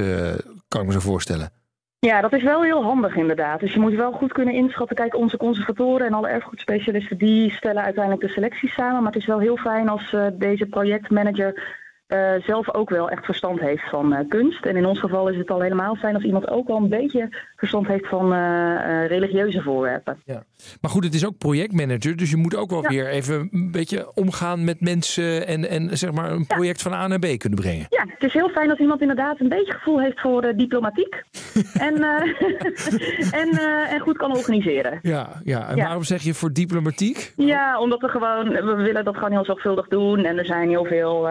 kan 0.68 0.80
ik 0.80 0.86
me 0.86 0.92
zo 0.92 1.00
voorstellen. 1.00 1.50
Ja, 1.98 2.20
dat 2.20 2.32
is 2.32 2.42
wel 2.42 2.62
heel 2.62 2.82
handig 2.82 3.16
inderdaad. 3.16 3.60
Dus 3.60 3.72
je 3.72 3.80
moet 3.80 3.94
wel 3.94 4.12
goed 4.12 4.32
kunnen 4.32 4.54
inschatten. 4.54 4.96
Kijk, 4.96 5.16
onze 5.16 5.36
conservatoren 5.36 6.06
en 6.06 6.12
alle 6.12 6.28
erfgoedspecialisten 6.28 7.18
die 7.18 7.50
stellen 7.50 7.82
uiteindelijk 7.82 8.26
de 8.26 8.32
selecties 8.32 8.74
samen. 8.74 9.02
Maar 9.02 9.12
het 9.12 9.20
is 9.20 9.26
wel 9.26 9.38
heel 9.38 9.56
fijn 9.56 9.88
als 9.88 10.16
deze 10.32 10.66
projectmanager 10.66 11.82
uh, 12.08 12.32
zelf 12.46 12.74
ook 12.74 12.90
wel 12.90 13.10
echt 13.10 13.24
verstand 13.24 13.60
heeft 13.60 13.88
van 13.90 14.12
uh, 14.12 14.18
kunst. 14.28 14.64
En 14.64 14.76
in 14.76 14.86
ons 14.86 15.00
geval 15.00 15.28
is 15.28 15.36
het 15.36 15.50
al 15.50 15.60
helemaal 15.60 15.94
fijn 15.94 16.14
als 16.14 16.24
iemand 16.24 16.48
ook 16.48 16.68
al 16.68 16.76
een 16.76 16.88
beetje 16.88 17.36
verstand 17.56 17.86
heeft 17.86 18.08
van 18.08 18.32
uh, 18.32 19.06
religieuze 19.06 19.62
voorwerpen. 19.62 20.20
Ja. 20.24 20.44
Maar 20.80 20.90
goed, 20.90 21.04
het 21.04 21.14
is 21.14 21.26
ook 21.26 21.38
projectmanager, 21.38 22.16
dus 22.16 22.30
je 22.30 22.36
moet 22.36 22.56
ook 22.56 22.70
wel 22.70 22.82
ja. 22.82 22.88
weer 22.88 23.08
even 23.08 23.48
een 23.52 23.70
beetje 23.70 24.14
omgaan 24.14 24.64
met 24.64 24.80
mensen 24.80 25.46
en, 25.46 25.68
en 25.68 25.98
zeg 25.98 26.12
maar 26.12 26.30
een 26.30 26.46
project 26.46 26.82
ja. 26.82 26.90
van 26.90 26.98
A 26.98 27.06
naar 27.06 27.18
B 27.18 27.38
kunnen 27.38 27.58
brengen. 27.58 27.86
Ja, 27.90 28.04
het 28.08 28.22
is 28.22 28.32
heel 28.32 28.48
fijn 28.48 28.70
als 28.70 28.78
iemand 28.78 29.00
inderdaad 29.00 29.40
een 29.40 29.48
beetje 29.48 29.72
gevoel 29.72 30.00
heeft 30.00 30.20
voor 30.20 30.52
diplomatiek 30.56 31.22
en, 31.88 31.94
en, 33.42 33.58
en 33.90 34.00
goed 34.00 34.16
kan 34.16 34.36
organiseren. 34.36 34.98
Ja, 35.02 35.28
ja. 35.44 35.68
en 35.68 35.76
waarom 35.76 36.02
zeg 36.02 36.22
je 36.22 36.34
voor 36.34 36.52
diplomatiek? 36.52 37.32
Ja, 37.36 37.78
omdat 37.80 38.00
we 38.00 38.08
gewoon, 38.08 38.48
we 38.48 38.74
willen 38.74 39.04
dat 39.04 39.14
gewoon 39.14 39.32
heel 39.32 39.44
zorgvuldig 39.44 39.88
doen 39.88 40.24
en 40.24 40.38
er 40.38 40.46
zijn 40.46 40.68
heel 40.68 40.84
veel, 40.84 41.28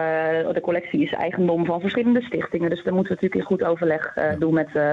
collectie 0.64 1.02
is 1.02 1.12
eigendom 1.12 1.64
van 1.64 1.80
verschillende 1.80 2.22
stichtingen. 2.22 2.70
Dus 2.70 2.84
daar 2.84 2.94
moeten 2.94 3.14
we 3.14 3.20
natuurlijk 3.22 3.50
in 3.50 3.56
goed 3.56 3.68
overleg 3.68 4.16
uh, 4.16 4.38
doen 4.38 4.54
met, 4.54 4.68
uh, 4.74 4.92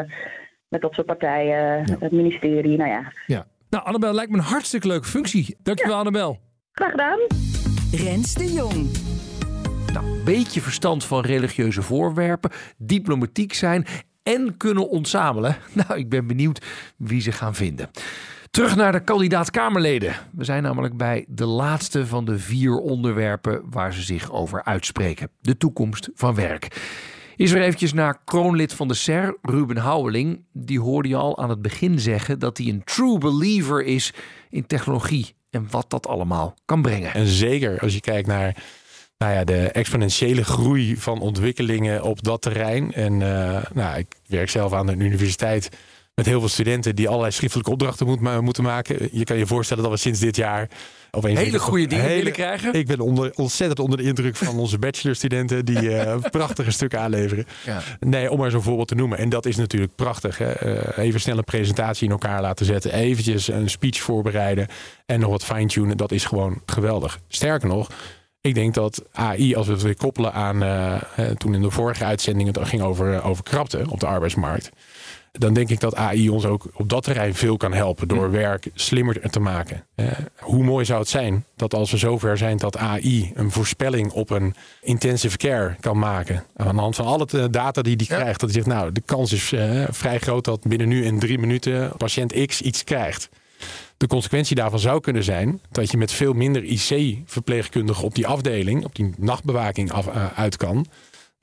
met 0.68 0.82
dat 0.82 0.94
soort 0.94 1.08
partijen, 1.08 1.84
ja. 1.86 1.96
het 2.00 2.12
ministerie. 2.12 2.78
Nou 2.78 2.90
ja. 2.90 3.12
ja. 3.26 3.46
Nou, 3.70 3.84
Annabel 3.84 4.14
lijkt 4.14 4.32
me 4.32 4.38
een 4.38 4.44
hartstikke 4.44 4.88
leuke 4.88 5.08
functie. 5.08 5.58
Dankjewel, 5.64 5.94
ja. 5.94 6.00
Annabel. 6.00 6.40
Graag 6.72 6.92
gedaan. 6.92 7.20
Rens 7.92 8.34
de 8.34 8.54
Jong. 8.54 8.90
Nou, 9.94 10.06
een 10.06 10.24
beetje 10.26 10.62
verstand 10.62 11.06
van 11.06 11.22
religieuze 11.22 11.82
voorwerpen, 11.82 12.52
diplomatiek 12.78 13.54
zijn 13.54 13.86
en 14.24 14.58
kunnen 14.58 14.90
ontzamelen. 14.90 15.56
Nou, 15.88 16.00
ik 16.00 16.10
ben 16.10 16.28
benieuwd 16.28 16.66
wie 16.98 17.22
ze 17.22 17.32
gaan 17.32 17.56
vinden. 17.56 17.90
Terug 18.52 18.76
naar 18.76 18.92
de 18.92 19.04
kandidaat-Kamerleden. 19.04 20.16
We 20.32 20.44
zijn 20.44 20.64
namelijk 20.64 20.98
bij 20.98 21.26
de 21.28 21.46
laatste 21.46 22.08
van 22.08 22.26
de 22.26 22.40
vier 22.40 22.78
onderwerpen 22.78 23.62
waar 23.70 23.94
ze 23.94 24.02
zich 24.02 24.32
over 24.32 24.64
uitspreken. 24.64 25.30
De 25.42 25.58
toekomst 25.58 26.10
van 26.14 26.36
werk. 26.36 26.82
Is 27.36 27.52
er 27.52 27.62
eventjes 27.62 27.94
naar 27.94 28.22
kroonlid 28.26 28.74
van 28.74 28.88
de 28.88 28.94
SER, 28.94 29.38
Ruben 29.42 29.78
Houweling. 29.78 30.44
Die 30.54 30.80
hoorde 30.80 31.10
je 31.10 31.16
al 31.16 31.38
aan 31.38 31.50
het 31.50 31.62
begin 31.62 32.00
zeggen 32.00 32.40
dat 32.40 32.58
hij 32.58 32.68
een 32.68 32.84
true 32.84 33.18
believer 33.18 33.84
is 33.84 34.14
in 34.50 34.68
technologie 34.68 35.36
en 35.50 35.68
wat 35.70 35.90
dat 35.90 36.08
allemaal 36.08 36.56
kan 36.66 36.82
brengen. 36.82 37.14
En 37.14 37.26
zeker 37.26 37.80
als 37.80 37.94
je 37.94 38.02
kijkt 38.02 38.28
naar 38.28 38.64
nou 39.18 39.34
ja, 39.34 39.44
de 39.44 39.72
exponentiële 39.72 40.44
groei 40.44 40.98
van 40.98 41.20
ontwikkelingen 41.20 42.04
op 42.04 42.24
dat 42.24 42.42
terrein. 42.42 42.94
En 42.94 43.14
uh, 43.14 43.64
nou, 43.74 43.98
ik 43.98 44.16
werk 44.28 44.50
zelf 44.50 44.74
aan 44.74 44.86
de 44.86 44.96
universiteit 44.96 45.70
met 46.22 46.30
heel 46.30 46.40
veel 46.40 46.50
studenten 46.50 46.96
die 46.96 47.08
allerlei 47.08 47.32
schriftelijke 47.32 47.72
opdrachten 47.72 48.06
moet, 48.06 48.42
moeten 48.42 48.64
maken. 48.64 49.10
Je 49.12 49.24
kan 49.24 49.38
je 49.38 49.48
voorstellen 49.48 49.84
dat 49.84 49.92
we 49.92 49.98
sinds 49.98 50.20
dit 50.20 50.36
jaar 50.36 50.70
op 51.12 51.24
een 51.24 51.38
hele 51.38 51.60
goede 51.60 51.88
dingen 51.88 52.06
hele, 52.06 52.16
willen 52.16 52.32
krijgen. 52.32 52.74
Ik 52.74 52.88
ben 52.88 53.00
onder, 53.00 53.32
ontzettend 53.36 53.80
onder 53.80 53.98
de 53.98 54.04
indruk 54.04 54.36
van 54.36 54.58
onze 54.58 54.78
bachelorstudenten 54.78 55.66
die 55.66 55.82
uh, 55.82 56.16
prachtige 56.32 56.72
stukken 56.72 57.00
aanleveren. 57.00 57.46
Ja. 57.66 57.82
Nee, 58.00 58.32
om 58.32 58.40
maar 58.40 58.52
zo'n 58.52 58.62
voorbeeld 58.62 58.88
te 58.88 58.96
noemen. 58.96 59.18
En 59.18 59.30
dat 59.30 59.46
is 59.46 59.56
natuurlijk 59.56 59.96
prachtig. 59.96 60.38
Hè? 60.38 60.66
Uh, 60.98 61.06
even 61.06 61.20
snel 61.20 61.38
een 61.38 61.44
presentatie 61.44 62.06
in 62.06 62.12
elkaar 62.12 62.42
laten 62.42 62.66
zetten. 62.66 62.94
Eventjes 62.94 63.48
een 63.48 63.70
speech 63.70 64.00
voorbereiden 64.00 64.68
en 65.06 65.20
nog 65.20 65.30
wat 65.30 65.46
fine-tunen. 65.46 65.98
Dat 65.98 66.12
is 66.12 66.26
gewoon 66.26 66.62
geweldig. 66.66 67.20
Sterker 67.28 67.68
nog, 67.68 67.90
ik 68.42 68.56
denk 68.56 68.74
dat 68.74 69.04
AI, 69.12 69.56
als 69.56 69.68
we 69.68 69.74
het 69.74 69.82
weer 69.82 69.96
koppelen 69.96 70.34
aan 70.34 70.64
uh, 70.64 70.96
toen 71.38 71.54
in 71.54 71.62
de 71.62 71.72
vorige 71.72 72.06
uitzending 72.06 72.56
het 72.56 72.68
ging 72.68 72.82
over, 72.82 73.24
over 73.24 73.44
krapte 73.44 73.86
op 73.90 74.00
de 74.00 74.08
arbeidsmarkt 74.08 74.72
dan 75.32 75.54
denk 75.54 75.70
ik 75.70 75.80
dat 75.80 75.96
AI 75.96 76.30
ons 76.30 76.46
ook 76.46 76.66
op 76.74 76.90
dat 76.90 77.04
terrein 77.04 77.36
veel 77.36 77.58
kan 77.58 77.74
helpen 77.74 78.08
door 78.08 78.26
hm. 78.26 78.32
werk 78.32 78.70
slimmer 78.74 79.30
te 79.30 79.40
maken. 79.40 79.86
hoe 80.40 80.64
mooi 80.64 80.86
zou 80.86 81.00
het 81.00 81.10
zijn 81.10 81.46
dat 81.56 81.74
als 81.74 81.92
we 81.92 81.98
zover 81.98 82.38
zijn 82.38 82.58
dat 82.58 82.78
AI 82.78 83.32
een 83.36 83.52
voorspelling 83.52 84.12
op 84.12 84.30
een 84.30 84.56
intensive 84.82 85.38
care 85.38 85.76
kan 85.80 86.00
maken. 86.00 86.44
Aan 86.56 86.76
de 86.76 86.82
hand 86.82 86.96
van 86.96 87.06
alle 87.06 87.50
data 87.50 87.82
die 87.82 87.96
die 87.96 88.08
krijgt. 88.08 88.40
Dat 88.40 88.54
hij 88.54 88.64
zegt, 88.64 88.76
nou, 88.76 88.92
de 88.92 89.02
kans 89.06 89.32
is 89.32 89.52
uh, 89.52 89.84
vrij 89.90 90.20
groot 90.20 90.46
dat 90.46 90.64
binnen 90.64 90.88
nu 90.88 91.06
in 91.06 91.20
drie 91.20 91.38
minuten 91.38 91.92
patiënt 91.98 92.46
X 92.46 92.62
iets 92.62 92.84
krijgt. 92.84 93.30
De 93.98 94.08
consequentie 94.08 94.56
daarvan 94.56 94.80
zou 94.80 95.00
kunnen 95.00 95.24
zijn 95.24 95.62
dat 95.72 95.92
je 95.92 95.98
met 95.98 96.12
veel 96.12 96.34
minder 96.34 96.64
IC-verpleegkundigen 96.64 98.04
op 98.04 98.16
die 98.16 98.28
afdeling, 98.28 98.86
op 98.86 98.96
die 98.96 99.14
nachtbewaking 99.18 99.92
af, 99.92 100.08
uh, 100.08 100.26
uit 100.36 100.58
kan. 100.58 100.86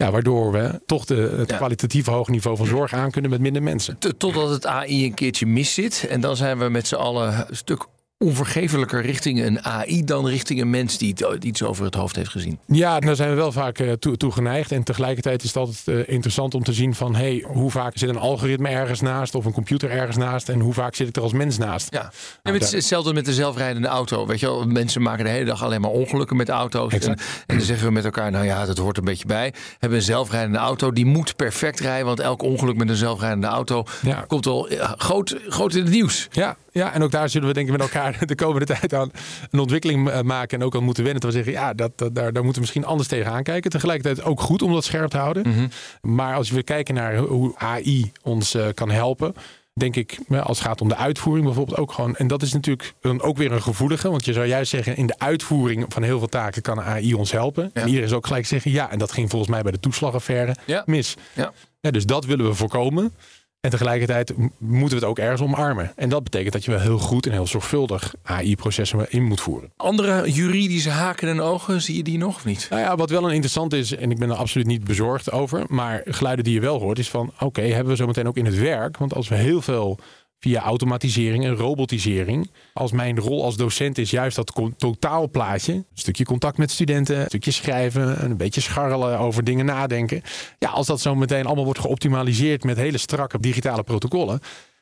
Ja, 0.05 0.11
waardoor 0.11 0.53
we 0.53 0.81
toch 0.87 1.05
de, 1.05 1.15
het 1.15 1.51
ja. 1.51 1.57
kwalitatief 1.57 2.07
hoge 2.07 2.31
niveau 2.31 2.57
van 2.57 2.67
zorg 2.67 2.93
aan 2.93 3.11
kunnen 3.11 3.31
met 3.31 3.41
minder 3.41 3.63
mensen. 3.63 3.99
Totdat 3.99 4.51
het 4.51 4.67
AI 4.67 5.05
een 5.05 5.15
keertje 5.15 5.47
mis 5.47 5.75
zit. 5.75 6.07
En 6.09 6.21
dan 6.21 6.37
zijn 6.37 6.59
we 6.59 6.69
met 6.69 6.87
z'n 6.87 6.95
allen 6.95 7.47
een 7.49 7.57
stuk 7.57 7.87
onvergeeflijker 8.19 9.03
richting 9.03 9.43
een 9.43 9.65
AI 9.65 10.05
dan 10.05 10.29
richting 10.29 10.61
een 10.61 10.71
mens 10.71 10.99
die 10.99 11.15
iets 11.41 11.63
over 11.63 11.85
het 11.85 11.95
hoofd 11.95 12.17
heeft 12.17 12.31
gezien. 12.31 12.59
Ja, 12.67 13.01
daar 13.01 13.17
zijn 13.17 13.29
we 13.29 13.35
wel 13.35 13.53
vaak 13.53 13.79
uh, 13.79 13.93
toe, 13.93 14.17
toe, 14.17 14.33
geneigd. 14.33 14.73
En 14.73 14.83
tegelijkertijd 14.83 15.43
is 15.43 15.49
het 15.49 15.57
altijd 15.57 15.83
uh, 15.87 16.15
interessant 16.15 16.55
om 16.55 16.63
te 16.63 16.73
zien 16.73 16.95
van... 16.95 17.15
hey, 17.15 17.45
hoe 17.47 17.71
vaak 17.71 17.99
zit 17.99 18.09
een 18.09 18.19
algoritme 18.19 18.69
ergens 18.69 19.01
naast 19.01 19.35
of 19.35 19.45
een 19.45 19.53
computer 19.53 19.91
ergens 19.91 20.17
naast... 20.17 20.49
en 20.49 20.61
hoe 20.61 20.73
vaak 20.73 20.95
zit 20.95 21.09
ik 21.09 21.17
er 21.17 21.23
als 21.23 21.33
mens 21.33 21.59
naast? 21.59 21.89
Ja, 21.91 22.13
nou, 22.43 22.57
het 22.57 22.67
is 22.67 22.73
hetzelfde 22.73 23.13
met 23.13 23.25
de 23.25 23.33
zelfrijdende 23.33 23.89
auto. 23.89 24.27
Weet 24.27 24.41
je 24.41 24.47
wel, 24.47 24.67
mensen 24.67 25.03
maken 25.03 25.25
de 25.25 25.31
hele 25.31 25.45
dag 25.45 25.65
alleen 25.65 25.81
maar 25.81 25.91
ongelukken 25.91 26.37
met 26.37 26.49
auto's. 26.49 26.93
En, 26.93 27.01
en, 27.09 27.17
dan 27.47 27.61
zeggen 27.61 27.87
we 27.87 27.93
met 27.93 28.05
elkaar, 28.05 28.31
nou 28.31 28.45
ja, 28.45 28.67
dat 28.67 28.79
hoort 28.79 28.99
een 28.99 29.05
beetje 29.05 29.27
bij. 29.27 29.51
We 29.51 29.77
hebben 29.79 29.99
een 29.99 30.05
zelfrijdende 30.05 30.59
auto, 30.59 30.93
die 30.93 31.07
moet 31.07 31.37
perfect 31.37 31.81
rijden... 31.81 32.07
want 32.07 32.21
elk 32.21 32.43
ongeluk 32.43 32.77
met 32.77 32.89
een 32.89 32.97
zelfrijdende 32.97 33.47
auto 33.47 33.85
ja. 34.03 34.25
komt 34.27 34.45
wel 34.45 34.73
ja, 34.73 34.95
groot, 34.99 35.37
groot 35.49 35.75
in 35.75 35.83
het 35.83 35.91
nieuws. 35.91 36.29
Ja, 36.31 36.57
ja, 36.79 36.93
en 36.93 37.03
ook 37.03 37.11
daar 37.11 37.29
zullen 37.29 37.49
we 37.49 37.55
denk 37.55 37.67
ik 37.67 37.73
met 37.73 37.81
elkaar 37.81 38.19
de 38.27 38.35
komende 38.35 38.67
tijd 38.67 38.95
aan 38.95 39.11
een 39.51 39.59
ontwikkeling 39.59 40.23
maken 40.23 40.59
en 40.59 40.65
ook 40.65 40.75
aan 40.75 40.85
moeten 40.85 41.05
wennen. 41.05 41.23
Dat 41.23 41.33
we 41.33 41.37
zeggen, 41.37 41.63
ja, 41.63 41.75
dat, 41.75 41.99
dat, 41.99 42.15
daar, 42.15 42.33
daar 42.33 42.45
moeten 42.45 42.53
we 42.53 42.61
misschien 42.61 42.85
anders 42.85 43.09
tegenaan 43.09 43.43
kijken. 43.43 43.71
Tegelijkertijd 43.71 44.27
ook 44.27 44.41
goed 44.41 44.63
om 44.63 44.73
dat 44.73 44.85
scherp 44.85 45.11
te 45.11 45.17
houden. 45.17 45.47
Mm 45.47 45.55
-hmm. 45.55 45.71
Maar 46.01 46.35
als 46.35 46.51
we 46.51 46.63
kijken 46.63 46.95
naar 46.95 47.17
hoe 47.17 47.57
AI 47.57 48.13
ons 48.23 48.55
uh, 48.55 48.67
kan 48.75 48.91
helpen, 48.91 49.35
denk 49.79 49.97
ik, 49.97 50.19
als 50.29 50.59
het 50.59 50.67
gaat 50.67 50.81
om 50.81 50.89
de 50.89 50.97
uitvoering 50.97 51.47
bijvoorbeeld 51.47 51.79
ook 51.79 51.93
gewoon. 51.93 52.17
En 52.17 52.27
dat 52.27 52.43
is 52.43 52.53
natuurlijk 52.53 52.95
dan 53.01 53.23
ook 53.23 53.37
weer 53.37 53.53
een 53.53 53.63
gevoelige. 53.63 54.11
Want 54.11 54.25
je 54.25 54.33
zou 54.33 54.47
juist 54.47 54.71
zeggen, 54.71 54.97
in 54.97 55.07
de 55.07 55.19
uitvoering 55.19 55.85
van 55.89 56.03
heel 56.03 56.19
veel 56.19 56.29
taken 56.29 56.63
kan 56.63 56.81
AI 56.81 57.15
ons 57.15 57.33
helpen. 57.33 57.71
Ja. 57.75 57.81
En 57.81 57.87
iedereen 57.87 58.09
is 58.09 58.15
ook 58.15 58.27
gelijk 58.27 58.47
zeggen, 58.47 58.71
ja, 58.71 58.91
en 58.91 58.99
dat 58.99 59.13
ging 59.13 59.31
volgens 59.31 59.51
mij 59.51 59.63
bij 59.63 59.73
de 59.73 59.81
toeslagaffaire 59.81 60.57
ja. 60.65 60.83
mis. 60.87 61.17
Ja. 61.33 61.53
Ja, 61.81 61.91
dus 61.91 62.07
dat 62.07 62.25
willen 62.25 62.47
we 62.47 62.55
voorkomen. 62.55 63.15
En 63.61 63.71
tegelijkertijd 63.71 64.35
moeten 64.59 64.99
we 64.99 65.05
het 65.05 65.05
ook 65.05 65.19
ergens 65.19 65.41
omarmen. 65.41 65.93
En 65.97 66.09
dat 66.09 66.25
betekent 66.25 66.53
dat 66.53 66.65
je 66.65 66.71
wel 66.71 66.81
heel 66.81 66.99
goed 66.99 67.27
en 67.27 67.33
heel 67.33 67.47
zorgvuldig 67.47 68.15
AI-processen 68.23 69.11
in 69.11 69.25
moet 69.25 69.41
voeren. 69.41 69.73
Andere 69.77 70.31
juridische 70.31 70.91
haken 70.91 71.29
en 71.29 71.41
ogen, 71.41 71.83
zie 71.83 71.97
je 71.97 72.03
die 72.03 72.19
nog 72.19 72.37
of 72.37 72.45
niet? 72.45 72.67
Nou 72.71 72.83
ja, 72.83 72.97
wat 72.97 73.11
wel 73.11 73.25
een 73.25 73.31
interessant 73.31 73.73
is, 73.73 73.97
en 73.97 74.11
ik 74.11 74.19
ben 74.19 74.31
er 74.31 74.37
absoluut 74.37 74.67
niet 74.67 74.85
bezorgd 74.85 75.33
over, 75.33 75.65
maar 75.69 76.03
geluiden 76.05 76.45
die 76.45 76.55
je 76.55 76.61
wel 76.61 76.81
hoort, 76.81 76.99
is 76.99 77.11
van 77.11 77.27
oké, 77.35 77.45
okay, 77.45 77.69
hebben 77.69 77.93
we 77.93 77.99
zometeen 77.99 78.29
ook 78.29 78.37
in 78.37 78.45
het 78.45 78.59
werk. 78.59 78.97
Want 78.97 79.15
als 79.15 79.29
we 79.29 79.35
heel 79.35 79.63
veel 79.63 79.99
via 80.41 80.63
automatisering 80.63 81.45
en 81.45 81.55
robotisering. 81.55 82.51
Als 82.73 82.93
mijn 82.93 83.19
rol 83.19 83.45
als 83.45 83.57
docent 83.57 83.99
is 83.99 84.11
juist 84.11 84.37
dat 84.37 84.61
totaalplaatje. 84.77 85.73
Een 85.73 85.85
stukje 85.95 86.25
contact 86.25 86.59
met 86.59 86.71
studenten, 86.71 87.21
een 87.21 87.27
stukje 87.27 87.51
schrijven, 87.51 88.25
een 88.25 88.37
beetje 88.37 88.61
scharrelen 88.61 89.19
over 89.19 89.45
dingen 89.45 89.65
nadenken. 89.65 90.23
Ja, 90.59 90.69
als 90.69 90.87
dat 90.87 91.01
zo 91.01 91.15
meteen 91.15 91.47
allemaal 91.47 91.65
wordt 91.65 91.81
geoptimaliseerd 91.81 92.65
met 92.65 92.77
hele 92.77 92.99
strakke 92.99 93.41
digitale 93.41 93.83
protocollen. 93.83 94.41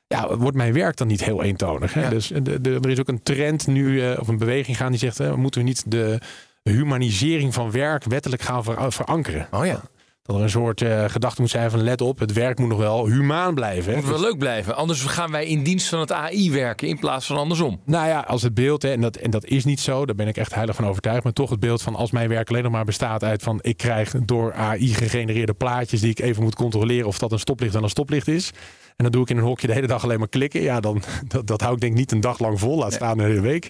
Ja, 0.08 0.36
wordt 0.36 0.56
mijn 0.56 0.72
werk 0.72 0.96
dan 0.96 1.06
niet 1.06 1.24
heel 1.24 1.42
eentonig. 1.42 1.94
Hè? 1.94 2.02
Ja. 2.02 2.08
Dus 2.08 2.28
de, 2.28 2.60
de, 2.60 2.78
er 2.82 2.90
is 2.90 3.00
ook 3.00 3.08
een 3.08 3.22
trend 3.22 3.66
nu, 3.66 4.02
uh, 4.02 4.18
of 4.20 4.28
een 4.28 4.38
beweging 4.38 4.76
gaan 4.76 4.90
die 4.90 5.00
zegt: 5.00 5.20
uh, 5.20 5.34
moeten 5.34 5.60
we 5.60 5.66
niet 5.66 5.90
de 5.90 6.20
humanisering 6.62 7.54
van 7.54 7.70
werk 7.70 8.04
wettelijk 8.04 8.42
gaan 8.42 8.64
ver 8.64 8.92
verankeren? 8.92 9.48
Oh 9.50 9.66
ja. 9.66 9.82
Dat 10.26 10.36
er 10.36 10.42
een 10.42 10.50
soort 10.50 10.80
uh, 10.80 11.04
gedachte 11.08 11.40
moet 11.40 11.50
zijn 11.50 11.70
van 11.70 11.82
let 11.82 12.00
op, 12.00 12.18
het 12.18 12.32
werk 12.32 12.58
moet 12.58 12.68
nog 12.68 12.78
wel 12.78 13.06
humaan 13.06 13.54
blijven. 13.54 13.94
Het 13.94 14.04
moet 14.04 14.10
wel 14.10 14.20
leuk 14.20 14.38
blijven. 14.38 14.76
Anders 14.76 15.02
gaan 15.02 15.30
wij 15.30 15.46
in 15.46 15.62
dienst 15.62 15.88
van 15.88 16.00
het 16.00 16.12
AI 16.12 16.50
werken 16.50 16.88
in 16.88 16.98
plaats 16.98 17.26
van 17.26 17.36
andersom. 17.36 17.80
Nou 17.84 18.08
ja, 18.08 18.20
als 18.20 18.42
het 18.42 18.54
beeld, 18.54 18.82
hè, 18.82 18.92
en, 18.92 19.00
dat, 19.00 19.16
en 19.16 19.30
dat 19.30 19.44
is 19.44 19.64
niet 19.64 19.80
zo, 19.80 20.06
daar 20.06 20.14
ben 20.14 20.28
ik 20.28 20.36
echt 20.36 20.54
heilig 20.54 20.76
van 20.76 20.86
overtuigd. 20.86 21.24
Maar 21.24 21.32
toch 21.32 21.50
het 21.50 21.60
beeld 21.60 21.82
van 21.82 21.94
als 21.94 22.10
mijn 22.10 22.28
werk 22.28 22.48
alleen 22.48 22.62
nog 22.62 22.72
maar 22.72 22.84
bestaat 22.84 23.24
uit 23.24 23.42
van 23.42 23.58
ik 23.62 23.76
krijg 23.76 24.14
door 24.24 24.52
AI 24.54 24.94
gegenereerde 24.94 25.54
plaatjes 25.54 26.00
die 26.00 26.10
ik 26.10 26.18
even 26.18 26.42
moet 26.42 26.54
controleren 26.54 27.06
of 27.06 27.18
dat 27.18 27.32
een 27.32 27.38
stoplicht 27.38 27.72
dan 27.72 27.82
een 27.82 27.88
stoplicht 27.88 28.28
is. 28.28 28.52
En 28.96 29.04
dan 29.04 29.10
doe 29.12 29.22
ik 29.22 29.30
in 29.30 29.36
een 29.36 29.42
hokje 29.42 29.66
de 29.66 29.72
hele 29.72 29.86
dag 29.86 30.04
alleen 30.04 30.18
maar 30.18 30.28
klikken. 30.28 30.62
Ja, 30.62 30.80
dan 30.80 31.02
dat, 31.28 31.46
dat 31.46 31.60
hou 31.60 31.74
ik 31.74 31.80
denk 31.80 31.92
ik 31.92 31.98
niet 31.98 32.12
een 32.12 32.20
dag 32.20 32.38
lang 32.38 32.60
vol. 32.60 32.78
Laat 32.78 32.92
staan 32.92 33.18
een 33.18 33.26
hele 33.26 33.40
week. 33.40 33.68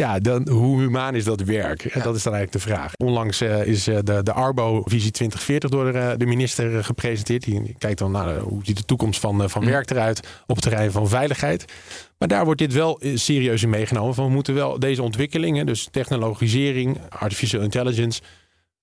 Ja, 0.00 0.18
dan, 0.18 0.48
hoe 0.48 0.80
humaan 0.80 1.14
is 1.14 1.24
dat 1.24 1.40
werk? 1.40 2.02
Dat 2.02 2.16
is 2.16 2.22
dan 2.22 2.34
eigenlijk 2.34 2.52
de 2.52 2.70
vraag. 2.70 2.92
Onlangs 2.96 3.42
uh, 3.42 3.66
is 3.66 3.88
uh, 3.88 3.98
de, 4.04 4.22
de 4.22 4.32
Arbo-visie 4.32 5.10
2040 5.10 5.70
door 5.70 5.92
de, 5.92 6.14
de 6.16 6.26
minister 6.26 6.84
gepresenteerd. 6.84 7.44
Die, 7.44 7.74
kijkt 7.78 7.98
dan 7.98 8.10
naar 8.10 8.38
hoe 8.38 8.64
ziet 8.64 8.76
de 8.76 8.84
toekomst 8.84 9.20
van, 9.20 9.50
van 9.50 9.64
werk 9.64 9.90
eruit 9.90 10.42
op 10.46 10.54
het 10.54 10.64
terrein 10.64 10.92
van 10.92 11.08
veiligheid. 11.08 11.64
Maar 12.18 12.28
daar 12.28 12.44
wordt 12.44 12.60
dit 12.60 12.72
wel 12.72 13.00
serieus 13.14 13.62
in 13.62 13.70
meegenomen. 13.70 14.14
Van 14.14 14.26
we 14.26 14.32
moeten 14.32 14.54
wel 14.54 14.78
deze 14.78 15.02
ontwikkelingen, 15.02 15.66
dus 15.66 15.88
technologisering, 15.90 16.98
artificial 17.08 17.62
intelligence, 17.62 18.20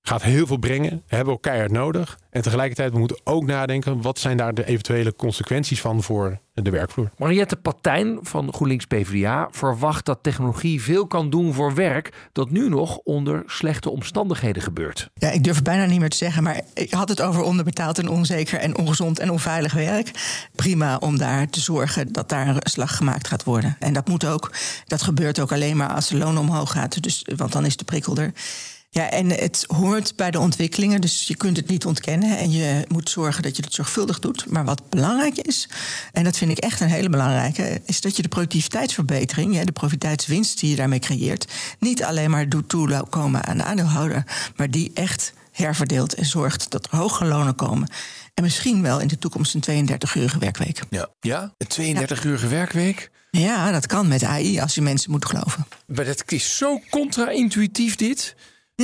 gaat 0.01 0.23
heel 0.23 0.47
veel 0.47 0.57
brengen. 0.57 1.03
Hebben 1.07 1.27
we 1.27 1.39
elkaar 1.41 1.71
nodig. 1.71 2.19
En 2.29 2.41
tegelijkertijd 2.41 2.91
we 2.91 2.99
moeten 2.99 3.21
ook 3.23 3.45
nadenken... 3.45 4.01
wat 4.01 4.19
zijn 4.19 4.37
daar 4.37 4.53
de 4.53 4.65
eventuele 4.65 5.15
consequenties 5.15 5.81
van 5.81 6.03
voor 6.03 6.39
de 6.53 6.69
werkvloer. 6.69 7.11
Mariette 7.17 7.55
Patijn 7.55 8.19
van 8.21 8.53
GroenLinks 8.53 8.85
PvdA 8.85 9.47
verwacht 9.51 10.05
dat 10.05 10.19
technologie 10.21 10.81
veel 10.81 11.07
kan 11.07 11.29
doen 11.29 11.53
voor 11.53 11.75
werk... 11.75 12.29
dat 12.31 12.49
nu 12.49 12.69
nog 12.69 12.97
onder 12.97 13.43
slechte 13.45 13.89
omstandigheden 13.89 14.61
gebeurt. 14.61 15.09
Ja, 15.13 15.29
ik 15.29 15.43
durf 15.43 15.55
het 15.55 15.63
bijna 15.63 15.85
niet 15.85 15.99
meer 15.99 16.09
te 16.09 16.17
zeggen... 16.17 16.43
maar 16.43 16.61
ik 16.73 16.91
had 16.91 17.09
het 17.09 17.21
over 17.21 17.41
onderbetaald 17.41 17.99
en 17.99 18.09
onzeker 18.09 18.59
en 18.59 18.77
ongezond 18.77 19.19
en 19.19 19.31
onveilig 19.31 19.73
werk. 19.73 20.11
Prima 20.55 20.97
om 20.97 21.17
daar 21.17 21.49
te 21.49 21.59
zorgen 21.59 22.11
dat 22.11 22.29
daar 22.29 22.47
een 22.47 22.57
slag 22.59 22.95
gemaakt 22.95 23.27
gaat 23.27 23.43
worden. 23.43 23.75
En 23.79 23.93
dat 23.93 24.07
moet 24.07 24.25
ook. 24.25 24.51
Dat 24.85 25.01
gebeurt 25.01 25.39
ook 25.39 25.51
alleen 25.51 25.77
maar 25.77 25.93
als 25.93 26.07
de 26.07 26.17
loon 26.17 26.37
omhoog 26.37 26.71
gaat. 26.71 27.03
Dus, 27.03 27.25
want 27.35 27.51
dan 27.51 27.65
is 27.65 27.77
de 27.77 27.85
prikkel 27.85 28.17
er. 28.17 28.33
Ja, 28.89 29.09
en 29.09 29.29
het 29.29 29.65
hoort 29.67 30.15
bij 30.15 30.31
de 30.31 30.39
ontwikkelingen, 30.39 31.01
dus 31.01 31.27
je 31.27 31.35
kunt 31.35 31.57
het 31.57 31.67
niet 31.67 31.85
ontkennen. 31.85 32.37
En 32.37 32.51
je 32.51 32.85
moet 32.87 33.09
zorgen 33.09 33.43
dat 33.43 33.55
je 33.55 33.63
het 33.63 33.73
zorgvuldig 33.73 34.19
doet. 34.19 34.49
Maar 34.49 34.65
wat 34.65 34.89
belangrijk 34.89 35.37
is, 35.37 35.69
en 36.11 36.23
dat 36.23 36.37
vind 36.37 36.51
ik 36.51 36.57
echt 36.57 36.79
een 36.79 36.89
hele 36.89 37.09
belangrijke, 37.09 37.81
is 37.85 38.01
dat 38.01 38.15
je 38.15 38.21
de 38.21 38.27
productiviteitsverbetering, 38.27 39.59
de 39.59 39.71
productiviteitswinst 39.71 40.59
die 40.59 40.69
je 40.69 40.75
daarmee 40.75 40.99
creëert, 40.99 41.51
niet 41.79 42.03
alleen 42.03 42.29
maar 42.29 42.49
doet 42.49 42.69
toekomen 42.69 43.45
aan 43.45 43.57
de 43.57 43.63
aandeelhouder, 43.63 44.23
maar 44.55 44.71
die 44.71 44.91
echt 44.93 45.33
herverdeelt 45.51 46.13
en 46.13 46.25
zorgt 46.25 46.71
dat 46.71 46.87
er 46.91 46.97
hoge 46.97 47.25
lonen 47.25 47.55
komen. 47.55 47.89
En 48.33 48.43
misschien 48.43 48.81
wel 48.81 48.99
in 48.99 49.07
de 49.07 49.17
toekomst 49.17 49.53
een 49.53 49.89
32-urige 49.89 50.39
werkweek. 50.39 50.81
Ja, 50.89 51.09
ja? 51.19 51.53
een 51.57 51.97
32-urige 51.97 52.47
werkweek? 52.47 53.11
Ja, 53.31 53.71
dat 53.71 53.85
kan 53.85 54.07
met 54.07 54.23
AI 54.23 54.59
als 54.59 54.75
je 54.75 54.81
mensen 54.81 55.11
moet 55.11 55.25
geloven. 55.25 55.67
Maar 55.85 56.05
dat 56.05 56.23
is 56.31 56.57
zo 56.57 56.81
contra-intuïtief 56.89 57.95
dit. 57.95 58.35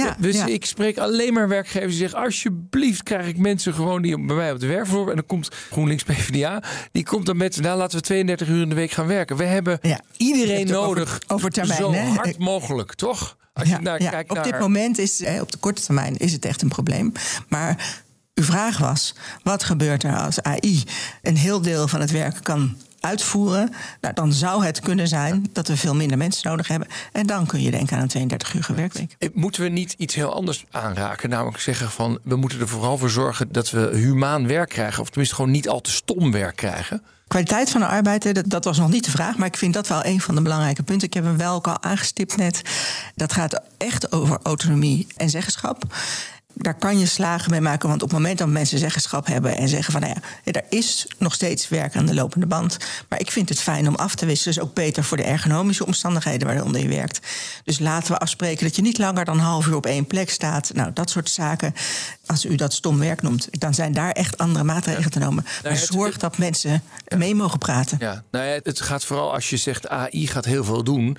Ja, 0.02 0.16
dus 0.20 0.46
ik 0.46 0.66
spreek 0.66 0.98
alleen 0.98 1.34
maar 1.34 1.48
werkgevers 1.48 1.92
die 1.92 2.00
zeggen... 2.00 2.20
alsjeblieft 2.20 3.04
krijg 3.04 3.28
ik 3.28 3.38
mensen 3.38 3.74
gewoon 3.74 4.02
die 4.02 4.26
bij 4.26 4.36
mij 4.36 4.52
op 4.52 4.60
de 4.60 4.68
werkvloer... 4.68 5.10
en 5.10 5.16
dan 5.16 5.26
komt 5.26 5.50
GroenLinks 5.72 6.04
PvdA, 6.10 6.64
die 6.92 7.04
komt 7.04 7.26
dan 7.26 7.38
met... 7.38 7.62
nou, 7.62 7.78
laten 7.78 7.98
we 7.98 8.04
32 8.04 8.48
uur 8.48 8.62
in 8.62 8.70
de 8.70 8.76
week 8.76 8.92
gaan 8.92 9.08
werken. 9.08 9.38
We 9.38 9.44
hebben 9.44 9.80
iedereen 10.18 10.68
nodig 10.68 11.10
over, 11.10 11.24
over 11.28 11.50
termijn, 11.50 11.80
zo 11.80 11.94
hè? 11.94 12.08
hard 12.08 12.38
mogelijk, 12.38 12.94
toch? 12.94 13.38
Als 13.54 13.70
je 13.70 13.78
naar, 13.78 13.98
kijkt 13.98 14.32
op 14.32 14.44
dit 14.44 14.60
moment 14.60 14.98
is, 14.98 15.24
op 15.42 15.52
de 15.52 15.58
korte 15.58 15.82
termijn 15.82 16.18
is 16.18 16.32
het 16.32 16.46
echt 16.46 16.62
een 16.62 16.68
probleem. 16.68 17.12
Maar 17.48 18.00
uw 18.34 18.44
vraag 18.44 18.78
was, 18.78 19.16
wat 19.44 19.64
gebeurt 19.64 20.04
er 20.04 20.18
als 20.18 20.42
AI 20.42 20.84
een 21.22 21.38
heel 21.38 21.62
deel 21.62 21.88
van 21.88 22.00
het 22.00 22.12
werk 22.12 22.44
kan 22.44 22.78
uitvoeren, 23.04 23.70
nou, 24.02 24.14
dan 24.14 24.34
zou 24.34 24.66
het 24.66 24.80
kunnen 24.80 25.08
zijn 25.08 25.50
dat 25.54 25.68
we 25.68 25.78
veel 25.78 25.96
minder 25.96 26.18
mensen 26.18 26.50
nodig 26.50 26.68
hebben. 26.68 26.88
En 27.12 27.28
dan 27.28 27.46
kun 27.46 27.62
je 27.62 27.72
denken 27.72 27.96
aan 27.96 28.02
een 28.02 28.08
32 28.08 28.54
uur 28.54 28.76
werkweek. 28.76 29.16
Eh, 29.20 29.30
moeten 29.34 29.62
we 29.62 29.70
niet 29.70 29.96
iets 29.98 30.16
heel 30.16 30.34
anders 30.34 30.66
aanraken? 30.72 31.30
Namelijk 31.30 31.60
zeggen 31.60 31.92
van 31.92 32.20
we 32.24 32.36
moeten 32.36 32.60
er 32.60 32.68
vooral 32.68 32.98
voor 32.98 33.10
zorgen 33.10 33.52
dat 33.52 33.70
we 33.70 33.90
humaan 33.94 34.48
werk 34.48 34.70
krijgen. 34.70 35.02
Of 35.02 35.08
tenminste 35.08 35.36
gewoon 35.36 35.52
niet 35.52 35.70
al 35.70 35.82
te 35.82 35.92
stom 35.92 36.32
werk 36.32 36.56
krijgen. 36.56 37.04
Kwaliteit 37.28 37.70
van 37.70 37.82
de 37.82 37.88
arbeid, 37.88 38.36
dat, 38.36 38.50
dat 38.50 38.66
was 38.66 38.78
nog 38.78 38.90
niet 38.90 39.06
de 39.06 39.12
vraag. 39.12 39.38
Maar 39.38 39.48
ik 39.48 39.58
vind 39.58 39.74
dat 39.74 39.88
wel 39.88 40.06
een 40.06 40.22
van 40.22 40.36
de 40.36 40.42
belangrijke 40.42 40.84
punten. 40.84 41.08
Ik 41.08 41.14
heb 41.14 41.24
hem 41.24 41.38
wel 41.38 41.56
ook 41.56 41.68
al 41.68 41.82
aangestipt 41.82 42.38
net. 42.38 42.62
Dat 43.16 43.34
gaat 43.34 43.62
echt 43.78 44.12
over 44.12 44.40
autonomie 44.44 45.08
en 45.18 45.30
zeggenschap 45.30 45.84
daar 46.54 46.74
kan 46.74 47.00
je 47.00 47.06
slagen 47.06 47.52
mee 47.52 47.62
maken. 47.62 47.90
Want 47.90 48.04
op 48.04 48.10
het 48.10 48.18
moment 48.18 48.38
dat 48.38 48.48
mensen 48.48 48.80
zeggenschap 48.80 49.28
hebben 49.28 49.58
en 49.58 49.68
zeggen 49.68 49.92
van 49.92 50.02
nou 50.02 50.14
ja, 50.44 50.52
er 50.52 50.64
is 50.70 51.08
nog 51.18 51.34
steeds 51.34 51.70
werk 51.70 51.96
aan 51.96 52.06
de 52.06 52.14
lopende 52.14 52.46
band. 52.46 52.78
Maar 53.10 53.20
ik 53.20 53.32
vind 53.32 53.50
het 53.50 53.60
fijn 53.60 53.88
om 53.88 53.96
af 53.96 54.16
te 54.16 54.26
wisselen. 54.26 54.54
Dus 54.54 54.64
ook 54.64 54.74
beter 54.74 55.04
voor 55.04 55.18
de 55.18 55.24
ergonomische 55.24 55.86
omstandigheden 55.86 56.48
waaronder 56.48 56.82
je 56.82 56.88
werkt. 56.88 57.20
Dus 57.64 57.80
laten 57.80 58.12
we 58.12 58.20
afspreken 58.20 58.66
dat 58.66 58.76
je 58.76 58.82
niet 58.82 58.98
langer 58.98 59.26
dan 59.26 59.38
een 59.38 59.44
half 59.44 59.68
uur 59.68 59.76
op 59.76 59.86
één 59.86 60.08
plek 60.08 60.30
staat. 60.30 60.72
Nou, 60.74 60.94
dat 60.94 61.10
soort 61.10 61.30
zaken. 61.30 61.74
Als 62.26 62.46
u 62.46 62.56
dat 62.56 62.74
stom 62.74 63.00
werk 63.00 63.22
noemt, 63.22 63.48
dan 63.52 63.74
zijn 63.74 63.94
daar 63.94 64.12
echt 64.12 64.38
andere 64.38 64.64
maatregelen 64.64 65.12
te 65.12 65.20
nemen. 65.20 65.46
Nou, 65.64 65.76
zorg 65.76 66.18
dat 66.18 66.38
mensen 66.38 66.84
mee 67.18 67.36
mogen 67.36 67.60
praten. 67.60 67.98
Ja, 68.00 68.24
nou 68.32 68.46
ja, 68.46 68.60
het 68.64 68.82
gaat 68.82 69.06
vooral 69.06 69.34
als 69.34 69.50
je 69.50 69.58
zegt 69.58 69.88
AI 69.88 70.28
gaat 70.28 70.46
heel 70.46 70.64
veel 70.64 70.84
doen. 70.84 71.18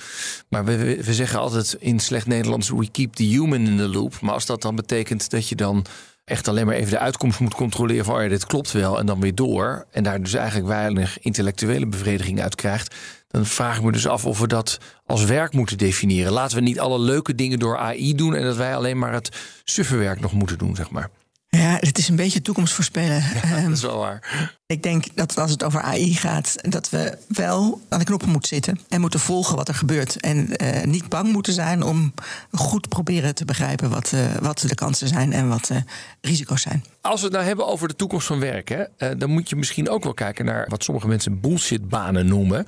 Maar 0.48 0.64
we, 0.64 1.02
we 1.04 1.14
zeggen 1.14 1.38
altijd 1.38 1.76
in 1.78 2.00
slecht 2.00 2.26
Nederlands: 2.26 2.68
we 2.68 2.90
keep 2.90 3.14
the 3.14 3.22
human 3.22 3.66
in 3.66 3.76
the 3.76 3.88
loop. 3.88 4.20
Maar 4.20 4.34
als 4.34 4.46
dat 4.46 4.62
dan 4.62 4.76
betekent 4.76 5.23
dat 5.30 5.48
je 5.48 5.54
dan 5.54 5.84
echt 6.24 6.48
alleen 6.48 6.66
maar 6.66 6.74
even 6.74 6.90
de 6.90 6.98
uitkomst 6.98 7.40
moet 7.40 7.54
controleren 7.54 8.04
van 8.04 8.14
oh 8.14 8.22
ja, 8.22 8.28
dit 8.28 8.46
klopt 8.46 8.72
wel 8.72 8.98
en 8.98 9.06
dan 9.06 9.20
weer 9.20 9.34
door. 9.34 9.86
En 9.90 10.02
daar 10.02 10.22
dus 10.22 10.34
eigenlijk 10.34 10.68
weinig 10.68 11.18
intellectuele 11.20 11.86
bevrediging 11.86 12.42
uit 12.42 12.54
krijgt. 12.54 12.94
Dan 13.28 13.46
vraag 13.46 13.76
ik 13.76 13.82
me 13.82 13.92
dus 13.92 14.06
af 14.06 14.26
of 14.26 14.38
we 14.38 14.46
dat 14.46 14.78
als 15.06 15.24
werk 15.24 15.52
moeten 15.52 15.78
definiëren. 15.78 16.32
Laten 16.32 16.56
we 16.56 16.62
niet 16.62 16.80
alle 16.80 16.98
leuke 16.98 17.34
dingen 17.34 17.58
door 17.58 17.78
AI 17.78 18.14
doen 18.14 18.34
en 18.34 18.42
dat 18.42 18.56
wij 18.56 18.76
alleen 18.76 18.98
maar 18.98 19.12
het 19.12 19.36
sufferwerk 19.64 20.20
nog 20.20 20.32
moeten 20.32 20.58
doen, 20.58 20.76
zeg 20.76 20.90
maar. 20.90 21.10
Ja, 21.56 21.76
het 21.80 21.98
is 21.98 22.08
een 22.08 22.16
beetje 22.16 22.42
toekomst 22.42 22.74
voorspellen. 22.74 23.22
Ja, 23.42 23.60
dat 23.60 23.72
is 23.72 23.82
wel 23.82 23.98
waar. 23.98 24.52
Ik 24.66 24.82
denk 24.82 25.04
dat 25.14 25.38
als 25.38 25.50
het 25.50 25.62
over 25.62 25.80
AI 25.80 26.14
gaat, 26.14 26.56
dat 26.62 26.90
we 26.90 27.18
wel 27.28 27.80
aan 27.88 27.98
de 27.98 28.04
knoppen 28.04 28.28
moeten 28.28 28.48
zitten 28.48 28.80
en 28.88 29.00
moeten 29.00 29.20
volgen 29.20 29.56
wat 29.56 29.68
er 29.68 29.74
gebeurt. 29.74 30.20
En 30.20 30.48
uh, 30.62 30.82
niet 30.82 31.08
bang 31.08 31.32
moeten 31.32 31.52
zijn 31.52 31.82
om 31.82 32.14
goed 32.52 32.88
proberen 32.88 33.34
te 33.34 33.44
begrijpen 33.44 33.90
wat, 33.90 34.12
uh, 34.14 34.20
wat 34.40 34.58
de 34.68 34.74
kansen 34.74 35.08
zijn 35.08 35.32
en 35.32 35.48
wat 35.48 35.66
de 35.66 35.82
risico's 36.20 36.62
zijn. 36.62 36.84
Als 37.00 37.20
we 37.20 37.26
het 37.26 37.34
nou 37.34 37.46
hebben 37.46 37.66
over 37.66 37.88
de 37.88 37.96
toekomst 37.96 38.26
van 38.26 38.40
werk, 38.40 38.68
hè, 38.68 38.80
uh, 38.80 39.18
dan 39.18 39.30
moet 39.30 39.48
je 39.48 39.56
misschien 39.56 39.88
ook 39.88 40.04
wel 40.04 40.14
kijken 40.14 40.44
naar 40.44 40.66
wat 40.68 40.84
sommige 40.84 41.08
mensen 41.08 41.40
bullshitbanen 41.40 42.26
noemen. 42.26 42.66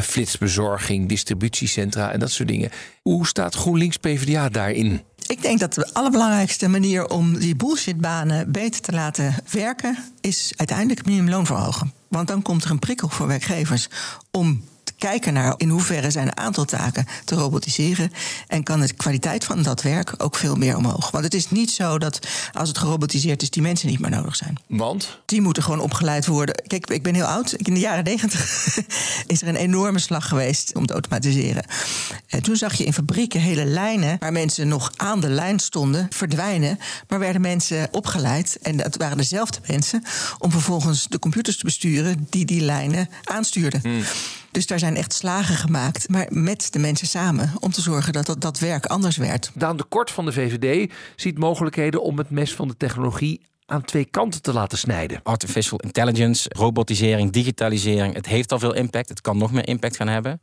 flitsbezorging, 0.00 1.08
distributiecentra 1.08 2.12
en 2.12 2.20
dat 2.20 2.30
soort 2.30 2.48
dingen. 2.48 2.70
Hoe 3.02 3.26
staat 3.26 3.54
GroenLinks 3.54 3.96
PvdA 3.96 4.48
daarin? 4.48 5.02
Ik 5.30 5.42
denk 5.42 5.58
dat 5.58 5.74
de 5.74 5.90
allerbelangrijkste 5.92 6.68
manier 6.68 7.08
om 7.08 7.38
die 7.38 7.56
bullshitbanen 7.56 8.52
beter 8.52 8.80
te 8.80 8.92
laten 8.92 9.34
werken, 9.50 9.98
is 10.20 10.52
uiteindelijk 10.56 11.06
minimumloon 11.06 11.46
verhogen. 11.46 11.92
Want 12.08 12.28
dan 12.28 12.42
komt 12.42 12.64
er 12.64 12.70
een 12.70 12.78
prikkel 12.78 13.08
voor 13.08 13.26
werkgevers 13.26 13.88
om 14.30 14.64
kijken 15.00 15.32
naar 15.32 15.54
in 15.56 15.68
hoeverre 15.68 16.10
zijn 16.10 16.26
een 16.26 16.36
aantal 16.36 16.64
taken 16.64 17.06
te 17.24 17.34
robotiseren. 17.34 18.12
En 18.46 18.62
kan 18.62 18.80
de 18.80 18.92
kwaliteit 18.92 19.44
van 19.44 19.62
dat 19.62 19.82
werk 19.82 20.14
ook 20.16 20.36
veel 20.36 20.54
meer 20.56 20.76
omhoog. 20.76 21.10
Want 21.10 21.24
het 21.24 21.34
is 21.34 21.50
niet 21.50 21.70
zo 21.70 21.98
dat 21.98 22.18
als 22.52 22.68
het 22.68 22.78
gerobotiseerd 22.78 23.42
is, 23.42 23.50
die 23.50 23.62
mensen 23.62 23.88
niet 23.88 24.00
meer 24.00 24.10
nodig 24.10 24.36
zijn. 24.36 24.58
Want? 24.66 25.20
Die 25.24 25.40
moeten 25.40 25.62
gewoon 25.62 25.80
opgeleid 25.80 26.26
worden. 26.26 26.54
Kijk, 26.66 26.90
ik 26.90 27.02
ben 27.02 27.14
heel 27.14 27.24
oud. 27.24 27.52
In 27.52 27.74
de 27.74 27.80
jaren 27.80 28.04
negentig 28.04 28.76
is 29.26 29.42
er 29.42 29.48
een 29.48 29.56
enorme 29.56 29.98
slag 29.98 30.28
geweest 30.28 30.74
om 30.74 30.86
te 30.86 30.92
automatiseren. 30.92 31.64
En 32.26 32.42
toen 32.42 32.56
zag 32.56 32.74
je 32.74 32.84
in 32.84 32.92
fabrieken 32.92 33.40
hele 33.40 33.64
lijnen 33.64 34.16
waar 34.18 34.32
mensen 34.32 34.68
nog 34.68 34.92
aan 34.96 35.20
de 35.20 35.28
lijn 35.28 35.58
stonden 35.58 36.06
verdwijnen. 36.10 36.78
Maar 37.08 37.18
werden 37.18 37.40
mensen 37.40 37.88
opgeleid, 37.90 38.58
en 38.62 38.76
dat 38.76 38.96
waren 38.96 39.16
dezelfde 39.16 39.58
mensen, 39.66 40.04
om 40.38 40.50
vervolgens 40.50 41.06
de 41.08 41.18
computers 41.18 41.56
te 41.56 41.64
besturen 41.64 42.26
die 42.30 42.44
die 42.44 42.60
lijnen 42.60 43.08
aanstuurden. 43.24 43.80
Hmm. 43.82 44.02
Dus 44.50 44.66
daar 44.66 44.78
zijn 44.78 44.96
echt 44.96 45.12
slagen 45.12 45.56
gemaakt, 45.56 46.08
maar 46.08 46.26
met 46.28 46.72
de 46.72 46.78
mensen 46.78 47.06
samen, 47.06 47.52
om 47.60 47.70
te 47.70 47.80
zorgen 47.80 48.12
dat 48.12 48.26
dat, 48.26 48.40
dat 48.40 48.58
werk 48.58 48.86
anders 48.86 49.16
werd. 49.16 49.50
Daan 49.54 49.76
de 49.76 49.84
Kort 49.84 50.10
van 50.10 50.24
de 50.24 50.32
VVD 50.32 50.92
ziet 51.16 51.38
mogelijkheden 51.38 52.02
om 52.02 52.18
het 52.18 52.30
mes 52.30 52.54
van 52.54 52.68
de 52.68 52.76
technologie 52.76 53.40
aan 53.66 53.84
twee 53.84 54.04
kanten 54.04 54.42
te 54.42 54.52
laten 54.52 54.78
snijden. 54.78 55.20
Artificial 55.22 55.78
intelligence, 55.78 56.50
robotisering, 56.56 57.32
digitalisering, 57.32 58.14
het 58.14 58.26
heeft 58.26 58.52
al 58.52 58.58
veel 58.58 58.74
impact. 58.74 59.08
Het 59.08 59.20
kan 59.20 59.38
nog 59.38 59.52
meer 59.52 59.68
impact 59.68 59.96
gaan 59.96 60.08
hebben. 60.08 60.40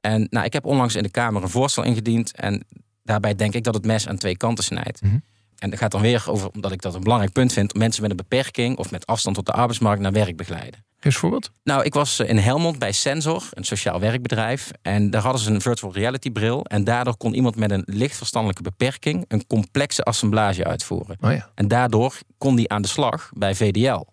En 0.00 0.26
nou, 0.30 0.44
ik 0.44 0.52
heb 0.52 0.64
onlangs 0.64 0.94
in 0.94 1.02
de 1.02 1.10
Kamer 1.10 1.42
een 1.42 1.48
voorstel 1.48 1.84
ingediend. 1.84 2.32
En 2.32 2.64
daarbij 3.02 3.34
denk 3.34 3.54
ik 3.54 3.64
dat 3.64 3.74
het 3.74 3.86
mes 3.86 4.08
aan 4.08 4.16
twee 4.16 4.36
kanten 4.36 4.64
snijdt. 4.64 5.02
Mhm. 5.02 5.18
En 5.58 5.70
dat 5.70 5.78
gaat 5.78 5.90
dan 5.90 6.00
weer 6.00 6.24
over, 6.26 6.50
omdat 6.50 6.72
ik 6.72 6.82
dat 6.82 6.94
een 6.94 7.02
belangrijk 7.02 7.32
punt 7.32 7.52
vind, 7.52 7.74
mensen 7.74 8.02
met 8.02 8.10
een 8.10 8.16
beperking 8.16 8.76
of 8.76 8.90
met 8.90 9.06
afstand 9.06 9.36
tot 9.36 9.46
de 9.46 9.52
arbeidsmarkt 9.52 10.02
naar 10.02 10.12
werk 10.12 10.36
begeleiden. 10.36 10.84
Geef 11.00 11.16
voorbeeld. 11.16 11.50
Nou, 11.64 11.82
ik 11.84 11.94
was 11.94 12.18
eh, 12.18 12.28
in 12.28 12.38
Helmond 12.38 12.78
bij 12.78 12.92
Sensor, 12.92 13.48
een 13.50 13.64
sociaal 13.64 14.00
werkbedrijf. 14.00 14.70
En 14.82 15.10
daar 15.10 15.22
hadden 15.22 15.40
ze 15.40 15.50
een 15.50 15.60
virtual 15.60 15.92
reality 15.92 16.30
bril. 16.30 16.64
En 16.64 16.84
daardoor 16.84 17.16
kon 17.16 17.34
iemand 17.34 17.56
met 17.56 17.70
een 17.70 17.82
licht 17.86 18.16
verstandelijke 18.16 18.62
beperking 18.62 19.24
een 19.28 19.46
complexe 19.46 20.02
assemblage 20.02 20.64
uitvoeren. 20.64 21.16
Oh 21.20 21.32
ja. 21.32 21.50
En 21.54 21.68
daardoor 21.68 22.18
kon 22.38 22.56
die 22.56 22.68
aan 22.68 22.82
de 22.82 22.88
slag 22.88 23.30
bij 23.34 23.54
VDL. 23.54 24.04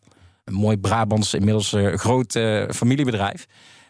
Een 0.43 0.53
mooi 0.53 0.77
Brabants, 0.77 1.33
inmiddels 1.33 1.73
uh, 1.73 1.93
groot 1.93 2.35
uh, 2.35 2.69
familiebedrijf. 2.69 3.45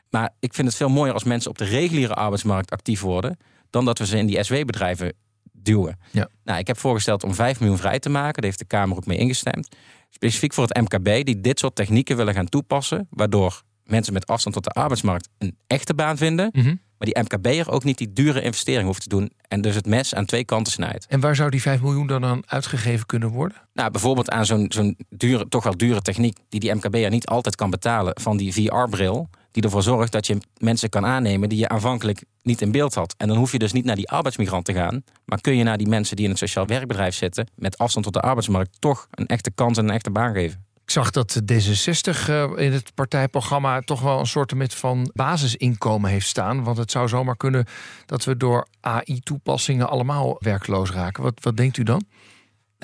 Maar 0.09 0.29
ik 0.39 0.53
vind 0.53 0.67
het 0.67 0.77
veel 0.77 0.89
mooier 0.89 1.13
als 1.13 1.23
mensen 1.23 1.49
op 1.49 1.57
de 1.57 1.65
reguliere 1.65 2.13
arbeidsmarkt 2.13 2.71
actief 2.71 3.01
worden. 3.01 3.37
dan 3.69 3.85
dat 3.85 3.97
we 3.97 4.05
ze 4.05 4.17
in 4.17 4.25
die 4.25 4.43
SW-bedrijven 4.43 5.13
duwen. 5.51 5.99
Ja. 6.11 6.29
Nou, 6.43 6.59
ik 6.59 6.67
heb 6.67 6.77
voorgesteld 6.77 7.23
om 7.23 7.33
5 7.33 7.59
miljoen 7.59 7.77
vrij 7.77 7.99
te 7.99 8.09
maken. 8.09 8.33
Daar 8.33 8.43
heeft 8.43 8.59
de 8.59 8.65
Kamer 8.65 8.97
ook 8.97 9.05
mee 9.05 9.17
ingestemd 9.17 9.75
specifiek 10.15 10.53
voor 10.53 10.67
het 10.67 10.81
MKB, 10.81 11.25
die 11.25 11.41
dit 11.41 11.59
soort 11.59 11.75
technieken 11.75 12.17
willen 12.17 12.33
gaan 12.33 12.49
toepassen, 12.49 13.07
waardoor 13.09 13.61
mensen 13.83 14.13
met 14.13 14.27
afstand 14.27 14.55
tot 14.55 14.63
de 14.63 14.69
arbeidsmarkt 14.69 15.29
een 15.37 15.57
echte 15.67 15.93
baan 15.93 16.17
vinden, 16.17 16.49
mhm. 16.53 16.75
Maar 16.97 17.07
die 17.13 17.23
MKB'er 17.23 17.71
ook 17.71 17.83
niet 17.83 17.97
die 17.97 18.13
dure 18.13 18.41
investering 18.41 18.85
hoeft 18.85 19.01
te 19.01 19.09
doen. 19.09 19.31
En 19.47 19.61
dus 19.61 19.75
het 19.75 19.85
mes 19.85 20.15
aan 20.15 20.25
twee 20.25 20.45
kanten 20.45 20.73
snijdt. 20.73 21.05
En 21.05 21.19
waar 21.19 21.35
zou 21.35 21.49
die 21.49 21.61
5 21.61 21.81
miljoen 21.81 22.07
dan 22.07 22.25
aan 22.25 22.41
uitgegeven 22.45 23.05
kunnen 23.05 23.29
worden? 23.29 23.57
Nou, 23.73 23.91
bijvoorbeeld 23.91 24.29
aan 24.29 24.45
zo'n 24.45 24.65
zo'n 24.69 24.97
dure, 25.09 25.47
toch 25.47 25.63
wel 25.63 25.77
dure 25.77 26.01
techniek 26.01 26.37
die 26.49 26.59
die 26.59 26.73
MKB'er 26.73 27.09
niet 27.09 27.25
altijd 27.25 27.55
kan 27.55 27.69
betalen. 27.69 28.21
Van 28.21 28.37
die 28.37 28.53
VR-bril. 28.53 29.29
Die 29.55 29.63
ervoor 29.63 29.83
zorgt 29.83 30.11
dat 30.11 30.27
je 30.27 30.37
mensen 30.57 30.89
kan 30.89 31.05
aannemen 31.05 31.49
die 31.49 31.57
je 31.57 31.67
aanvankelijk 31.67 32.23
niet 32.43 32.61
in 32.61 32.71
beeld 32.71 32.93
had. 32.93 33.15
En 33.17 33.27
dan 33.27 33.37
hoef 33.37 33.51
je 33.51 33.57
dus 33.57 33.71
niet 33.71 33.85
naar 33.85 33.95
die 33.95 34.09
arbeidsmigrant 34.09 34.65
te 34.65 34.73
gaan. 34.73 35.03
Maar 35.25 35.41
kun 35.41 35.55
je 35.55 35.63
naar 35.63 35.77
die 35.77 35.87
mensen 35.87 36.15
die 36.15 36.25
in 36.25 36.31
het 36.31 36.39
sociaal 36.39 36.65
werkbedrijf 36.65 37.15
zitten. 37.15 37.47
met 37.55 37.77
afstand 37.77 38.05
tot 38.05 38.13
de 38.13 38.21
arbeidsmarkt. 38.21 38.75
toch 38.79 39.07
een 39.11 39.27
echte 39.27 39.51
kans 39.51 39.77
en 39.77 39.83
een 39.83 39.93
echte 39.93 40.11
baan 40.11 40.33
geven. 40.33 40.65
Ik 40.83 40.91
zag 40.91 41.11
dat 41.11 41.41
D66 41.53 42.27
eh, 42.27 42.51
in 42.55 42.71
het 42.73 42.93
partijprogramma 42.93 43.79
toch 43.79 44.01
wel 44.01 44.19
een 44.19 44.27
soort 44.27 44.53
van 44.67 45.11
basisinkomen 45.13 46.09
heeft 46.09 46.27
staan. 46.27 46.63
Want 46.63 46.77
het 46.77 46.91
zou 46.91 47.07
zomaar 47.07 47.37
kunnen 47.37 47.65
dat 48.05 48.23
we 48.23 48.37
door 48.37 48.67
AI-toepassingen 48.81 49.89
allemaal 49.89 50.35
werkloos 50.39 50.91
raken. 50.91 51.23
Wat, 51.23 51.33
wat 51.41 51.57
denkt 51.57 51.77
u 51.77 51.83
dan? 51.83 52.05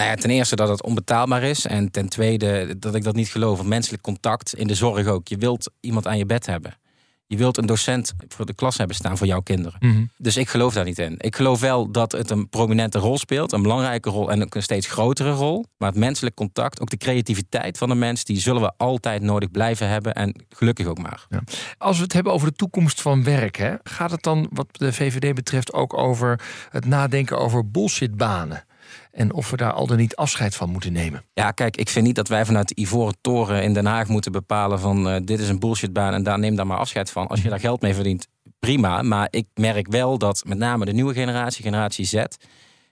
Nou 0.02 0.14
ja, 0.14 0.22
ten 0.22 0.30
eerste 0.30 0.56
dat 0.56 0.70
het 0.70 0.84
onbetaalbaar 0.84 1.44
is. 1.44 1.66
En 1.66 1.92
ten 1.92 2.10
tweede 2.10 2.80
dat 2.80 2.96
ik 2.96 3.04
dat 3.04 3.16
niet 3.16 3.30
geloof. 3.30 3.64
Menselijk 3.64 4.04
contact 4.04 4.54
in 4.56 4.68
de 4.68 4.76
zorg 4.76 5.08
ook. 5.08 5.28
Je 5.28 5.38
wilt 5.38 5.72
iemand 5.80 6.08
aan 6.08 6.18
je 6.18 6.26
bed 6.26 6.46
hebben. 6.46 6.74
Je 7.28 7.38
wilt 7.38 7.58
een 7.58 7.66
docent 7.66 8.14
voor 8.28 8.46
de 8.46 8.54
klas 8.54 8.78
hebben 8.78 8.96
staan 8.96 9.18
voor 9.18 9.28
jouw 9.28 9.42
kinderen. 9.42 9.78
Mhm. 9.80 10.04
Dus 10.18 10.38
ik 10.38 10.50
geloof 10.50 10.74
daar 10.74 10.84
niet 10.84 11.00
in. 11.00 11.16
Ik 11.18 11.36
geloof 11.36 11.60
wel 11.60 11.92
dat 11.92 12.12
het 12.12 12.30
een 12.30 12.50
prominente 12.50 13.00
rol 13.00 13.18
speelt, 13.18 13.52
een 13.52 13.62
belangrijke 13.62 14.10
rol 14.10 14.32
en 14.32 14.44
ook 14.44 14.56
een 14.56 14.64
steeds 14.64 14.88
grotere 14.88 15.32
rol. 15.32 15.66
Maar 15.78 15.90
het 15.90 15.98
menselijk 15.98 16.36
contact, 16.36 16.82
ook 16.82 16.90
de 16.90 16.98
creativiteit 16.98 17.78
van 17.78 17.90
de 17.90 17.96
mens, 17.96 18.24
die 18.24 18.40
zullen 18.40 18.62
we 18.62 18.72
altijd 18.78 19.22
nodig 19.22 19.52
blijven 19.52 19.88
hebben 19.88 20.14
en 20.14 20.46
gelukkig 20.50 20.86
ook 20.86 21.00
maar. 21.00 21.26
Ja. 21.30 21.44
Als 21.78 21.98
we 21.98 22.04
het 22.04 22.14
hebben 22.14 22.34
over 22.34 22.48
de 22.48 22.56
toekomst 22.56 23.02
van 23.02 23.24
werk, 23.24 23.56
hè, 23.56 23.74
gaat 23.84 24.12
het 24.12 24.24
dan 24.24 24.48
wat 24.52 24.68
de 24.72 24.94
VVD 24.94 25.34
betreft 25.34 25.74
ook 25.74 25.98
over 25.98 26.40
het 26.70 26.86
nadenken 26.86 27.38
over 27.38 27.72
bullshitbanen? 27.72 28.64
En 29.12 29.34
of 29.34 29.50
we 29.50 29.58
daar 29.58 29.74
al 29.74 29.88
dan 29.88 29.98
niet 29.98 30.16
afscheid 30.16 30.56
van 30.56 30.70
moeten 30.70 30.94
nemen. 30.94 31.24
Ja, 31.34 31.52
kijk, 31.52 31.78
ik 31.78 31.90
vind 31.90 32.06
niet 32.06 32.16
dat 32.16 32.28
wij 32.28 32.46
vanuit 32.46 32.68
de 32.68 32.82
Ivoren 32.82 33.16
Toren 33.22 33.64
in 33.64 33.74
Den 33.74 33.86
Haag 33.86 34.08
moeten 34.08 34.32
bepalen 34.32 34.80
van 34.80 35.08
uh, 35.08 35.16
dit 35.24 35.40
is 35.40 35.50
een 35.50 35.60
bullshitbaan 35.60 36.14
en 36.14 36.24
daar 36.24 36.40
neem 36.40 36.56
daar 36.56 36.68
maar 36.68 36.78
afscheid 36.78 37.12
van. 37.12 37.28
Als 37.28 37.42
je 37.42 37.50
daar 37.50 37.60
geld 37.60 37.82
mee 37.82 37.94
verdient, 37.94 38.28
prima. 38.60 39.02
Maar 39.02 39.28
ik 39.30 39.48
merk 39.54 39.88
wel 39.88 40.18
dat 40.18 40.44
met 40.46 40.58
name 40.58 40.86
de 40.86 40.94
nieuwe 40.94 41.14
generatie, 41.14 41.64
generatie 41.64 42.06
Z, 42.06 42.24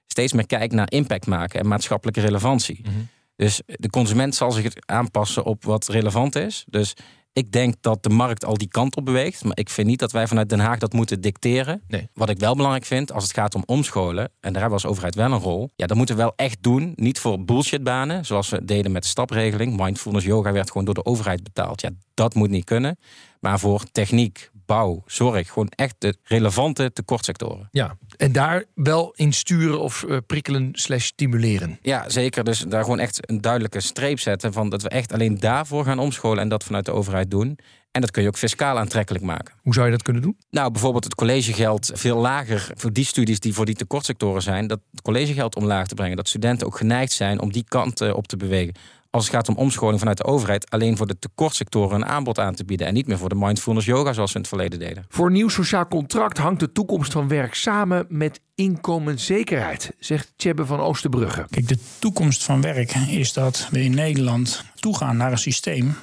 steeds 0.07 0.33
meer 0.33 0.45
kijkt 0.45 0.73
naar 0.73 0.91
impact 0.91 1.25
maken 1.25 1.59
en 1.59 1.67
maatschappelijke 1.67 2.21
relevantie. 2.21 2.79
Mhm. 2.83 2.93
Dus 3.35 3.61
de 3.65 3.89
consument 3.89 4.35
zal 4.35 4.51
zich 4.51 4.73
aanpassen 4.85 5.43
op 5.43 5.63
wat 5.63 5.87
relevant 5.87 6.35
is. 6.35 6.65
Dus 6.67 6.93
ik 7.39 7.51
denk 7.51 7.75
dat 7.81 8.03
de 8.03 8.09
markt 8.09 8.45
al 8.45 8.57
die 8.57 8.67
kant 8.67 8.95
op 8.95 9.05
beweegt. 9.05 9.43
Maar 9.43 9.57
ik 9.57 9.69
vind 9.69 9.87
niet 9.87 9.99
dat 9.99 10.11
wij 10.11 10.27
vanuit 10.27 10.49
Den 10.49 10.59
Haag 10.59 10.79
dat 10.79 10.93
moeten 10.93 11.21
dicteren. 11.21 11.81
Nee. 11.87 12.09
Wat 12.13 12.29
ik 12.29 12.39
wel 12.39 12.55
belangrijk 12.55 12.85
vind, 12.85 13.11
als 13.11 13.23
het 13.23 13.33
gaat 13.33 13.55
om 13.55 13.63
omscholen... 13.65 14.23
en 14.23 14.53
daar 14.53 14.61
hebben 14.61 14.79
we 14.79 14.85
als 14.85 14.85
overheid 14.85 15.15
wel 15.15 15.31
een 15.31 15.39
rol... 15.39 15.69
ja, 15.75 15.85
dan 15.85 15.97
moeten 15.97 16.15
we 16.15 16.21
wel 16.21 16.33
echt 16.35 16.57
doen. 16.61 16.93
Niet 16.95 17.19
voor 17.19 17.43
bullshitbanen, 17.45 18.25
zoals 18.25 18.49
we 18.49 18.65
deden 18.65 18.91
met 18.91 19.03
de 19.03 19.09
stapregeling. 19.09 19.77
Mindfulness 19.77 20.25
yoga 20.25 20.51
werd 20.51 20.67
gewoon 20.67 20.85
door 20.85 20.93
de 20.93 21.05
overheid 21.05 21.43
betaald. 21.43 21.81
Ja, 21.81 21.89
dat 22.13 22.33
moet 22.33 22.49
niet 22.49 22.65
kunnen. 22.65 22.97
Maar 23.39 23.59
voor 23.59 23.83
techniek, 23.91 24.51
bouw, 24.69 25.03
zorg. 25.05 25.47
Gewoon 25.47 25.69
echt 25.75 25.95
de 25.97 26.15
relevante 26.23 26.93
tekortsectoren. 26.93 27.67
Ja, 27.71 27.97
en 28.17 28.31
daar 28.31 28.63
wel 28.73 29.13
in 29.15 29.33
sturen 29.33 29.79
of 29.79 30.03
uh, 30.07 30.17
prikkelen 30.27 30.69
slash 30.71 31.05
stimuleren. 31.05 31.79
Ja, 31.81 32.09
zeker. 32.09 32.43
Dus 32.43 32.59
daar 32.59 32.83
gewoon 32.83 32.99
echt 32.99 33.29
een 33.29 33.41
duidelijke 33.41 33.81
streep 33.81 34.19
zetten... 34.19 34.53
van 34.53 34.69
dat 34.69 34.81
we 34.81 34.89
echt 34.89 35.13
alleen 35.13 35.39
daarvoor 35.39 35.85
gaan 35.85 35.99
omscholen... 35.99 36.39
en 36.39 36.49
dat 36.49 36.63
vanuit 36.63 36.85
de 36.85 36.91
overheid 36.91 37.31
doen. 37.31 37.59
En 37.91 38.01
dat 38.01 38.11
kun 38.11 38.21
je 38.21 38.27
ook 38.27 38.37
fiscaal 38.37 38.77
aantrekkelijk 38.77 39.23
maken. 39.23 39.53
Hoe 39.61 39.73
zou 39.73 39.85
je 39.85 39.91
dat 39.91 40.03
kunnen 40.03 40.21
doen? 40.21 40.37
Nou, 40.49 40.71
bijvoorbeeld 40.71 41.03
het 41.03 41.15
collegegeld 41.15 41.91
veel 41.93 42.17
lager 42.17 42.71
voor 42.75 42.93
die 42.93 43.05
studies 43.05 43.39
die 43.39 43.53
voor 43.53 43.65
die 43.65 43.75
tekortsectoren 43.75 44.41
zijn. 44.41 44.67
Dat 44.67 44.79
het 44.91 45.01
collegegeld 45.01 45.55
omlaag 45.55 45.87
te 45.87 45.95
brengen. 45.95 46.17
Dat 46.17 46.27
studenten 46.27 46.67
ook 46.67 46.77
geneigd 46.77 47.11
zijn 47.11 47.41
om 47.41 47.51
die 47.51 47.65
kant 47.67 48.11
op 48.13 48.27
te 48.27 48.37
bewegen 48.37 48.73
als 49.09 49.25
het 49.25 49.35
gaat 49.35 49.49
om 49.49 49.55
omscholing 49.55 49.99
vanuit 49.99 50.17
de 50.17 50.23
overheid, 50.23 50.69
alleen 50.71 50.97
voor 50.97 51.07
de 51.07 51.19
tekortsectoren 51.19 51.95
een 51.95 52.05
aanbod 52.05 52.39
aan 52.39 52.55
te 52.55 52.65
bieden. 52.65 52.87
En 52.87 52.93
niet 52.93 53.07
meer 53.07 53.17
voor 53.17 53.29
de 53.29 53.35
mindfulness 53.35 53.85
yoga 53.85 54.13
zoals 54.13 54.29
we 54.31 54.35
in 54.35 54.41
het 54.41 54.49
verleden 54.49 54.79
deden. 54.79 55.05
Voor 55.09 55.25
een 55.25 55.33
nieuw 55.33 55.49
sociaal 55.49 55.87
contract 55.87 56.37
hangt 56.37 56.59
de 56.59 56.71
toekomst 56.71 57.11
van 57.11 57.27
werk 57.27 57.53
samen 57.53 58.05
met 58.09 58.39
inkomenszekerheid, 58.55 59.91
zegt 59.99 60.33
Tjebbe 60.35 60.65
van 60.65 60.79
Oosterbrugge. 60.79 61.45
Kijk, 61.49 61.67
de 61.67 61.77
toekomst 61.99 62.43
van 62.43 62.61
werk 62.61 62.95
is 62.95 63.33
dat 63.33 63.67
we 63.71 63.83
in 63.83 63.95
Nederland 63.95 64.63
toegaan 64.75 65.17
naar 65.17 65.31
een 65.31 65.37
systeem 65.37 65.95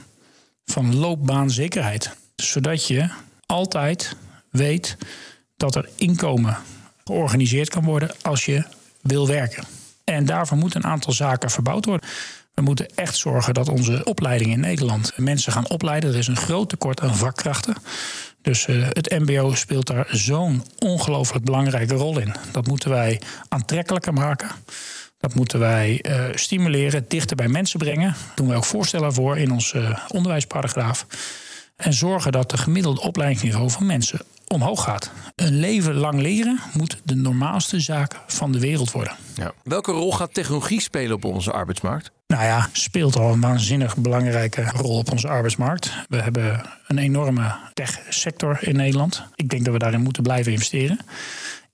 van 0.65 0.97
loopbaanzekerheid. 0.97 2.17
Zodat 2.37 2.87
je 2.87 3.09
altijd 3.47 4.17
weet 4.51 4.97
dat 5.57 5.75
er 5.75 5.89
inkomen 5.97 6.57
georganiseerd 7.05 7.69
kan 7.69 7.85
worden 7.85 8.11
als 8.23 8.45
je 8.45 8.65
wil 9.01 9.27
werken. 9.27 9.65
En 10.05 10.25
daarvoor 10.25 10.59
moet 10.59 10.75
een 10.75 10.85
aantal 10.85 11.13
zaken 11.13 11.51
verbouwd 11.51 11.85
worden. 11.85 12.09
We 12.57 12.63
moeten 12.63 12.89
echt 12.95 13.17
zorgen 13.17 13.55
dat 13.55 13.69
onze 13.69 14.05
opleidingen 14.05 14.53
in 14.53 14.61
Nederland 14.61 15.13
mensen 15.17 15.53
gaan 15.53 15.69
opleiden. 15.69 16.11
Er 16.11 16.19
is 16.19 16.27
een 16.27 16.37
groot 16.37 16.69
tekort 16.69 17.01
aan 17.01 17.17
vakkrachten. 17.17 17.77
Dus 18.43 18.67
uh, 18.67 18.87
het 18.89 19.11
MBO 19.11 19.55
speelt 19.55 19.87
daar 19.87 20.07
zo'n 20.11 20.65
ongelooflijk 20.79 21.45
belangrijke 21.45 21.95
rol 21.95 22.19
in. 22.19 22.35
Dat 22.53 22.67
moeten 22.67 22.91
wij 22.91 23.21
aantrekkelijker 23.49 24.13
maken. 24.13 24.49
Dat 25.19 25.35
moeten 25.35 25.59
wij 25.59 26.05
uh, 26.09 26.25
stimuleren, 26.35 27.05
dichter 27.09 27.37
bij 27.37 27.49
mensen 27.49 27.79
brengen. 27.79 28.11
Daar 28.11 28.33
doen 28.35 28.49
wij 28.49 28.57
ook 28.57 28.65
voorstellen 28.65 29.13
voor 29.13 29.39
in 29.39 29.53
ons 29.53 29.73
uh, 29.73 29.99
onderwijsparagraaf. 30.09 31.07
En 31.77 31.93
zorgen 31.93 32.33
dat 32.33 32.51
de 32.51 32.59
gemiddelde 32.59 33.01
opleidingsniveau 33.01 33.71
van 33.71 33.87
mensen 33.87 34.21
omhoog 34.49 34.83
gaat. 34.83 35.11
Een 35.35 35.59
leven 35.59 35.95
lang 35.95 36.21
leren 36.21 36.61
moet 36.73 37.01
de 37.05 37.15
normaalste 37.15 37.81
zaak 37.81 38.21
van 38.27 38.53
de 38.53 38.59
wereld 38.59 38.91
worden. 38.91 39.17
Ja. 39.35 39.53
Welke 39.63 39.93
rol 39.93 40.13
gaat 40.13 40.35
technologie 40.35 40.81
spelen 40.81 41.17
op 41.17 41.25
onze 41.25 41.53
arbeidsmarkt? 41.53 42.11
Nou 42.27 42.45
ja, 42.45 42.69
speelt 42.73 43.17
al 43.17 43.33
een 43.33 43.41
waanzinnig 43.41 43.97
belangrijke 43.97 44.71
rol 44.75 44.99
op 44.99 45.13
onze 45.13 45.29
arbeidsmarkt. 45.29 45.93
We 46.09 46.17
hebben 46.17 46.63
een 46.87 46.99
enorme 46.99 47.57
tech-sector 47.73 48.59
in 48.61 48.77
Nederland. 48.77 49.23
Ik 49.35 49.49
denk 49.49 49.65
dat 49.65 49.73
we 49.73 49.79
daarin 49.79 50.03
moeten 50.03 50.23
blijven 50.23 50.53
investeren. 50.53 50.99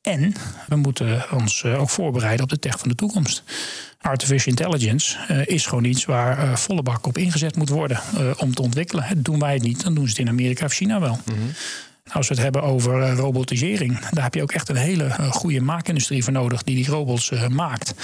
En 0.03 0.35
we 0.69 0.77
moeten 0.77 1.25
ons 1.33 1.65
ook 1.65 1.91
voorbereiden 1.91 2.45
op 2.45 2.51
de 2.51 2.59
tech 2.59 2.79
van 2.79 2.89
de 2.89 2.95
toekomst. 2.95 3.43
Artificial 4.03 4.55
intelligence 4.57 5.19
uh, 5.31 5.47
is 5.47 5.67
gewoon 5.67 5.85
iets 5.85 6.05
waar 6.05 6.45
uh, 6.45 6.57
volle 6.57 6.83
bak 6.83 7.07
op 7.07 7.19
ingezet 7.19 7.57
moet 7.57 7.69
worden 7.69 8.01
uh, 8.19 8.31
om 8.37 8.55
te 8.55 8.63
ontwikkelen. 8.63 9.23
doen 9.23 9.39
wij 9.39 9.53
het 9.53 9.63
niet, 9.63 9.83
dan 9.83 9.95
doen 9.95 10.05
ze 10.05 10.11
het 10.11 10.19
in 10.19 10.29
Amerika 10.29 10.65
of 10.65 10.73
China 10.73 11.01
wel. 11.01 11.19
Mhm. 11.25 11.39
Als 12.13 12.29
we 12.29 12.35
het 12.35 12.43
hebben 12.43 12.63
over 12.63 13.01
uh, 13.01 13.17
robotisering, 13.17 13.99
daar 14.09 14.25
heb 14.25 14.35
je 14.35 14.43
ook 14.43 14.53
echt 14.53 14.69
een 14.69 14.77
hele 14.77 15.05
uh, 15.05 15.31
goede 15.31 15.61
maakindustrie 15.61 16.25
voor 16.25 16.33
nodig 16.33 16.63
die 16.63 16.77
die 16.77 16.87
robots 16.87 17.31
uh, 17.31 17.49
maakt. 17.49 17.95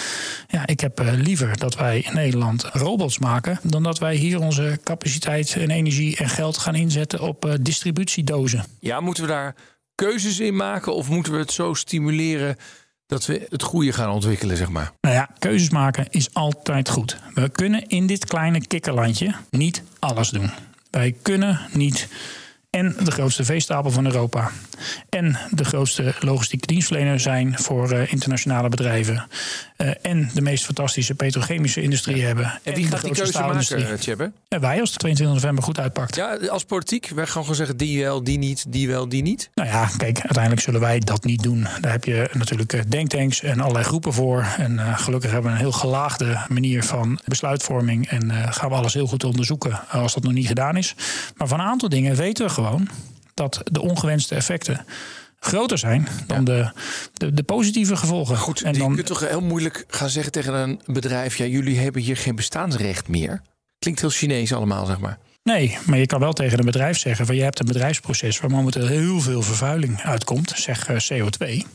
Ja, 0.49 0.67
ik 0.67 0.81
heb 0.81 1.03
liever 1.17 1.59
dat 1.59 1.77
wij 1.77 2.01
in 2.01 2.15
Nederland 2.15 2.63
robots 2.63 3.19
maken 3.19 3.59
dan 3.63 3.83
dat 3.83 3.99
wij 3.99 4.15
hier 4.15 4.41
onze 4.41 4.79
capaciteit 4.85 5.57
en 5.57 5.71
energie 5.71 6.17
en 6.17 6.29
geld 6.29 6.59
gaan 6.59 6.75
inzetten 6.75 7.21
op 7.21 7.59
distributiedozen. 7.61 8.65
Ja, 8.81 9.01
moeten 9.01 9.23
we 9.23 9.29
daar 9.29 9.55
keuzes 9.95 10.41
in 10.41 10.57
maken 10.57 10.95
of 10.95 11.09
moeten 11.09 11.33
we 11.33 11.39
het 11.39 11.53
zo 11.53 11.75
stimuleren 11.75 12.57
dat 13.09 13.27
we 13.27 13.47
het 13.49 13.63
goede 13.63 13.93
gaan 13.93 14.11
ontwikkelen, 14.11 14.57
zeg 14.57 14.69
maar? 14.69 14.93
Nou 15.01 15.15
ja, 15.15 15.29
keuzes 15.39 15.71
maken 15.71 16.07
is 16.11 16.35
altijd 16.35 16.89
goed. 16.89 17.17
We 17.35 17.49
kunnen 17.49 17.87
in 17.87 18.07
dit 18.07 18.25
kleine 18.25 18.67
kikkerlandje 18.67 19.35
niet 19.51 19.83
alles 19.99 20.29
doen. 20.29 20.51
Wij 20.91 21.17
kunnen 21.23 21.61
niet 21.73 22.09
en 22.71 22.97
de 23.05 23.11
grootste 23.11 23.45
veestapel 23.45 23.91
van 23.91 24.07
Europa. 24.07 24.51
En 25.09 25.39
de 25.51 25.65
grootste 25.65 26.15
logistieke 26.21 26.67
dienstverlener 26.67 27.21
zijn 27.21 27.59
voor 27.59 27.93
uh, 27.93 28.13
internationale 28.13 28.69
bedrijven. 28.69 29.27
Uh, 29.77 29.91
en 30.03 30.31
de 30.35 30.41
meest 30.41 30.65
fantastische 30.65 31.15
petrochemische 31.15 31.83
industrie 31.83 32.25
hebben. 32.25 32.61
En 32.63 32.75
wie 32.75 32.87
gaat 32.87 33.03
die 33.03 33.13
keuze 33.13 33.41
maken, 33.41 33.99
Tjebbe? 33.99 34.33
En 34.49 34.61
wij 34.61 34.81
als 34.81 34.91
het 34.91 34.99
22 34.99 35.37
november 35.37 35.65
goed 35.65 35.79
uitpakt. 35.79 36.15
Ja, 36.15 36.39
als 36.49 36.65
politiek, 36.65 37.09
wij 37.15 37.27
gaan 37.27 37.43
gewoon 37.43 37.57
zeggen 37.57 37.77
die 37.77 38.03
wel, 38.03 38.25
die 38.25 38.39
niet, 38.39 38.65
die 38.69 38.89
wel, 38.89 39.09
die 39.09 39.23
niet. 39.23 39.51
Nou 39.55 39.69
ja, 39.69 39.91
kijk, 39.97 40.21
uiteindelijk 40.21 40.63
zullen 40.63 40.81
wij 40.81 40.99
dat 40.99 41.25
niet 41.25 41.43
doen. 41.43 41.67
Daar 41.81 41.93
heb 41.93 42.05
je 42.05 42.31
natuurlijk 42.33 42.91
denktanks 42.91 43.43
en 43.43 43.61
allerlei 43.61 43.85
groepen 43.85 44.13
voor. 44.13 44.47
En 44.57 44.73
uh, 44.73 44.99
gelukkig 44.99 45.31
hebben 45.31 45.51
we 45.51 45.57
een 45.57 45.63
heel 45.63 45.73
gelaagde 45.73 46.41
manier 46.49 46.85
van 46.85 47.19
besluitvorming. 47.25 48.09
En 48.09 48.33
gaan 48.53 48.69
we 48.69 48.75
alles 48.75 48.95
heel 48.95 49.07
goed 49.07 49.25
onderzoeken 49.25 49.89
als 49.89 50.15
dat 50.15 50.23
nog 50.23 50.33
niet 50.33 50.47
gedaan 50.47 50.77
is. 50.77 50.95
Maar 51.37 51.49
van 51.49 51.61
een 51.61 51.67
aantal 51.67 51.89
dingen 51.89 52.17
weten 52.17 52.47
we 52.47 52.53
gewoon 52.59 52.89
dat 53.35 53.61
de 53.65 53.81
ongewenste 53.81 54.35
effecten 54.35 54.85
groter 55.41 55.79
zijn 55.79 56.09
dan 56.27 56.45
de, 56.45 56.71
de, 57.13 57.35
de, 57.35 57.43
positieve 57.43 57.97
gevolgen. 57.97 58.37
Goed, 58.37 58.63
en 58.63 58.73
dan... 58.73 58.89
je 58.89 58.95
kunt 58.95 59.07
toch 59.07 59.29
heel 59.29 59.41
moeilijk 59.41 59.85
gaan 59.89 60.11
zeggen 60.11 60.33
tegen 60.33 60.55
een 60.55 60.81
bedrijf... 60.87 61.37
ja, 61.37 61.45
jullie 61.45 61.79
hebben 61.79 62.03
hier 62.03 62.17
geen 62.17 62.37
bestaansrecht 62.37 63.09
meer. 63.09 63.43
Klinkt 63.79 64.01
heel 64.01 64.11
Chinees 64.11 64.53
allemaal, 64.53 64.87
zeg 64.87 64.99
maar. 64.99 65.19
Nee, 65.49 65.79
maar 65.87 65.99
je 65.99 66.07
kan 66.07 66.21
wel 66.21 66.33
tegen 66.33 66.59
een 66.59 66.65
bedrijf 66.65 66.99
zeggen: 66.99 67.27
van 67.27 67.37
je 67.37 67.43
hebt 67.43 67.61
een 67.61 67.67
bedrijfsproces 67.67 68.41
waar 68.41 68.51
momenteel 68.51 68.87
heel 68.87 69.21
veel 69.21 69.43
vervuiling 69.43 70.03
uitkomt. 70.03 70.53
Zeg 70.57 70.89
eh, 70.89 70.97
CO2, 70.97 71.67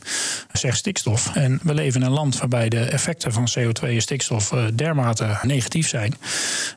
zeg 0.52 0.76
stikstof. 0.76 1.34
En 1.36 1.60
we 1.62 1.74
leven 1.74 2.00
in 2.00 2.06
een 2.06 2.12
land 2.12 2.38
waarbij 2.38 2.68
de 2.68 2.80
effecten 2.80 3.32
van 3.32 3.48
CO2 3.58 3.82
en 3.82 4.02
stikstof 4.02 4.52
eh, 4.52 4.64
dermate 4.74 5.38
negatief 5.42 5.88
zijn. 5.88 6.14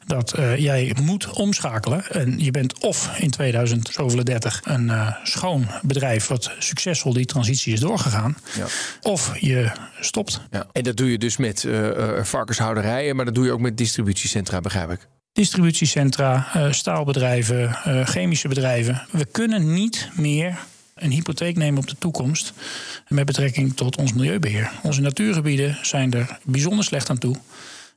dat 0.06 0.39
uh, 0.39 0.58
jij 0.58 0.95
moet 1.02 1.30
omschakelen. 1.30 2.10
En 2.10 2.39
je 2.39 2.52
bent 2.52 2.80
of 2.80 3.20
in 3.20 3.30
2030 3.30 4.62
een 4.64 4.86
uh, 4.86 5.16
schoon 5.24 5.68
bedrijf 5.82 6.28
wat 6.28 6.52
succesvol 6.60 7.14
die 7.14 7.26
transitie 7.26 7.74
is 7.74 7.80
doorgegaan. 7.80 8.38
Ja. 8.56 8.66
Of 9.02 9.38
je 9.39 9.72
stopt. 10.00 10.41
Ja. 10.52 10.66
En 10.72 10.84
dat 10.84 10.98
doe 10.98 11.12
je 11.12 11.18
dus 11.18 11.38
met 11.38 11.68
varkenshouderijen, 12.22 13.16
maar 13.16 13.26
dat 13.26 13.36
doe 13.36 13.45
je 13.45 13.52
ook 13.52 13.60
met 13.60 13.78
distributiecentra, 13.78 14.62
begrijp 14.62 14.91
ik 14.91 15.08
distributiecentra, 15.38 16.47
uh, 16.55 16.71
staalbedrijven, 16.71 17.77
uh, 17.88 18.05
chemische 18.05 18.47
bedrijven. 18.47 19.07
We 19.11 19.25
kunnen 19.25 19.73
niet 19.73 20.09
meer 20.15 20.59
een 20.95 21.11
hypotheek 21.11 21.55
nemen 21.55 21.79
op 21.79 21.88
de 21.88 21.95
toekomst 21.97 22.53
met 23.07 23.25
betrekking 23.25 23.75
tot 23.75 23.97
ons 23.97 24.13
milieubeheer. 24.13 24.71
Onze 24.83 25.01
natuurgebieden 25.01 25.77
zijn 25.81 26.13
er 26.13 26.39
bijzonder 26.43 26.85
slecht 26.85 27.09
aan 27.09 27.17
toe. 27.17 27.35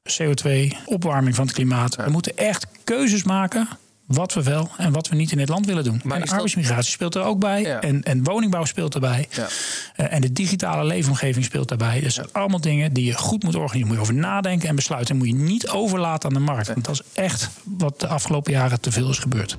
CO2, 0.02 0.76
opwarming 0.84 1.34
van 1.34 1.44
het 1.46 1.54
klimaat. 1.54 1.96
We 1.96 2.10
moeten 2.10 2.36
echt 2.36 2.66
keuzes 2.84 3.22
maken 3.22 3.68
wat 4.10 4.34
we 4.34 4.42
wel 4.42 4.70
en 4.76 4.92
wat 4.92 5.08
we 5.08 5.16
niet 5.16 5.32
in 5.32 5.38
dit 5.38 5.48
land 5.48 5.66
willen 5.66 5.84
doen. 5.84 6.00
Maar 6.04 6.20
en 6.20 6.28
arbeidsmigratie 6.28 6.90
speelt 6.90 7.14
er 7.14 7.22
ook 7.22 7.38
bij. 7.38 7.78
En, 7.78 8.02
en 8.02 8.24
woningbouw 8.24 8.64
speelt 8.64 8.94
erbij. 8.94 9.28
Ja. 9.30 9.46
Uh, 9.96 10.12
en 10.12 10.20
de 10.20 10.32
digitale 10.32 10.84
leefomgeving 10.84 11.44
speelt 11.44 11.68
daarbij. 11.68 12.00
Dat 12.00 12.12
zijn 12.12 12.26
allemaal 12.32 12.60
dingen 12.60 12.92
die 12.92 13.04
je 13.04 13.14
goed 13.14 13.42
moet 13.42 13.54
organiseren. 13.54 13.86
Moet 13.86 13.96
je 13.96 14.02
over 14.02 14.14
nadenken 14.14 14.68
en 14.68 14.74
besluiten. 14.74 15.10
En 15.10 15.18
moet 15.18 15.28
je 15.28 15.34
niet 15.34 15.68
overlaten 15.68 16.28
aan 16.28 16.34
de 16.34 16.40
markt. 16.40 16.66
Want 16.66 16.84
dat 16.84 16.94
is 16.94 17.02
echt 17.12 17.50
wat 17.64 18.00
de 18.00 18.06
afgelopen 18.06 18.52
jaren 18.52 18.80
te 18.80 18.92
veel 18.92 19.10
is 19.10 19.18
gebeurd. 19.18 19.58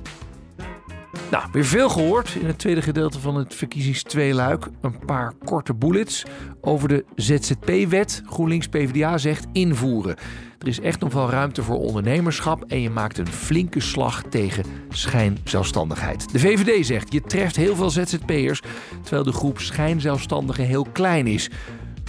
Nou, 1.31 1.43
weer 1.51 1.65
veel 1.65 1.89
gehoord 1.89 2.35
in 2.39 2.45
het 2.45 2.59
tweede 2.59 2.81
gedeelte 2.81 3.19
van 3.19 3.35
het 3.35 3.55
verkiezingstweeluik. 3.55 4.67
Een 4.81 4.99
paar 5.05 5.33
korte 5.43 5.73
bullets 5.73 6.23
over 6.61 6.87
de 6.87 7.05
ZZP-wet. 7.15 8.21
GroenLinks 8.25 8.67
PvdA 8.67 9.17
zegt 9.17 9.45
invoeren. 9.51 10.15
Er 10.59 10.67
is 10.67 10.79
echt 10.79 10.99
nog 10.99 11.13
wel 11.13 11.29
ruimte 11.29 11.63
voor 11.63 11.79
ondernemerschap 11.79 12.63
en 12.67 12.81
je 12.81 12.89
maakt 12.89 13.17
een 13.17 13.27
flinke 13.27 13.79
slag 13.79 14.23
tegen 14.29 14.63
schijnzelfstandigheid. 14.89 16.31
De 16.31 16.39
VVD 16.39 16.85
zegt 16.85 17.13
je 17.13 17.21
treft 17.21 17.55
heel 17.55 17.75
veel 17.75 17.89
ZZP'ers, 17.89 18.61
terwijl 19.01 19.23
de 19.23 19.31
groep 19.31 19.59
schijnzelfstandigen 19.59 20.65
heel 20.65 20.87
klein 20.91 21.27
is. 21.27 21.49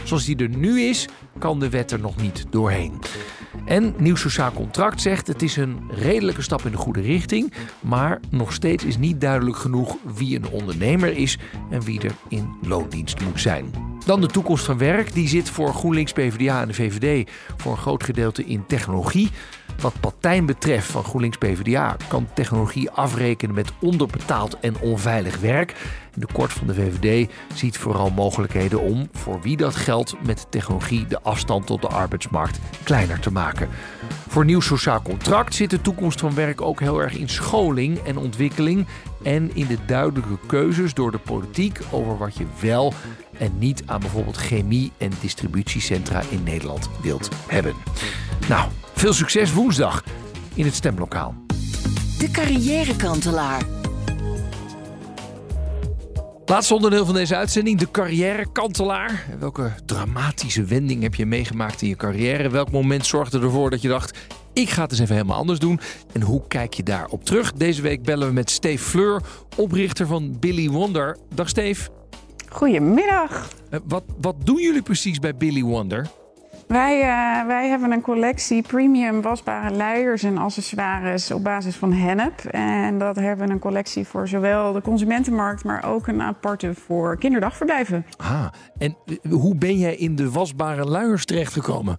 Zoals 0.05 0.25
die 0.25 0.37
er 0.37 0.49
nu 0.49 0.81
is, 0.81 1.09
kan 1.39 1.61
de 1.61 1.69
wet 1.69 1.91
er 1.91 2.01
nog 2.01 2.17
niet 2.17 2.45
doorheen. 2.51 3.01
En 3.65 3.95
Nieuw 3.99 4.17
Sociaal 4.17 4.53
Contract 4.53 5.01
zegt 5.01 5.27
het 5.27 5.43
is 5.43 5.57
een 5.57 5.81
redelijke 5.91 6.43
stap 6.43 6.65
in 6.65 6.71
de 6.71 6.77
goede 6.77 7.01
richting, 7.01 7.53
maar 7.81 8.21
nog 8.31 8.53
steeds 8.53 8.85
is 8.85 8.97
niet 8.97 9.21
duidelijk 9.21 9.57
genoeg 9.57 9.97
wie 10.17 10.37
een 10.37 10.49
ondernemer 10.49 11.17
is 11.17 11.39
en 11.71 11.83
wie 11.83 12.01
er 12.01 12.13
in 12.29 12.57
loondienst 12.63 13.21
moet 13.21 13.41
zijn. 13.41 13.71
Dan 14.05 14.21
de 14.21 14.27
toekomst 14.27 14.65
van 14.65 14.79
werk. 14.79 15.13
Die 15.13 15.29
zit 15.29 15.51
voor 15.51 15.75
GroenLinks, 15.75 16.13
PvdA 16.13 16.61
en 16.61 16.69
de 16.69 16.75
VVD 16.75 17.31
voor 17.57 17.73
een 17.73 17.79
groot 17.79 18.03
gedeelte 18.03 18.45
in 18.45 18.67
technologie. 18.67 19.31
Wat 19.81 20.01
partij 20.01 20.45
betreft 20.45 20.91
van 20.91 21.05
GroenLinks 21.05 21.37
PvdA 21.37 21.97
kan 22.09 22.29
technologie 22.35 22.91
afrekenen 22.91 23.55
met 23.55 23.73
onderbetaald 23.81 24.61
en 24.61 24.81
onveilig 24.81 25.41
werk. 25.41 25.75
De 26.15 26.27
kort 26.33 26.53
van 26.53 26.67
de 26.67 26.75
VVD 26.75 27.31
ziet 27.55 27.79
vooral 27.79 28.11
mogelijkheden 28.11 28.81
om, 28.81 29.09
voor 29.13 29.41
wie 29.41 29.57
dat 29.57 29.77
geldt, 29.77 30.15
met 30.23 30.47
technologie 30.51 31.07
de 31.07 31.23
afstand 31.23 31.67
tot 31.67 31.81
de 31.81 31.89
arbeidsmarkt 31.89 32.59
kleiner 32.83 33.21
te 33.21 33.33
maken. 33.33 33.69
Voor 34.29 34.45
nieuw 34.45 34.61
sociaal 34.61 35.03
contract 35.03 35.55
zit 35.55 35.71
de 35.71 35.81
toekomst 35.81 36.21
van 36.21 36.35
werk 36.35 36.61
ook 36.61 36.81
heel 36.81 37.03
erg 37.03 37.17
in 37.17 37.29
scholing 37.29 37.99
en 37.99 38.17
ontwikkeling 38.17 38.87
en 39.23 39.51
in 39.55 39.67
de 39.67 39.79
duidelijke 39.87 40.39
keuzes 40.47 40.95
door 40.95 41.11
de 41.11 41.19
politiek 41.19 41.81
over 41.91 42.19
wat 42.19 42.37
je 42.37 42.47
wel 42.61 42.93
en 43.43 43.59
niet 43.59 43.83
aan 43.87 44.01
bijvoorbeeld 44.01 44.37
chemie- 44.37 44.93
en 44.99 45.11
distributiecentra 45.21 46.23
in 46.29 46.43
Nederland 46.43 46.89
wilt 47.03 47.29
hebben. 47.47 47.75
Nou, 48.49 48.71
veel 48.95 49.13
succes 49.13 49.53
woensdag 49.53 50.05
in 50.55 50.65
het 50.65 50.75
stemlokaal. 50.75 51.35
De 52.19 52.31
carrièrekantelaar. 52.33 53.63
Laatste 56.45 56.75
onderdeel 56.75 57.05
van 57.05 57.15
deze 57.15 57.37
uitzending, 57.37 57.79
de 57.79 57.91
carrièrekantelaar. 57.91 59.27
Welke 59.39 59.73
dramatische 59.87 60.65
wending 60.65 61.03
heb 61.03 61.15
je 61.15 61.27
meegemaakt 61.27 61.83
in 61.83 61.89
je 61.89 61.97
carrière? 61.97 62.51
Welk 62.51 62.71
moment 62.71 63.07
zorgde 63.07 63.41
ervoor 63.41 63.71
dat 63.71 63.83
je 63.83 63.89
dacht... 63.89 64.19
ik 64.53 64.71
ga 64.71 64.83
het 64.83 64.91
eens 64.91 65.01
even 65.01 65.15
helemaal 65.15 65.37
anders 65.37 65.59
doen? 65.59 65.81
En 66.13 66.23
hoe 66.23 66.43
kijk 66.49 66.75
je 66.75 66.83
daarop 66.83 67.25
terug? 67.25 67.53
Deze 67.53 67.83
week 67.83 68.03
bellen 68.03 68.27
we 68.27 68.33
met 68.33 68.51
Steve 68.51 68.85
Fleur, 68.85 69.23
oprichter 69.57 70.07
van 70.07 70.39
Billy 70.39 70.69
Wonder. 70.69 71.19
Dag 71.35 71.49
Steve. 71.49 72.02
Goedemiddag. 72.53 73.49
Uh, 73.71 73.81
wat, 73.85 74.05
wat 74.21 74.37
doen 74.45 74.61
jullie 74.61 74.83
precies 74.83 75.19
bij 75.19 75.37
Billy 75.37 75.63
Wonder? 75.63 76.07
Wij, 76.67 76.99
uh, 76.99 77.47
wij 77.47 77.69
hebben 77.69 77.93
een 77.93 78.01
collectie 78.01 78.63
premium 78.63 79.23
wasbare 79.23 79.75
luiers 79.75 80.23
en 80.23 80.39
accessoires 80.39 81.31
op 81.31 81.45
basis 81.45 81.77
van 81.77 81.93
hennep. 81.93 82.45
En 82.45 82.99
dat 82.99 83.17
hebben 83.17 83.47
we 83.47 83.53
een 83.53 83.59
collectie 83.59 84.07
voor 84.07 84.29
zowel 84.29 84.73
de 84.73 84.81
consumentenmarkt, 84.81 85.65
maar 85.65 85.85
ook 85.85 86.07
een 86.07 86.23
aparte 86.23 86.75
voor 86.75 87.19
kinderdagverblijven. 87.19 88.07
Ah, 88.17 88.47
en 88.79 88.97
hoe 89.31 89.55
ben 89.55 89.79
jij 89.79 89.97
in 89.97 90.17
de 90.17 90.31
wasbare 90.31 90.85
luiers 90.85 91.25
terechtgekomen? 91.25 91.99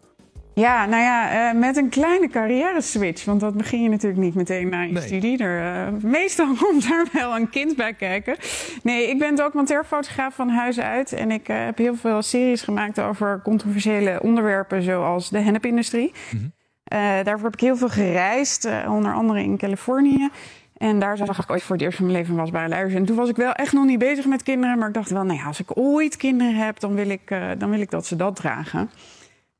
Ja, 0.56 0.86
nou 0.86 1.02
ja, 1.02 1.52
uh, 1.54 1.60
met 1.60 1.78
een 1.78 1.90
kleine 1.90 2.30
carrière 2.30 2.82
switch. 2.82 3.26
Want 3.26 3.40
dat 3.40 3.54
begin 3.54 3.82
je 3.82 3.90
natuurlijk 3.90 4.22
niet 4.22 4.36
meteen 4.36 4.70
na 4.70 4.82
je 4.82 4.92
nee. 4.92 5.04
studie. 5.04 5.38
Er, 5.38 5.88
uh, 5.88 6.02
meestal 6.02 6.54
komt 6.64 6.90
daar 6.90 7.06
wel 7.14 7.36
een 7.36 7.50
kind 7.50 7.76
bij 7.76 7.94
kijken. 7.94 8.36
Nee, 8.84 9.10
ik 9.10 9.20
ben 9.20 9.36
documentairfotograaf 9.36 10.36
van 10.36 10.50
huis 10.50 10.80
uit. 10.80 11.14
En 11.14 11.32
ik 11.32 11.50
uh, 11.50 11.66
heb 11.66 11.78
heel 11.78 11.96
veel 11.96 12.22
series 12.22 12.62
gemaakt 12.62 13.00
over 13.00 13.42
controversiële 13.44 14.22
onderwerpen... 14.22 14.84
zoals 14.84 15.30
de 15.30 15.40
hennepindustrie. 15.40 16.12
Mm 16.32 16.40
-hmm. 16.40 17.24
daarvoor 17.24 17.44
heb 17.44 17.54
ik 17.54 17.60
heel 17.60 17.78
veel 17.78 17.90
gereisd, 17.90 18.68
onder 18.88 19.14
andere 19.14 19.44
in 19.44 19.58
Californië. 19.58 20.30
En 20.78 21.00
daar 21.00 21.18
zag 21.18 21.44
ik 21.44 21.52
ooit 21.52 21.64
voor 21.64 21.76
het 21.76 21.86
eerst 21.86 21.98
van 21.98 22.06
mijn 22.06 22.18
leven 22.18 22.36
wasbare 22.36 22.70
luiers. 22.70 22.94
En 22.94 23.06
toen 23.06 23.16
was 23.16 23.30
ik 23.30 23.36
wel 23.36 23.54
echt 23.54 23.74
nog 23.74 23.86
niet 23.86 24.00
bezig 24.00 24.26
met 24.26 24.44
kinderen. 24.44 24.78
Maar 24.78 24.88
ik 24.88 24.94
dacht 24.94 25.10
wel, 25.10 25.24
nou 25.24 25.40
ja, 25.40 25.46
als 25.46 25.60
ik 25.60 25.78
ooit 25.78 26.18
kinderen 26.18 26.56
heb... 26.56 26.80
dan 26.80 26.94
wil 26.94 27.10
ik, 27.10 27.36
dan 27.58 27.70
wil 27.70 27.80
ik 27.80 27.92
dat 27.92 28.06
ze 28.06 28.16
dat 28.16 28.36
dragen. 28.36 28.90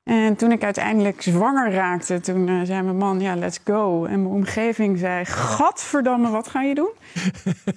En 0.04 0.36
toen 0.36 0.52
ik 0.52 0.64
uiteindelijk 0.64 1.22
zwanger 1.22 1.72
raakte, 1.72 2.20
toen 2.20 2.48
uh, 2.48 2.62
zei 2.64 2.82
mijn 2.82 2.98
man, 2.98 3.20
ja, 3.20 3.36
let's 3.36 3.60
go. 3.64 4.06
En 4.06 4.22
mijn 4.22 4.34
omgeving 4.34 4.98
zei, 4.98 5.26
gadverdamme, 5.26 6.30
wat 6.30 6.48
ga 6.48 6.62
je 6.62 6.76
doen? 6.76 6.92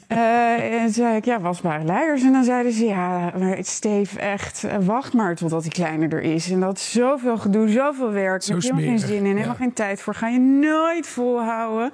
uh, 0.08 0.72
en 0.82 0.90
zei 0.90 1.16
ik, 1.16 1.24
ja, 1.24 1.40
wasbare 1.40 1.84
luiers. 1.84 2.22
En 2.22 2.32
dan 2.32 2.44
zeiden 2.44 2.72
ze, 2.72 2.84
ja, 2.84 3.32
maar 3.38 3.58
Steve, 3.60 4.20
echt, 4.20 4.64
uh, 4.64 4.74
wacht 4.80 5.12
maar 5.12 5.34
totdat 5.34 5.62
die 5.62 5.72
kleiner 5.72 6.12
er 6.12 6.22
is. 6.22 6.50
En 6.50 6.60
dat 6.60 6.76
is 6.76 6.90
zoveel 6.90 7.36
gedoe, 7.38 7.68
zoveel 7.68 8.10
werk. 8.10 8.42
Zo 8.42 8.52
heb 8.52 8.62
je 8.62 8.68
helemaal 8.74 8.90
geen 8.90 9.08
zin 9.08 9.16
in, 9.16 9.24
helemaal 9.24 9.46
ja. 9.46 9.54
geen 9.54 9.72
tijd 9.72 10.00
voor. 10.00 10.14
Ga 10.14 10.28
je 10.28 10.38
nooit 10.38 11.06
volhouden. 11.06 11.92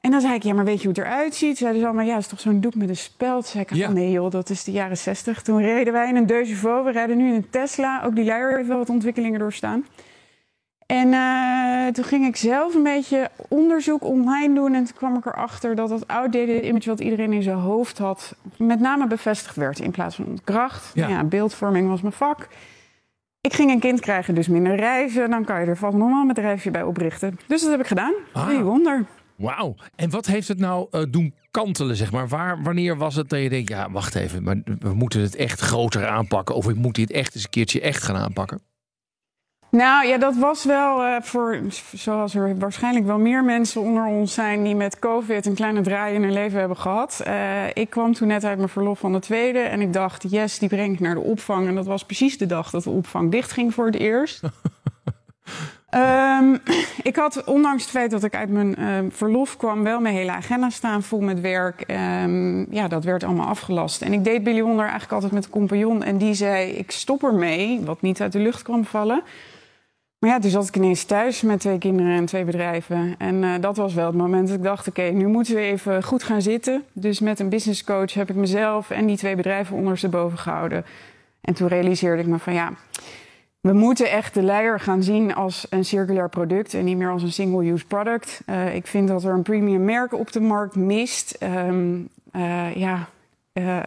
En 0.00 0.10
dan 0.10 0.20
zei 0.20 0.34
ik, 0.34 0.42
ja, 0.42 0.54
maar 0.54 0.64
weet 0.64 0.82
je 0.82 0.88
hoe 0.88 0.96
het 0.96 1.06
eruit 1.06 1.34
ziet? 1.34 1.58
Zeiden 1.58 1.80
ze 1.80 1.86
allemaal, 1.86 2.06
ja, 2.06 2.14
het 2.14 2.22
is 2.22 2.28
toch 2.28 2.40
zo'n 2.40 2.60
doek 2.60 2.74
met 2.74 2.88
een 2.88 2.96
speld? 2.96 3.46
Zei 3.46 3.62
ik, 3.62 3.74
ja. 3.74 3.88
oh, 3.88 3.94
nee 3.94 4.10
joh, 4.10 4.30
dat 4.30 4.50
is 4.50 4.64
de 4.64 4.72
jaren 4.72 4.98
zestig. 4.98 5.42
Toen 5.42 5.60
reden 5.60 5.92
wij 5.92 6.08
in 6.08 6.16
een 6.16 6.46
Chevaux, 6.46 6.84
we 6.84 6.90
rijden 6.90 7.16
nu 7.16 7.28
in 7.28 7.34
een 7.34 7.50
Tesla. 7.50 8.02
Ook 8.04 8.14
die 8.14 8.24
luier 8.24 8.56
heeft 8.56 8.68
wel 8.68 8.78
wat 8.78 8.88
ontwikkelingen 8.88 9.38
doorstaan. 9.38 9.84
En 10.86 11.12
uh, 11.12 11.92
toen 11.92 12.04
ging 12.04 12.26
ik 12.26 12.36
zelf 12.36 12.74
een 12.74 12.82
beetje 12.82 13.30
onderzoek 13.48 14.04
online 14.04 14.54
doen. 14.54 14.74
En 14.74 14.84
toen 14.84 14.96
kwam 14.96 15.16
ik 15.16 15.26
erachter 15.26 15.74
dat 15.74 15.88
dat 15.88 16.08
outdated 16.08 16.64
image 16.64 16.88
wat 16.88 17.00
iedereen 17.00 17.32
in 17.32 17.42
zijn 17.42 17.56
hoofd 17.56 17.98
had... 17.98 18.34
met 18.56 18.80
name 18.80 19.06
bevestigd 19.06 19.56
werd 19.56 19.78
in 19.78 19.90
plaats 19.90 20.16
van 20.16 20.24
ontkracht. 20.24 20.90
Ja. 20.94 21.08
ja 21.08 21.24
beeldvorming 21.24 21.88
was 21.88 22.00
mijn 22.00 22.12
vak. 22.12 22.48
Ik 23.40 23.52
ging 23.52 23.70
een 23.70 23.80
kind 23.80 24.00
krijgen, 24.00 24.34
dus 24.34 24.48
minder 24.48 24.76
reizen. 24.76 25.30
Dan 25.30 25.44
kan 25.44 25.60
je 25.60 25.66
er 25.66 25.76
vast 25.76 25.96
nog 25.96 26.08
wel 26.08 26.20
een 26.20 26.26
bedrijfje 26.26 26.70
bij 26.70 26.82
oprichten. 26.82 27.38
Dus 27.46 27.60
dat 27.60 27.70
heb 27.70 27.80
ik 27.80 27.86
gedaan. 27.86 28.14
Ah. 28.32 28.60
Wonder. 28.62 29.04
Wauw. 29.40 29.74
En 29.96 30.10
wat 30.10 30.26
heeft 30.26 30.48
het 30.48 30.58
nou 30.58 30.88
uh, 30.90 31.02
doen 31.10 31.34
kantelen, 31.50 31.96
zeg 31.96 32.12
maar? 32.12 32.28
Waar, 32.28 32.62
wanneer 32.62 32.96
was 32.96 33.14
het 33.14 33.28
dat 33.28 33.40
je 33.40 33.48
denkt, 33.48 33.68
ja, 33.68 33.90
wacht 33.90 34.14
even, 34.14 34.42
maar 34.42 34.56
we 34.78 34.94
moeten 34.94 35.20
het 35.20 35.36
echt 35.36 35.60
groter 35.60 36.06
aanpakken? 36.06 36.54
Of 36.54 36.68
ik 36.68 36.76
moet 36.76 36.94
dit 36.94 37.10
echt 37.10 37.34
eens 37.34 37.44
een 37.44 37.50
keertje 37.50 37.80
echt 37.80 38.02
gaan 38.02 38.16
aanpakken? 38.16 38.60
Nou 39.70 40.06
ja, 40.06 40.18
dat 40.18 40.36
was 40.36 40.64
wel 40.64 41.06
uh, 41.06 41.16
voor, 41.20 41.60
zoals 41.92 42.34
er 42.34 42.58
waarschijnlijk 42.58 43.06
wel 43.06 43.18
meer 43.18 43.44
mensen 43.44 43.80
onder 43.80 44.04
ons 44.04 44.34
zijn 44.34 44.62
die 44.62 44.74
met 44.74 44.98
COVID 44.98 45.46
een 45.46 45.54
kleine 45.54 45.80
draai 45.80 46.14
in 46.14 46.22
hun 46.22 46.32
leven 46.32 46.58
hebben 46.58 46.76
gehad. 46.76 47.22
Uh, 47.26 47.66
ik 47.72 47.90
kwam 47.90 48.12
toen 48.12 48.28
net 48.28 48.44
uit 48.44 48.56
mijn 48.56 48.68
verlof 48.68 48.98
van 48.98 49.12
de 49.12 49.18
tweede 49.18 49.58
en 49.58 49.80
ik 49.80 49.92
dacht, 49.92 50.30
yes, 50.30 50.58
die 50.58 50.68
breng 50.68 50.94
ik 50.94 51.00
naar 51.00 51.14
de 51.14 51.20
opvang. 51.20 51.68
En 51.68 51.74
dat 51.74 51.86
was 51.86 52.04
precies 52.04 52.38
de 52.38 52.46
dag 52.46 52.70
dat 52.70 52.82
de 52.84 52.90
opvang 52.90 53.30
dichtging 53.30 53.74
voor 53.74 53.86
het 53.86 53.96
eerst. 53.96 54.40
Um, 55.94 56.58
ik 57.10 57.16
had, 57.16 57.44
ondanks 57.44 57.82
het 57.82 57.90
feit 57.90 58.10
dat 58.10 58.24
ik 58.24 58.34
uit 58.34 58.50
mijn 58.50 58.80
uh, 58.80 58.98
verlof 59.10 59.56
kwam, 59.56 59.82
wel 59.82 60.00
mijn 60.00 60.14
hele 60.14 60.30
agenda 60.30 60.70
staan 60.70 61.02
vol 61.02 61.20
met 61.20 61.40
werk. 61.40 61.84
Um, 62.22 62.66
ja, 62.70 62.88
dat 62.88 63.04
werd 63.04 63.24
allemaal 63.24 63.46
afgelast. 63.46 64.02
En 64.02 64.12
ik 64.12 64.24
deed 64.24 64.44
Billy 64.44 64.62
Wonder 64.62 64.82
eigenlijk 64.82 65.12
altijd 65.12 65.32
met 65.32 65.44
een 65.44 65.50
compagnon. 65.50 66.02
En 66.02 66.18
die 66.18 66.34
zei, 66.34 66.70
ik 66.70 66.90
stop 66.90 67.22
ermee, 67.22 67.80
wat 67.84 68.02
niet 68.02 68.20
uit 68.20 68.32
de 68.32 68.38
lucht 68.38 68.62
kwam 68.62 68.84
vallen. 68.84 69.22
Maar 70.18 70.30
ja, 70.30 70.38
toen 70.38 70.50
zat 70.50 70.68
ik 70.68 70.76
ineens 70.76 71.04
thuis 71.04 71.42
met 71.42 71.60
twee 71.60 71.78
kinderen 71.78 72.16
en 72.16 72.24
twee 72.24 72.44
bedrijven. 72.44 73.14
En 73.18 73.42
uh, 73.42 73.54
dat 73.60 73.76
was 73.76 73.94
wel 73.94 74.06
het 74.06 74.16
moment 74.16 74.48
dat 74.48 74.56
ik 74.56 74.62
dacht: 74.62 74.88
oké, 74.88 75.02
nu 75.02 75.26
moeten 75.26 75.54
we 75.54 75.60
even 75.60 76.02
goed 76.02 76.22
gaan 76.22 76.42
zitten. 76.42 76.84
Dus 76.92 77.20
met 77.20 77.40
een 77.40 77.48
business 77.48 77.84
coach 77.84 78.14
heb 78.14 78.30
ik 78.30 78.36
mezelf 78.36 78.90
en 78.90 79.06
die 79.06 79.16
twee 79.16 79.36
bedrijven 79.36 79.76
ondersteboven 79.76 80.38
gehouden. 80.38 80.84
En 81.40 81.54
toen 81.54 81.68
realiseerde 81.68 82.22
ik 82.22 82.28
me 82.28 82.38
van 82.38 82.52
ja, 82.52 82.72
we 83.60 83.72
moeten 83.72 84.10
echt 84.10 84.34
de 84.34 84.42
leier 84.42 84.80
gaan 84.80 85.02
zien 85.02 85.34
als 85.34 85.66
een 85.70 85.84
circulair 85.84 86.28
product 86.28 86.74
en 86.74 86.84
niet 86.84 86.96
meer 86.96 87.10
als 87.10 87.22
een 87.22 87.32
single-use 87.32 87.84
product. 87.86 88.40
Uh, 88.46 88.74
ik 88.74 88.86
vind 88.86 89.08
dat 89.08 89.24
er 89.24 89.32
een 89.32 89.42
premium 89.42 89.84
merk 89.84 90.14
op 90.14 90.32
de 90.32 90.40
markt 90.40 90.76
mist. 90.76 91.36
Um, 91.42 92.08
uh, 92.32 92.74
ja. 92.74 93.08
Uh, 93.52 93.78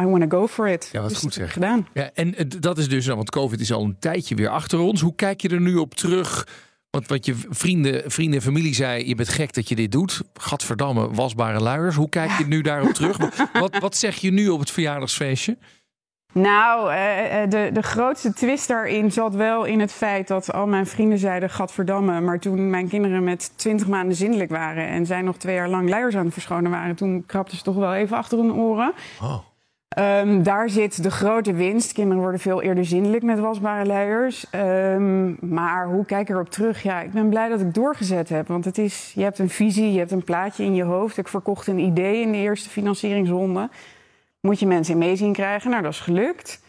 I 0.00 0.04
want 0.04 0.30
to 0.30 0.38
go 0.38 0.46
for 0.46 0.68
it. 0.68 0.88
Ja, 0.92 1.00
wat 1.00 1.08
dus 1.08 1.18
goed 1.18 1.34
zeg. 1.34 1.52
Gedaan. 1.52 1.88
Ja, 1.92 2.10
en 2.14 2.34
dat 2.60 2.78
is 2.78 2.88
dus, 2.88 3.06
want 3.06 3.30
COVID 3.30 3.60
is 3.60 3.72
al 3.72 3.84
een 3.84 3.96
tijdje 3.98 4.34
weer 4.34 4.48
achter 4.48 4.78
ons. 4.78 5.00
Hoe 5.00 5.14
kijk 5.14 5.40
je 5.40 5.48
er 5.48 5.60
nu 5.60 5.76
op 5.76 5.94
terug? 5.94 6.46
Want 6.90 7.08
wat 7.08 7.26
je 7.26 7.34
vrienden, 7.48 8.10
vrienden 8.10 8.38
en 8.38 8.44
familie 8.44 8.74
zei, 8.74 9.08
je 9.08 9.14
bent 9.14 9.28
gek 9.28 9.52
dat 9.52 9.68
je 9.68 9.74
dit 9.74 9.92
doet. 9.92 10.22
Gadverdamme, 10.34 11.10
wasbare 11.10 11.60
luiers. 11.60 11.94
Hoe 11.94 12.08
kijk 12.08 12.30
je 12.38 12.46
nu 12.54 12.60
daarop 12.60 12.92
terug? 12.92 13.16
Wat, 13.52 13.78
wat 13.78 13.96
zeg 13.96 14.16
je 14.16 14.30
nu 14.30 14.48
op 14.48 14.60
het 14.60 14.70
verjaardagsfeestje? 14.70 15.56
Nou, 16.32 16.90
de, 17.48 17.70
de 17.72 17.82
grootste 17.82 18.32
twist 18.32 18.68
daarin 18.68 19.12
zat 19.12 19.34
wel 19.34 19.64
in 19.64 19.80
het 19.80 19.92
feit 19.92 20.28
dat 20.28 20.52
al 20.52 20.66
mijn 20.66 20.86
vrienden 20.86 21.18
zeiden: 21.18 21.50
Gadverdamme. 21.50 22.20
Maar 22.20 22.38
toen 22.38 22.70
mijn 22.70 22.88
kinderen 22.88 23.24
met 23.24 23.52
twintig 23.58 23.88
maanden 23.88 24.16
zindelijk 24.16 24.50
waren 24.50 24.86
en 24.88 25.06
zij 25.06 25.22
nog 25.22 25.36
twee 25.36 25.54
jaar 25.54 25.68
lang 25.68 25.88
luiers 25.88 26.16
aan 26.16 26.24
het 26.24 26.32
verschonen 26.32 26.70
waren, 26.70 26.94
toen 26.94 27.24
krapten 27.26 27.56
ze 27.56 27.62
toch 27.62 27.76
wel 27.76 27.94
even 27.94 28.16
achter 28.16 28.38
hun 28.38 28.52
oren. 28.52 28.92
Oh. 29.22 29.38
Um, 29.98 30.42
daar 30.42 30.70
zit 30.70 31.02
de 31.02 31.10
grote 31.10 31.52
winst. 31.52 31.92
Kinderen 31.92 32.22
worden 32.22 32.40
veel 32.40 32.62
eerder 32.62 32.84
zindelijk 32.84 33.22
met 33.22 33.38
wasbare 33.38 33.86
luiers. 33.86 34.46
Um, 34.54 35.36
maar 35.40 35.86
hoe 35.86 36.04
kijk 36.04 36.28
ik 36.28 36.34
erop 36.34 36.50
terug? 36.50 36.82
Ja, 36.82 37.00
ik 37.00 37.12
ben 37.12 37.28
blij 37.28 37.48
dat 37.48 37.60
ik 37.60 37.74
doorgezet 37.74 38.28
heb. 38.28 38.48
Want 38.48 38.64
het 38.64 38.78
is, 38.78 39.12
je 39.14 39.22
hebt 39.22 39.38
een 39.38 39.48
visie, 39.48 39.92
je 39.92 39.98
hebt 39.98 40.10
een 40.10 40.24
plaatje 40.24 40.64
in 40.64 40.74
je 40.74 40.82
hoofd. 40.82 41.18
Ik 41.18 41.28
verkocht 41.28 41.66
een 41.66 41.78
idee 41.78 42.20
in 42.20 42.32
de 42.32 42.38
eerste 42.38 42.68
financieringsronde 42.68 43.68
moet 44.42 44.60
je 44.60 44.66
mensen 44.66 44.92
in 44.92 44.98
meezien 44.98 45.32
krijgen. 45.32 45.70
Nou, 45.70 45.82
dat 45.82 45.92
is 45.92 46.00
gelukt. 46.00 46.60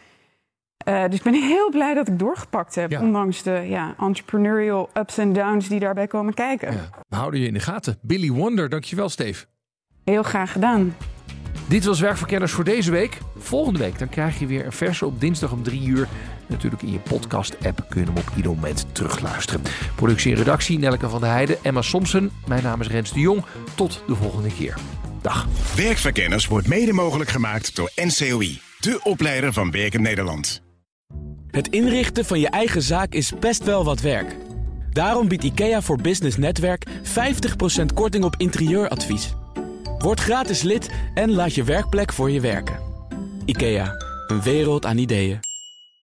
Uh, 0.88 1.04
dus 1.04 1.14
ik 1.14 1.22
ben 1.22 1.34
heel 1.54 1.70
blij 1.70 1.94
dat 1.94 2.08
ik 2.08 2.18
doorgepakt 2.18 2.74
heb. 2.74 2.90
Ja. 2.90 3.00
Ondanks 3.00 3.42
de 3.42 3.64
ja, 3.68 3.94
entrepreneurial 3.98 4.90
ups 4.94 5.18
en 5.18 5.32
downs 5.32 5.68
die 5.68 5.80
daarbij 5.80 6.06
komen 6.06 6.34
kijken. 6.34 6.72
Ja, 6.72 6.88
we 7.08 7.16
houden 7.16 7.40
je 7.40 7.46
in 7.46 7.54
de 7.54 7.60
gaten. 7.60 7.98
Billy 8.02 8.30
Wonder, 8.30 8.68
dankjewel 8.68 9.08
Steve. 9.08 9.44
Heel 10.04 10.22
graag 10.22 10.52
gedaan. 10.52 10.94
Dit 11.68 11.84
was 11.84 12.00
Werkverkenners 12.00 12.52
voor 12.52 12.64
deze 12.64 12.90
week. 12.90 13.18
Volgende 13.36 13.78
week 13.78 13.98
dan 13.98 14.08
krijg 14.08 14.38
je 14.38 14.46
weer 14.46 14.64
een 14.64 14.72
verse 14.72 15.06
op 15.06 15.20
dinsdag 15.20 15.52
om 15.52 15.62
drie 15.62 15.86
uur. 15.86 16.08
Natuurlijk 16.46 16.82
in 16.82 16.92
je 16.92 16.98
podcast-app 16.98 17.84
kun 17.88 18.00
je 18.00 18.06
hem 18.06 18.16
op 18.16 18.30
ieder 18.36 18.50
moment 18.50 18.94
terugluisteren. 18.94 19.62
Productie 19.94 20.32
en 20.32 20.38
redactie 20.38 20.78
Nelke 20.78 21.08
van 21.08 21.20
der 21.20 21.30
Heijden, 21.30 21.56
Emma 21.62 21.82
Somsen. 21.82 22.30
Mijn 22.46 22.62
naam 22.62 22.80
is 22.80 22.88
Rens 22.88 23.12
de 23.12 23.20
Jong. 23.20 23.44
Tot 23.74 24.02
de 24.06 24.14
volgende 24.14 24.48
keer. 24.48 24.76
Dag. 25.24 25.46
Werkverkenners 25.76 26.46
wordt 26.46 26.66
mede 26.66 26.92
mogelijk 26.92 27.30
gemaakt 27.30 27.76
door 27.76 27.90
NCOI, 27.96 28.60
de 28.80 29.00
opleider 29.02 29.52
van 29.52 29.70
Werken 29.70 30.02
Nederland. 30.02 30.62
Het 31.50 31.68
inrichten 31.68 32.24
van 32.24 32.40
je 32.40 32.48
eigen 32.48 32.82
zaak 32.82 33.12
is 33.12 33.32
best 33.40 33.64
wel 33.64 33.84
wat 33.84 34.00
werk. 34.00 34.36
Daarom 34.90 35.28
biedt 35.28 35.44
IKEA 35.44 35.82
voor 35.82 36.00
Business 36.00 36.36
Netwerk 36.36 36.86
50% 36.88 37.84
korting 37.94 38.24
op 38.24 38.34
interieuradvies. 38.36 39.34
Word 39.98 40.20
gratis 40.20 40.62
lid 40.62 40.90
en 41.14 41.32
laat 41.32 41.54
je 41.54 41.64
werkplek 41.64 42.12
voor 42.12 42.30
je 42.30 42.40
werken. 42.40 42.78
IKEA, 43.44 43.92
een 44.26 44.42
wereld 44.42 44.86
aan 44.86 44.98
ideeën. 44.98 45.53